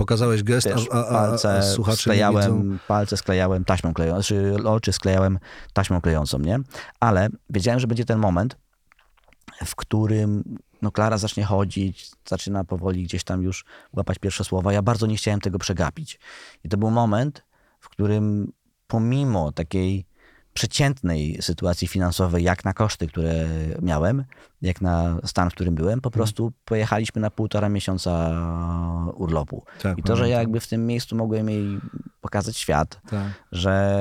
Pokazałeś 0.00 0.42
gest, 0.42 0.68
wiesz, 0.68 0.88
a, 0.90 0.94
a, 0.94 0.98
a, 0.98 1.08
a 1.08 1.12
palce 1.12 1.62
słuchacze 1.62 2.10
nie 2.10 2.16
widzą. 2.16 2.30
sklejałem, 2.30 2.78
palce 2.88 3.16
sklejałem 3.16 3.64
taśmą 3.64 3.94
klejącą, 3.94 4.22
znaczy 4.22 4.56
oczy 4.68 4.92
sklejałem 4.92 5.38
taśmą 5.72 6.00
klejącą, 6.00 6.38
nie? 6.38 6.58
Ale 7.00 7.28
wiedziałem, 7.50 7.80
że 7.80 7.86
będzie 7.86 8.04
ten 8.04 8.18
moment, 8.18 8.56
w 9.64 9.76
którym 9.76 10.58
no 10.82 10.90
Klara 10.90 11.18
zacznie 11.18 11.44
chodzić, 11.44 12.10
zaczyna 12.28 12.64
powoli 12.64 13.02
gdzieś 13.02 13.24
tam 13.24 13.42
już 13.42 13.64
łapać 13.92 14.18
pierwsze 14.18 14.44
słowa. 14.44 14.72
Ja 14.72 14.82
bardzo 14.82 15.06
nie 15.06 15.16
chciałem 15.16 15.40
tego 15.40 15.58
przegapić. 15.58 16.20
I 16.64 16.68
to 16.68 16.76
był 16.76 16.90
moment, 16.90 17.44
w 17.80 17.88
którym 17.88 18.52
pomimo 18.86 19.52
takiej 19.52 20.06
przeciętnej 20.54 21.38
sytuacji 21.42 21.88
finansowej, 21.88 22.44
jak 22.44 22.64
na 22.64 22.72
koszty, 22.72 23.06
które 23.06 23.46
miałem, 23.82 24.24
jak 24.62 24.80
na 24.80 25.18
stan, 25.24 25.50
w 25.50 25.54
którym 25.54 25.74
byłem, 25.74 26.00
po 26.00 26.10
prostu 26.10 26.52
pojechaliśmy 26.64 27.20
na 27.20 27.30
półtora 27.30 27.68
miesiąca 27.68 28.30
urlopu. 29.14 29.64
Tak, 29.82 29.98
I 29.98 30.02
to, 30.02 30.16
że 30.16 30.28
ja 30.28 30.38
jakby 30.38 30.60
w 30.60 30.68
tym 30.68 30.86
miejscu 30.86 31.16
mogłem 31.16 31.50
jej 31.50 31.78
pokazać 32.20 32.56
świat, 32.56 33.00
Tak. 33.10 33.26
że 33.52 34.00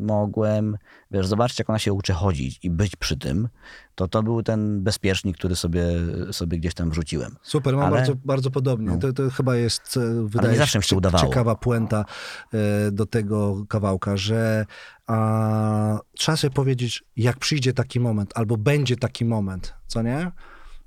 mogłem, 0.00 0.76
wiesz, 1.10 1.26
zobaczyć, 1.26 1.58
jak 1.58 1.70
ona 1.70 1.78
się 1.78 1.92
uczy 1.92 2.12
chodzić 2.12 2.58
i 2.62 2.70
być 2.70 2.96
przy 2.96 3.16
tym, 3.16 3.48
to 3.94 4.08
to 4.08 4.22
był 4.22 4.42
ten 4.42 4.82
bezpiecznik, 4.82 5.36
który 5.36 5.56
sobie, 5.56 5.84
sobie 6.30 6.58
gdzieś 6.58 6.74
tam 6.74 6.90
wrzuciłem. 6.90 7.36
Super, 7.42 7.76
mam 7.76 7.84
Ale- 7.86 7.96
bardzo, 7.96 8.12
bardzo 8.24 8.50
podobnie. 8.50 8.88
No. 8.90 8.96
To, 8.98 9.12
to 9.12 9.30
chyba 9.30 9.56
jest, 9.56 9.96
e, 9.96 10.26
wydaje 10.28 10.52
nie 10.52 10.58
zawsze 10.58 10.78
mi 10.78 10.84
się 10.84 10.96
udawało. 10.96 11.24
ciekawa 11.26 11.54
puenta 11.54 12.04
e, 12.52 12.90
do 12.90 13.06
tego 13.06 13.64
kawałka, 13.68 14.16
że 14.16 14.66
a, 15.06 15.98
trzeba 16.18 16.36
sobie 16.36 16.54
powiedzieć, 16.54 17.04
jak 17.16 17.38
przyjdzie 17.38 17.72
taki 17.72 18.00
moment, 18.00 18.32
albo 18.34 18.56
będzie 18.56 18.96
taki 18.96 19.24
moment, 19.24 19.74
co 19.86 20.02
nie? 20.02 20.30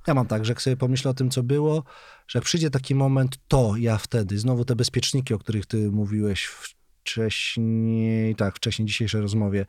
Ja 0.07 0.13
mam 0.13 0.27
tak, 0.27 0.45
że 0.45 0.51
jak 0.51 0.61
sobie 0.61 0.77
pomyślę 0.77 1.11
o 1.11 1.13
tym, 1.13 1.29
co 1.29 1.43
było, 1.43 1.83
że 2.27 2.39
jak 2.39 2.43
przyjdzie 2.43 2.69
taki 2.69 2.95
moment, 2.95 3.37
to 3.47 3.73
ja 3.77 3.97
wtedy, 3.97 4.39
znowu 4.39 4.65
te 4.65 4.75
bezpieczniki, 4.75 5.33
o 5.33 5.39
których 5.39 5.65
ty 5.65 5.91
mówiłeś 5.91 6.45
wcześniej, 6.45 8.35
tak, 8.35 8.55
wcześniej 8.55 8.85
dzisiejszej 8.85 9.21
rozmowie, 9.21 9.65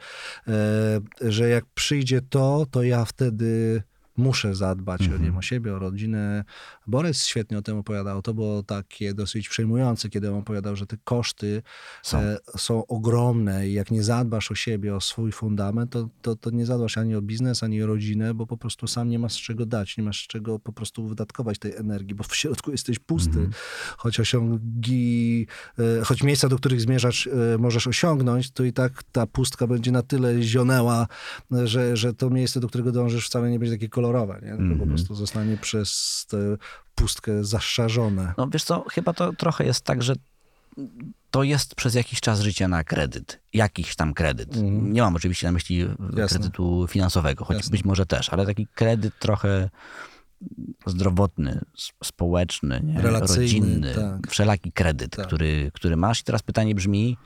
e, 0.48 1.00
że 1.20 1.48
jak 1.48 1.64
przyjdzie 1.74 2.20
to, 2.20 2.66
to 2.70 2.82
ja 2.82 3.04
wtedy 3.04 3.82
muszę 4.20 4.54
zadbać 4.54 5.08
o, 5.08 5.12
nie 5.12 5.24
wiem, 5.24 5.36
o 5.36 5.42
siebie, 5.42 5.74
o 5.74 5.78
rodzinę. 5.78 6.44
Borys 6.86 7.26
świetnie 7.26 7.58
o 7.58 7.62
tym 7.62 7.78
opowiadał. 7.78 8.22
To 8.22 8.34
było 8.34 8.62
takie 8.62 9.14
dosyć 9.14 9.48
przejmujące, 9.48 10.08
kiedy 10.08 10.30
on 10.30 10.36
opowiadał, 10.38 10.76
że 10.76 10.86
te 10.86 10.96
koszty 11.04 11.62
Są. 12.02 12.20
są, 12.20 12.58
są 12.58 12.86
ogromne 12.86 13.68
i 13.68 13.72
jak 13.72 13.90
nie 13.90 14.02
zadbasz 14.02 14.50
o 14.50 14.54
siebie, 14.54 14.96
o 14.96 15.00
swój 15.00 15.32
fundament, 15.32 15.90
to, 15.90 16.08
to, 16.22 16.36
to 16.36 16.50
nie 16.50 16.66
zadbasz 16.66 16.98
ani 16.98 17.14
o 17.14 17.22
biznes, 17.22 17.62
ani 17.62 17.82
o 17.82 17.86
rodzinę, 17.86 18.34
bo 18.34 18.46
po 18.46 18.56
prostu 18.56 18.86
sam 18.86 19.08
nie 19.08 19.18
masz 19.18 19.32
z 19.32 19.36
czego 19.36 19.66
dać, 19.66 19.96
nie 19.96 20.04
masz 20.04 20.24
z 20.24 20.26
czego 20.26 20.58
po 20.58 20.72
prostu 20.72 21.08
wydatkować 21.08 21.58
tej 21.58 21.74
energii, 21.76 22.14
bo 22.14 22.24
w 22.24 22.36
środku 22.36 22.70
jesteś 22.70 22.98
pusty. 22.98 23.48
Choć 23.96 24.20
osiągi, 24.20 25.46
e, 25.78 26.04
choć 26.04 26.22
miejsca, 26.22 26.48
do 26.48 26.56
których 26.56 26.80
zmierzasz, 26.80 27.26
e, 27.26 27.58
możesz 27.58 27.86
osiągnąć, 27.86 28.50
to 28.50 28.64
i 28.64 28.72
tak 28.72 29.02
ta 29.12 29.26
pustka 29.26 29.66
będzie 29.66 29.92
na 29.92 30.02
tyle 30.02 30.42
zionęła, 30.42 31.06
e, 31.52 31.66
że, 31.66 31.96
że 31.96 32.14
to 32.14 32.30
miejsce, 32.30 32.60
do 32.60 32.68
którego 32.68 32.92
dążysz 32.92 33.26
wcale 33.26 33.50
nie 33.50 33.58
będzie 33.58 33.74
takie 33.74 33.88
kolorowe, 33.88 34.09
nie? 34.42 34.56
tylko 34.56 34.76
po 34.76 34.86
prostu 34.86 35.14
zostanie 35.14 35.56
przez 35.56 36.26
tę 36.28 36.56
pustkę 36.94 37.44
zaszarzone. 37.44 38.34
No 38.38 38.48
wiesz 38.52 38.64
co, 38.64 38.84
chyba 38.90 39.12
to 39.12 39.32
trochę 39.32 39.64
jest 39.64 39.84
tak, 39.84 40.02
że 40.02 40.14
to 41.30 41.42
jest 41.42 41.74
przez 41.74 41.94
jakiś 41.94 42.20
czas 42.20 42.40
życia 42.40 42.68
na 42.68 42.84
kredyt. 42.84 43.40
Jakiś 43.52 43.96
tam 43.96 44.14
kredyt. 44.14 44.56
Nie 44.62 45.02
mam 45.02 45.16
oczywiście 45.16 45.46
na 45.46 45.52
myśli 45.52 45.86
kredytu 46.28 46.86
finansowego, 46.88 47.44
choć 47.44 47.56
Jasne. 47.56 47.70
być 47.70 47.84
może 47.84 48.06
też, 48.06 48.28
ale 48.32 48.46
taki 48.46 48.66
kredyt 48.74 49.18
trochę 49.18 49.70
zdrowotny, 50.86 51.60
społeczny, 52.04 52.80
nie? 52.84 53.00
Relacyjny, 53.02 53.42
rodzinny, 53.42 53.94
tak. 53.94 54.30
wszelaki 54.30 54.72
kredyt, 54.72 55.16
Tak. 55.16 55.26
który, 55.26 55.70
który 55.74 55.96
masz. 55.96 56.20
I 56.20 56.24
teraz 56.24 56.42
pytanie 56.42 56.74
brzmi, 56.74 57.16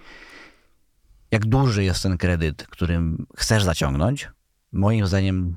jak 1.30 1.46
duży 1.46 1.84
jest 1.84 2.02
ten 2.02 2.18
kredyt, 2.18 2.66
którym 2.66 3.26
chcesz 3.36 3.64
zaciągnąć? 3.64 4.28
Moim 4.74 5.06
zdaniem, 5.06 5.56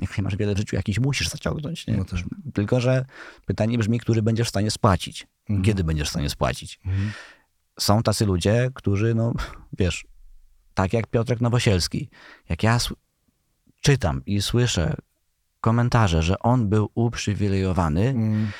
jak 0.00 0.18
nie 0.18 0.24
masz 0.24 0.36
wiele 0.36 0.54
w 0.54 0.58
życiu, 0.58 0.76
jakiś 0.76 0.98
musisz 0.98 1.28
zaciągnąć. 1.28 1.86
Nie? 1.86 1.96
No 1.96 2.04
tak. 2.04 2.20
Tylko, 2.54 2.80
że 2.80 3.04
pytanie 3.46 3.78
brzmi, 3.78 4.00
który 4.00 4.22
będziesz 4.22 4.46
w 4.46 4.50
stanie 4.50 4.70
spłacić. 4.70 5.26
Mhm. 5.48 5.64
Kiedy 5.64 5.84
będziesz 5.84 6.08
w 6.08 6.10
stanie 6.10 6.30
spłacić? 6.30 6.80
Są 7.80 8.02
tacy 8.02 8.26
ludzie, 8.26 8.70
którzy, 8.74 9.14
no 9.14 9.32
wiesz, 9.78 10.06
tak 10.74 10.92
jak 10.92 11.06
Piotrek 11.06 11.40
Nowosielski, 11.40 12.08
jak 12.48 12.62
ja 12.62 12.78
czytam 13.80 14.22
i 14.26 14.42
słyszę 14.42 14.94
komentarze, 15.60 16.22
że 16.22 16.38
on 16.38 16.68
był 16.68 16.90
uprzywilejowany, 16.94 18.08
Mm. 18.08 18.50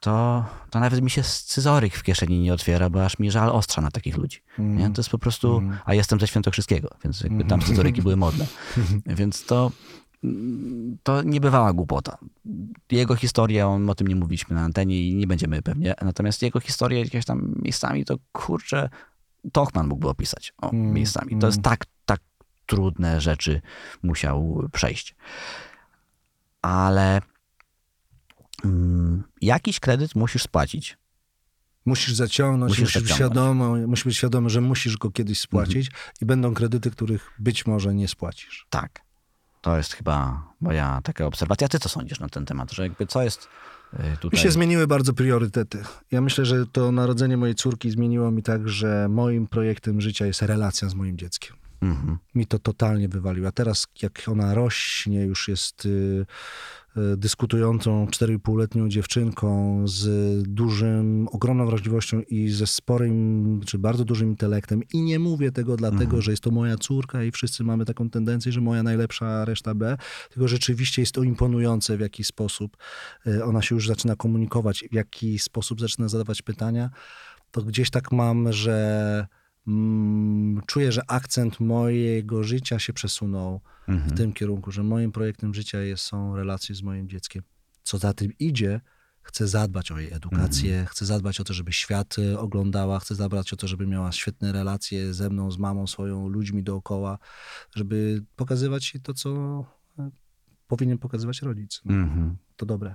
To, 0.00 0.44
to 0.70 0.80
nawet 0.80 1.02
mi 1.02 1.10
się 1.10 1.22
scyzoryk 1.22 1.94
w 1.94 2.02
kieszeni 2.02 2.40
nie 2.40 2.54
otwiera, 2.54 2.90
bo 2.90 3.04
aż 3.04 3.18
mi 3.18 3.30
żal 3.30 3.50
ostrza 3.50 3.80
na 3.80 3.90
takich 3.90 4.16
ludzi. 4.16 4.42
Nie? 4.58 4.90
To 4.90 5.00
jest 5.00 5.10
po 5.10 5.18
prostu, 5.18 5.62
a 5.84 5.94
jestem 5.94 6.20
ze 6.20 6.26
Świętokrzyskiego, 6.26 6.90
więc 7.04 7.20
jakby 7.20 7.44
tam 7.44 7.62
scyzoryki 7.62 8.02
były 8.02 8.16
modne. 8.16 8.46
Więc 9.06 9.44
to, 9.44 9.70
to 11.02 11.22
nie 11.22 11.40
bywała 11.40 11.72
głupota. 11.72 12.18
Jego 12.90 13.16
historię, 13.16 13.66
on, 13.66 13.90
o 13.90 13.94
tym 13.94 14.06
nie 14.06 14.16
mówiliśmy 14.16 14.56
na 14.56 14.62
antenie 14.62 15.08
i 15.08 15.14
nie 15.14 15.26
będziemy 15.26 15.62
pewnie, 15.62 15.94
natomiast 16.02 16.42
jego 16.42 16.60
historię 16.60 17.00
jakieś 17.00 17.24
tam 17.24 17.54
miejscami 17.62 18.04
to 18.04 18.16
kurczę, 18.32 18.88
Tochman 19.52 19.86
mógłby 19.86 20.08
opisać 20.08 20.52
o, 20.58 20.72
miejscami. 20.72 21.38
To 21.38 21.46
jest 21.46 21.62
tak, 21.62 21.84
tak 22.04 22.20
trudne 22.66 23.20
rzeczy 23.20 23.60
musiał 24.02 24.68
przejść. 24.72 25.14
Ale 26.62 27.10
mm, 27.10 27.22
jakiś 29.40 29.80
kredyt 29.80 30.14
musisz 30.14 30.42
spłacić. 30.42 30.98
Musisz 31.86 32.14
zaciągnąć, 32.14 32.70
Musisz 32.78 32.94
musisz, 32.94 33.14
świadomy, 33.14 33.86
musisz 33.86 34.04
być 34.04 34.16
świadomy, 34.16 34.50
że 34.50 34.60
musisz 34.60 34.96
go 34.96 35.10
kiedyś 35.10 35.40
spłacić 35.40 35.90
i 36.20 36.26
będą 36.26 36.54
kredyty, 36.54 36.90
których 36.90 37.30
być 37.38 37.66
może 37.66 37.94
nie 37.94 38.08
spłacisz. 38.08 38.66
Tak. 38.70 39.00
To 39.60 39.76
jest 39.76 39.92
chyba 39.92 40.42
moja 40.60 41.00
taka 41.04 41.26
obserwacja. 41.26 41.68
Ty 41.68 41.78
co 41.78 41.88
sądzisz 41.88 42.20
na 42.20 42.28
ten 42.28 42.46
temat? 42.46 42.72
Że 42.72 42.82
jakby 42.82 43.06
co 43.06 43.22
jest 43.22 43.48
y, 43.94 44.10
Mi 44.10 44.16
tutaj... 44.16 44.40
się 44.40 44.50
zmieniły 44.50 44.86
bardzo 44.86 45.12
priorytety. 45.12 45.82
Ja 46.10 46.20
myślę, 46.20 46.44
że 46.44 46.66
to 46.66 46.92
narodzenie 46.92 47.36
mojej 47.36 47.54
córki 47.54 47.90
zmieniło 47.90 48.30
mi 48.30 48.42
tak, 48.42 48.68
że 48.68 49.08
moim 49.08 49.46
projektem 49.46 50.00
życia 50.00 50.26
jest 50.26 50.42
relacja 50.42 50.88
z 50.88 50.94
moim 50.94 51.18
dzieckiem. 51.18 51.56
Mhm. 51.82 52.18
mi 52.34 52.46
to 52.46 52.58
totalnie 52.58 53.08
wywaliło. 53.08 53.48
A 53.48 53.52
teraz, 53.52 53.86
jak 54.02 54.22
ona 54.26 54.54
rośnie, 54.54 55.24
już 55.24 55.48
jest 55.48 55.86
y, 55.86 55.88
y, 55.88 56.26
dyskutującą 57.16 58.06
4,5-letnią 58.06 58.88
dziewczynką 58.88 59.82
z 59.88 60.08
dużym, 60.48 61.28
ogromną 61.32 61.66
wrażliwością 61.66 62.20
i 62.20 62.48
ze 62.48 62.66
sporym, 62.66 63.60
czy 63.66 63.78
bardzo 63.78 64.04
dużym 64.04 64.28
intelektem. 64.28 64.82
I 64.92 65.02
nie 65.02 65.18
mówię 65.18 65.52
tego 65.52 65.76
dlatego, 65.76 66.20
że 66.20 66.30
jest 66.30 66.42
to 66.42 66.50
moja 66.50 66.76
córka 66.76 67.24
i 67.24 67.30
wszyscy 67.30 67.64
mamy 67.64 67.84
taką 67.84 68.10
tendencję, 68.10 68.52
że 68.52 68.60
moja 68.60 68.82
najlepsza, 68.82 69.44
reszta 69.44 69.74
B, 69.74 69.96
tylko 70.30 70.48
rzeczywiście 70.48 71.02
jest 71.02 71.12
to 71.12 71.22
imponujące, 71.22 71.96
w 71.96 72.00
jaki 72.00 72.24
sposób 72.24 72.76
y, 73.26 73.44
ona 73.44 73.62
się 73.62 73.74
już 73.74 73.88
zaczyna 73.88 74.16
komunikować, 74.16 74.84
w 74.90 74.94
jaki 74.94 75.38
sposób 75.38 75.80
zaczyna 75.80 76.08
zadawać 76.08 76.42
pytania. 76.42 76.90
To 77.50 77.62
gdzieś 77.62 77.90
tak 77.90 78.12
mam, 78.12 78.52
że 78.52 79.26
mm, 79.70 80.62
czuję, 80.66 80.92
że 80.92 81.10
akcent 81.10 81.60
mojego 81.60 82.44
życia 82.44 82.78
się 82.78 82.92
przesunął 82.92 83.60
w 83.88 84.16
tym 84.16 84.32
kierunku, 84.32 84.70
że 84.70 84.82
moim 84.82 85.12
projektem 85.12 85.54
życia 85.54 85.80
jest, 85.80 86.02
są 86.02 86.36
relacje 86.36 86.74
z 86.74 86.82
moim 86.82 87.08
dzieckiem. 87.08 87.42
Co 87.82 87.98
za 87.98 88.12
tym 88.14 88.32
idzie, 88.38 88.80
chcę 89.22 89.48
zadbać 89.48 89.90
o 89.90 89.98
jej 89.98 90.12
edukację, 90.12 90.86
chcę 90.90 91.06
zadbać 91.06 91.40
o 91.40 91.44
to, 91.44 91.54
żeby 91.54 91.72
świat 91.72 92.18
y, 92.18 92.38
oglądała, 92.38 92.98
chcę 92.98 93.14
zadbać 93.14 93.52
o 93.52 93.56
to, 93.56 93.68
żeby 93.68 93.86
miała 93.86 94.12
świetne 94.12 94.52
relacje 94.52 95.14
ze 95.14 95.30
mną, 95.30 95.50
z 95.50 95.58
mamą 95.58 95.86
swoją, 95.86 96.28
ludźmi 96.28 96.62
dookoła, 96.62 97.18
żeby 97.76 98.24
pokazywać 98.36 98.94
jej 98.94 99.02
to, 99.02 99.14
co 99.14 99.30
y, 99.98 100.02
powinien 100.66 100.98
pokazywać 100.98 101.42
rodzic. 101.42 101.80
No, 101.84 101.94
Mhm. 101.94 102.36
To 102.56 102.66
dobre. 102.66 102.94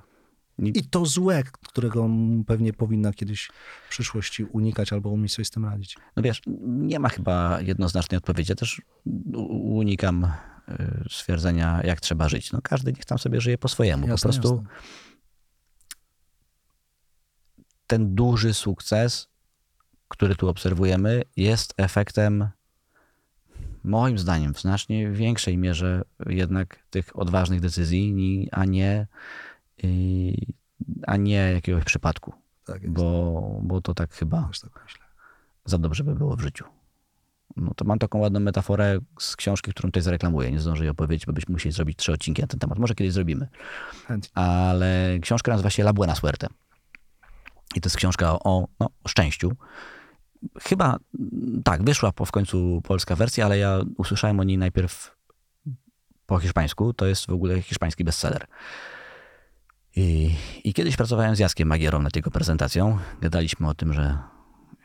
I- 0.57 0.83
to 0.89 1.05
złe, 1.05 1.43
którego 1.43 2.09
pewnie 2.47 2.73
powinna 2.73 3.13
kiedyś 3.13 3.49
w 3.85 3.89
przyszłości 3.89 4.43
unikać 4.43 4.93
albo 4.93 5.09
umieć 5.09 5.33
sobie 5.33 5.45
z 5.45 5.49
tym 5.49 5.65
radzić. 5.65 5.97
No 6.15 6.23
wiesz, 6.23 6.41
nie 6.65 6.99
ma 6.99 7.09
chyba 7.09 7.61
jednoznacznej 7.61 8.17
odpowiedzi. 8.17 8.51
Ja 8.51 8.55
też 8.55 8.81
unikam 9.49 10.23
y, 10.23 11.05
stwierdzenia, 11.09 11.81
jak 11.83 12.01
trzeba 12.01 12.29
żyć. 12.29 12.51
No 12.51 12.59
każdy 12.63 12.93
niech 12.93 13.05
tam 13.05 13.17
sobie 13.17 13.41
żyje 13.41 13.57
po 13.57 13.67
swojemu. 13.67 14.07
Jasne, 14.07 14.29
po 14.29 14.33
prostu 14.33 14.55
jasne. 14.55 14.69
ten 17.87 18.15
duży 18.15 18.53
sukces, 18.53 19.27
który 20.07 20.35
tu 20.35 20.47
obserwujemy, 20.49 21.21
jest 21.37 21.73
efektem, 21.77 22.49
moim 23.83 24.17
zdaniem, 24.17 24.53
w 24.53 24.61
znacznie 24.61 25.11
większej 25.11 25.57
mierze 25.57 26.01
jednak 26.25 26.85
tych 26.89 27.19
odważnych 27.19 27.59
decyzji, 27.61 28.49
a 28.51 28.65
nie, 28.65 29.07
a 31.07 31.17
nie 31.17 31.51
jakiegoś 31.53 31.83
przypadku. 31.83 32.33
Tak 32.65 32.81
jest. 32.83 32.93
Bo, 32.93 33.59
bo 33.63 33.81
to 33.81 33.93
tak 33.93 34.13
chyba 34.13 34.49
tak 34.61 34.85
za 35.65 35.77
dobrze 35.77 36.03
by 36.03 36.15
było 36.15 36.35
w 36.35 36.41
życiu. 36.41 36.65
No 37.55 37.73
to 37.75 37.85
mam 37.85 37.99
taką 37.99 38.19
ładną 38.19 38.39
metaforę 38.39 38.99
z 39.19 39.35
książki, 39.35 39.71
którą 39.71 39.87
tutaj 39.87 40.03
zareklamuję. 40.03 40.51
Nie 40.51 40.59
zdążę 40.59 40.83
jej 40.83 40.89
opowiedzieć, 40.89 41.25
bo 41.25 41.33
byśmy 41.33 41.53
musieli 41.53 41.73
zrobić 41.73 41.97
trzy 41.97 42.11
odcinki 42.11 42.41
na 42.41 42.47
ten 42.47 42.59
temat. 42.59 42.79
Może 42.79 42.95
kiedyś 42.95 43.13
zrobimy. 43.13 43.47
Chętnie. 44.07 44.37
Ale 44.37 45.19
książka 45.21 45.51
nazywa 45.51 45.69
się 45.69 45.83
La 45.83 45.93
Buena 45.93 46.15
Suerte. 46.15 46.47
I 47.75 47.81
to 47.81 47.87
jest 47.87 47.97
książka 47.97 48.31
o, 48.33 48.67
no, 48.79 48.89
o 49.03 49.09
szczęściu. 49.09 49.51
Chyba 50.61 50.97
mm, 51.19 51.63
tak, 51.63 51.83
wyszła 51.83 52.11
po, 52.11 52.25
w 52.25 52.31
końcu 52.31 52.81
polska 52.83 53.15
wersja, 53.15 53.45
ale 53.45 53.57
ja 53.57 53.79
usłyszałem 53.97 54.39
o 54.39 54.43
niej 54.43 54.57
najpierw 54.57 55.15
po 56.25 56.39
hiszpańsku. 56.39 56.93
To 56.93 57.05
jest 57.05 57.27
w 57.27 57.33
ogóle 57.33 57.61
hiszpański 57.61 58.03
bestseller. 58.03 58.47
I, 59.95 60.35
I 60.63 60.73
kiedyś 60.73 60.95
pracowałem 60.95 61.35
z 61.35 61.39
Jackiem 61.39 61.67
Magierą 61.67 62.01
nad 62.01 62.15
jego 62.15 62.31
prezentacją. 62.31 62.97
Gadaliśmy 63.21 63.67
o 63.67 63.73
tym, 63.73 63.93
że 63.93 64.17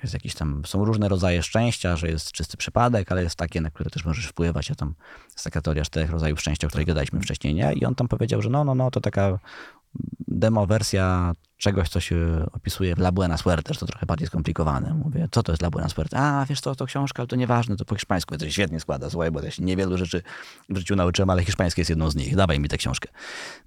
jest 0.03 0.15
jakiś 0.15 0.35
tam, 0.35 0.63
są 0.67 0.85
różne 0.85 1.09
rodzaje 1.09 1.43
szczęścia, 1.43 1.97
że 1.97 2.09
jest 2.09 2.33
czysty 2.33 2.57
przypadek, 2.57 3.13
ale 3.13 3.23
jest 3.23 3.37
takie, 3.37 3.61
na 3.61 3.71
które 3.71 3.91
też 3.91 4.05
możesz 4.05 4.27
wpływać. 4.27 4.71
A 4.71 4.75
tam 4.75 4.95
jest 5.33 5.45
taka 5.45 5.61
teoria 5.61 5.85
czterech 5.85 6.11
rodzajów 6.11 6.41
szczęścia, 6.41 6.67
o 6.67 6.71
której 6.71 6.87
gadaliśmy 6.87 7.21
wcześniej, 7.21 7.55
nie? 7.55 7.73
I 7.73 7.85
on 7.85 7.95
tam 7.95 8.09
powiedział, 8.09 8.43
że 8.43 8.51
no, 8.51 8.65
no, 8.65 8.75
no, 8.75 8.91
to 8.91 9.01
taka 9.01 9.39
demo 10.29 10.67
wersja 10.67 11.35
czegoś, 11.61 11.89
co 11.89 12.01
się 12.01 12.47
opisuje 12.53 12.95
w 12.95 12.99
La 12.99 13.13
Buena 13.13 13.37
Suerte, 13.37 13.75
że 13.75 13.81
to 13.81 13.87
trochę 13.87 14.07
bardziej 14.07 14.27
skomplikowane. 14.29 14.95
Mówię, 14.95 15.29
co 15.31 15.43
to 15.43 15.53
jest 15.53 15.63
La 15.63 15.71
Buena 15.71 15.89
Suerte? 15.89 16.19
A, 16.19 16.47
wiesz 16.47 16.61
co, 16.61 16.75
to 16.75 16.87
książka, 16.87 17.21
ale 17.21 17.27
to 17.27 17.37
nieważne, 17.37 17.77
to 17.77 17.85
po 17.85 17.95
hiszpańsku. 17.95 18.37
To 18.37 18.45
się 18.45 18.53
świetnie 18.53 18.81
składa, 18.81 19.11
słuchaj, 19.11 19.31
bo 19.31 19.43
ja 19.43 19.51
się 19.51 19.65
niewielu 19.65 19.99
rzeczy 19.99 20.23
w 20.69 20.77
życiu 20.77 20.97
nauczyłem, 20.97 21.31
ale 21.31 21.45
hiszpańskie 21.45 21.81
jest 21.81 21.91
jedną 21.91 22.11
z 22.11 22.17
nich. 22.17 22.37
Dawaj 22.37 22.61
mi 22.61 22.69
tę 22.69 22.77
książkę. 22.77 23.09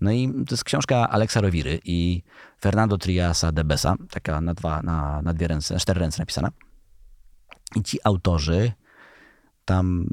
No 0.01 0.11
i 0.11 0.33
to 0.47 0.53
jest 0.53 0.63
książka 0.63 1.09
Aleksa 1.09 1.41
Rowiry 1.41 1.79
i 1.85 2.23
Fernando 2.61 2.97
Triasa 2.97 3.51
de 3.51 3.63
Besa, 3.63 3.95
taka 4.09 4.41
na, 4.41 4.53
dwa, 4.53 4.81
na, 4.81 5.21
na 5.21 5.33
dwie 5.33 5.47
ręce, 5.47 5.73
na 5.73 5.79
cztery 5.79 5.99
ręce 5.99 6.21
napisana. 6.21 6.49
I 7.75 7.83
ci 7.83 7.99
autorzy 8.03 8.71
tam 9.65 10.07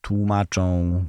tłumaczą 0.00 1.04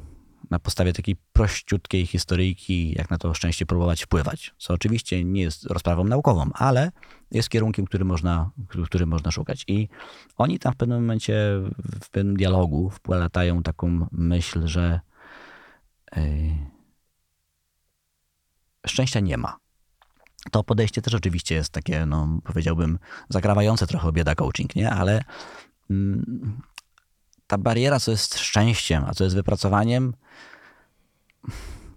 na 0.52 0.60
podstawie 0.60 0.94
takiej 0.94 1.16
prościutkiej 1.34 2.06
historyjki, 2.06 2.94
jak 2.98 3.10
na 3.10 3.18
to 3.18 3.34
szczęście 3.34 3.66
próbować 3.66 4.04
wpływać. 4.04 4.54
Co 4.58 4.74
oczywiście 4.74 5.24
nie 5.24 5.42
jest 5.42 5.66
rozprawą 5.66 6.04
naukową, 6.04 6.50
ale 6.54 6.92
jest 7.32 7.50
kierunkiem, 7.50 7.86
który 7.86 8.06
można, 8.06 8.52
który 8.86 9.06
można 9.06 9.32
szukać. 9.32 9.64
I 9.68 9.90
oni 10.38 10.60
tam 10.60 10.74
w 10.74 10.76
pewnym 10.76 11.02
momencie, 11.02 11.36
w 12.04 12.10
pewnym 12.10 12.38
dialogu 12.38 12.90
wplatają 12.90 13.64
taką 13.64 14.08
myśl, 14.12 14.68
że 14.68 15.00
yy, 16.16 16.22
szczęścia 18.88 19.20
nie 19.20 19.38
ma. 19.38 19.58
To 20.52 20.64
podejście 20.64 21.02
też 21.02 21.14
oczywiście 21.14 21.56
jest 21.56 21.70
takie, 21.70 22.06
no 22.06 22.40
powiedziałbym, 22.44 23.00
zakrawające 23.30 23.88
trochę 23.88 24.12
bieda 24.12 24.36
coaching, 24.36 24.76
nie? 24.76 24.92
Ale 24.92 25.24
mm, 25.90 26.62
ta 27.52 27.58
bariera, 27.58 28.00
co 28.00 28.12
jest 28.12 28.40
szczęściem, 28.40 29.04
a 29.08 29.14
co 29.14 29.24
jest 29.24 29.36
wypracowaniem, 29.36 30.14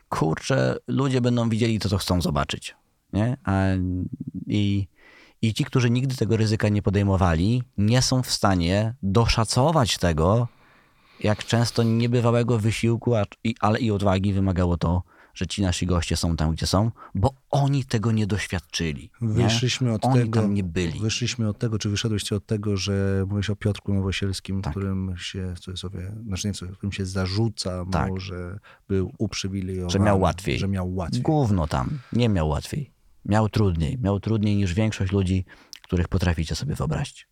kurczę, 0.09 0.77
ludzie 0.89 1.21
będą 1.21 1.49
widzieli 1.49 1.79
to, 1.79 1.89
co 1.89 1.99
chcą 1.99 2.21
zobaczyć. 2.21 2.75
Nie? 3.13 3.37
A, 3.45 3.65
i, 4.47 4.89
I 5.43 5.55
ci, 5.55 5.65
którzy 5.65 5.91
nigdy 5.91 6.17
tego 6.17 6.37
ryzyka 6.37 6.69
nie 6.69 6.83
podejmowali, 6.83 7.63
nie 7.79 8.03
są 8.03 8.23
w 8.23 8.31
stanie 8.31 8.95
doszacować 9.03 9.99
tego, 9.99 10.49
jak 11.21 11.45
często 11.45 11.83
niebywałego 11.83 12.59
wysiłku, 12.59 13.15
ale 13.61 13.79
i 13.79 13.91
odwagi 13.91 14.33
wymagało 14.33 14.77
to, 14.77 15.03
że 15.35 15.47
ci 15.47 15.63
nasi 15.63 15.87
goście 15.87 16.17
są 16.17 16.37
tam, 16.37 16.53
gdzie 16.53 16.67
są, 16.67 16.91
bo 17.15 17.35
oni 17.51 17.85
tego 17.85 18.13
nie 18.13 18.27
doświadczyli. 18.27 19.11
Nie? 19.21 19.45
Wyszliśmy 19.45 19.93
od 19.93 20.05
Oni 20.05 20.15
tego, 20.15 20.41
tam 20.41 20.55
nie 20.55 20.65
byli. 20.65 21.01
Wyszliśmy 21.01 21.49
od 21.49 21.59
tego, 21.59 21.79
czy 21.79 21.89
wyszedłeś 21.91 22.33
od 22.33 22.47
tego, 22.47 22.77
że 22.77 23.25
mówisz 23.29 23.51
o 23.51 23.57
Piotrku 23.57 23.95
Nowosielskim, 23.95 24.63
Tak. 24.63 24.71
którym 24.73 25.15
się 25.19 25.55
w 25.55 25.61
cudzysłowie, 25.61 26.13
znaczy 26.27 26.47
nie 26.47 26.53
w 26.53 26.57
cudzysłowie, 26.57 26.77
którym 26.77 26.93
się 26.93 27.07
zarzuca 27.07 27.85
Tak. 27.93 28.09
mu, 28.09 28.21
że 28.21 28.59
był 28.89 29.13
uprzywilejowany. 29.19 29.91
Że 29.91 29.99
miał 29.99 30.21
łatwiej. 30.21 30.59
Że 30.59 30.69
miał 30.69 30.95
łatwiej. 30.95 31.23
Gówno 31.23 31.67
tam. 31.67 31.99
Nie 32.13 32.29
miał 32.29 32.49
łatwiej. 32.49 32.91
Miał 33.25 33.49
trudniej. 33.49 33.99
Miał 33.99 34.21
trudniej 34.21 34.57
niż 34.57 34.75
większość 34.75 35.13
ludzi, 35.13 35.45
których 35.83 36.09
potraficie 36.09 36.55
sobie 36.55 36.75
wyobrazić. 36.75 37.29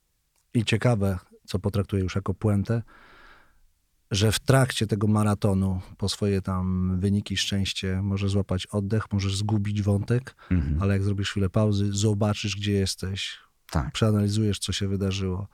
I 0.54 0.64
ciekawe, 0.64 1.18
co 1.44 1.58
potraktuję 1.58 2.02
już 2.02 2.14
jako 2.14 2.34
puentę, 2.34 2.82
że 4.12 4.32
w 4.32 4.40
trakcie 4.40 4.86
tego 4.86 5.06
maratonu 5.06 5.80
po 5.96 6.08
swoje 6.08 6.42
tam 6.42 6.96
wyniki, 7.00 7.36
szczęście, 7.36 8.02
możesz 8.02 8.30
złapać 8.30 8.66
oddech, 8.66 9.12
możesz 9.12 9.36
zgubić 9.36 9.82
wątek, 9.82 10.36
Mhm. 10.50 10.82
ale 10.82 10.92
jak 10.92 11.02
zrobisz 11.02 11.30
chwilę 11.30 11.50
pauzy, 11.50 11.92
zobaczysz, 11.92 12.56
gdzie 12.56 12.72
jesteś, 12.72 13.36
Tak. 13.70 13.92
przeanalizujesz, 13.92 14.58
co 14.58 14.72
się 14.72 14.88
wydarzyło, 14.88 15.46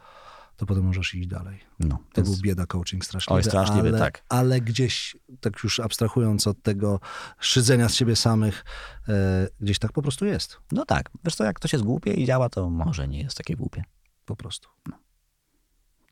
to 0.57 0.67
potem 0.67 0.85
możesz 0.85 1.15
iść 1.15 1.29
dalej. 1.29 1.61
No, 1.81 1.97
To 2.13 2.23
więc- 2.23 2.29
był 2.31 2.39
bieda 2.43 2.67
coaching 2.67 3.05
straszliwy. 3.05 3.37
Oj, 3.37 3.45
straszliwy, 3.45 3.89
ale, 3.89 3.99
tak. 3.99 4.25
Ale 4.29 4.61
gdzieś, 4.61 5.17
tak 5.41 5.63
już 5.65 5.81
abstrahując 5.81 6.47
od 6.47 6.63
tego 6.63 7.01
szydzenia 7.41 7.89
z 7.89 7.95
siebie 7.95 8.17
samych, 8.17 8.65
e, 9.09 9.49
gdzieś 9.61 9.79
tak 9.79 9.93
po 9.93 10.03
prostu 10.03 10.27
jest. 10.27 10.59
No 10.73 10.85
tak. 10.85 11.11
Wiesz 11.25 11.35
co, 11.35 11.45
jak 11.45 11.61
to 11.61 11.69
się 11.69 11.79
zgłupie 11.79 12.13
i 12.15 12.27
działa, 12.27 12.49
to 12.49 12.71
może 12.71 13.09
nie 13.09 13.23
jest 13.23 13.37
takie 13.37 13.57
głupie. 13.57 13.85
Po 14.25 14.37
prostu. 14.37 14.69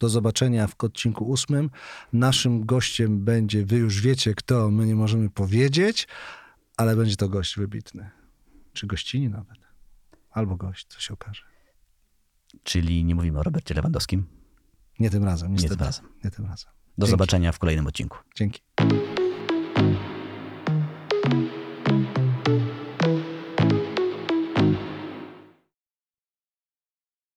Do 0.01 0.09
zobaczenia 0.09 0.67
w 0.67 0.85
odcinku 0.85 1.25
ósmym. 1.25 1.71
Naszym 2.13 2.67
gościem 2.67 3.25
będzie, 3.25 3.67
wy 3.67 3.77
już 3.77 4.01
wiecie 4.01 4.35
kto, 4.35 4.71
my 4.71 4.87
nie 4.87 4.95
możemy 4.95 5.31
powiedzieć, 5.31 6.09
ale 6.77 6.97
będzie 6.97 7.17
to 7.17 7.29
gość 7.29 7.57
wybitny. 7.57 8.11
Czy 8.73 8.87
gościni 8.87 9.29
nawet. 9.29 9.59
Albo 10.31 10.57
gość, 10.57 10.87
co 10.89 11.01
się 11.01 11.15
okaże. 11.15 11.43
Czyli 12.63 13.05
nie 13.05 13.15
mówimy 13.15 13.39
o 13.39 13.43
Robercie 13.43 13.75
Lewandowskim. 13.75 14.27
Nie 14.99 15.11
tym 15.11 15.25
razem, 15.25 15.53
niestety. 15.53 15.77
tym 15.77 15.87
razem. 15.87 16.09
Nie 16.25 16.31
tym 16.31 16.47
razem. 16.47 16.71
Do 16.99 17.07
Dzięki. 17.07 17.11
zobaczenia 17.11 17.53
w 17.53 17.59
kolejnym 17.59 17.87
odcinku. 17.87 18.19
Dzięki. 18.35 18.61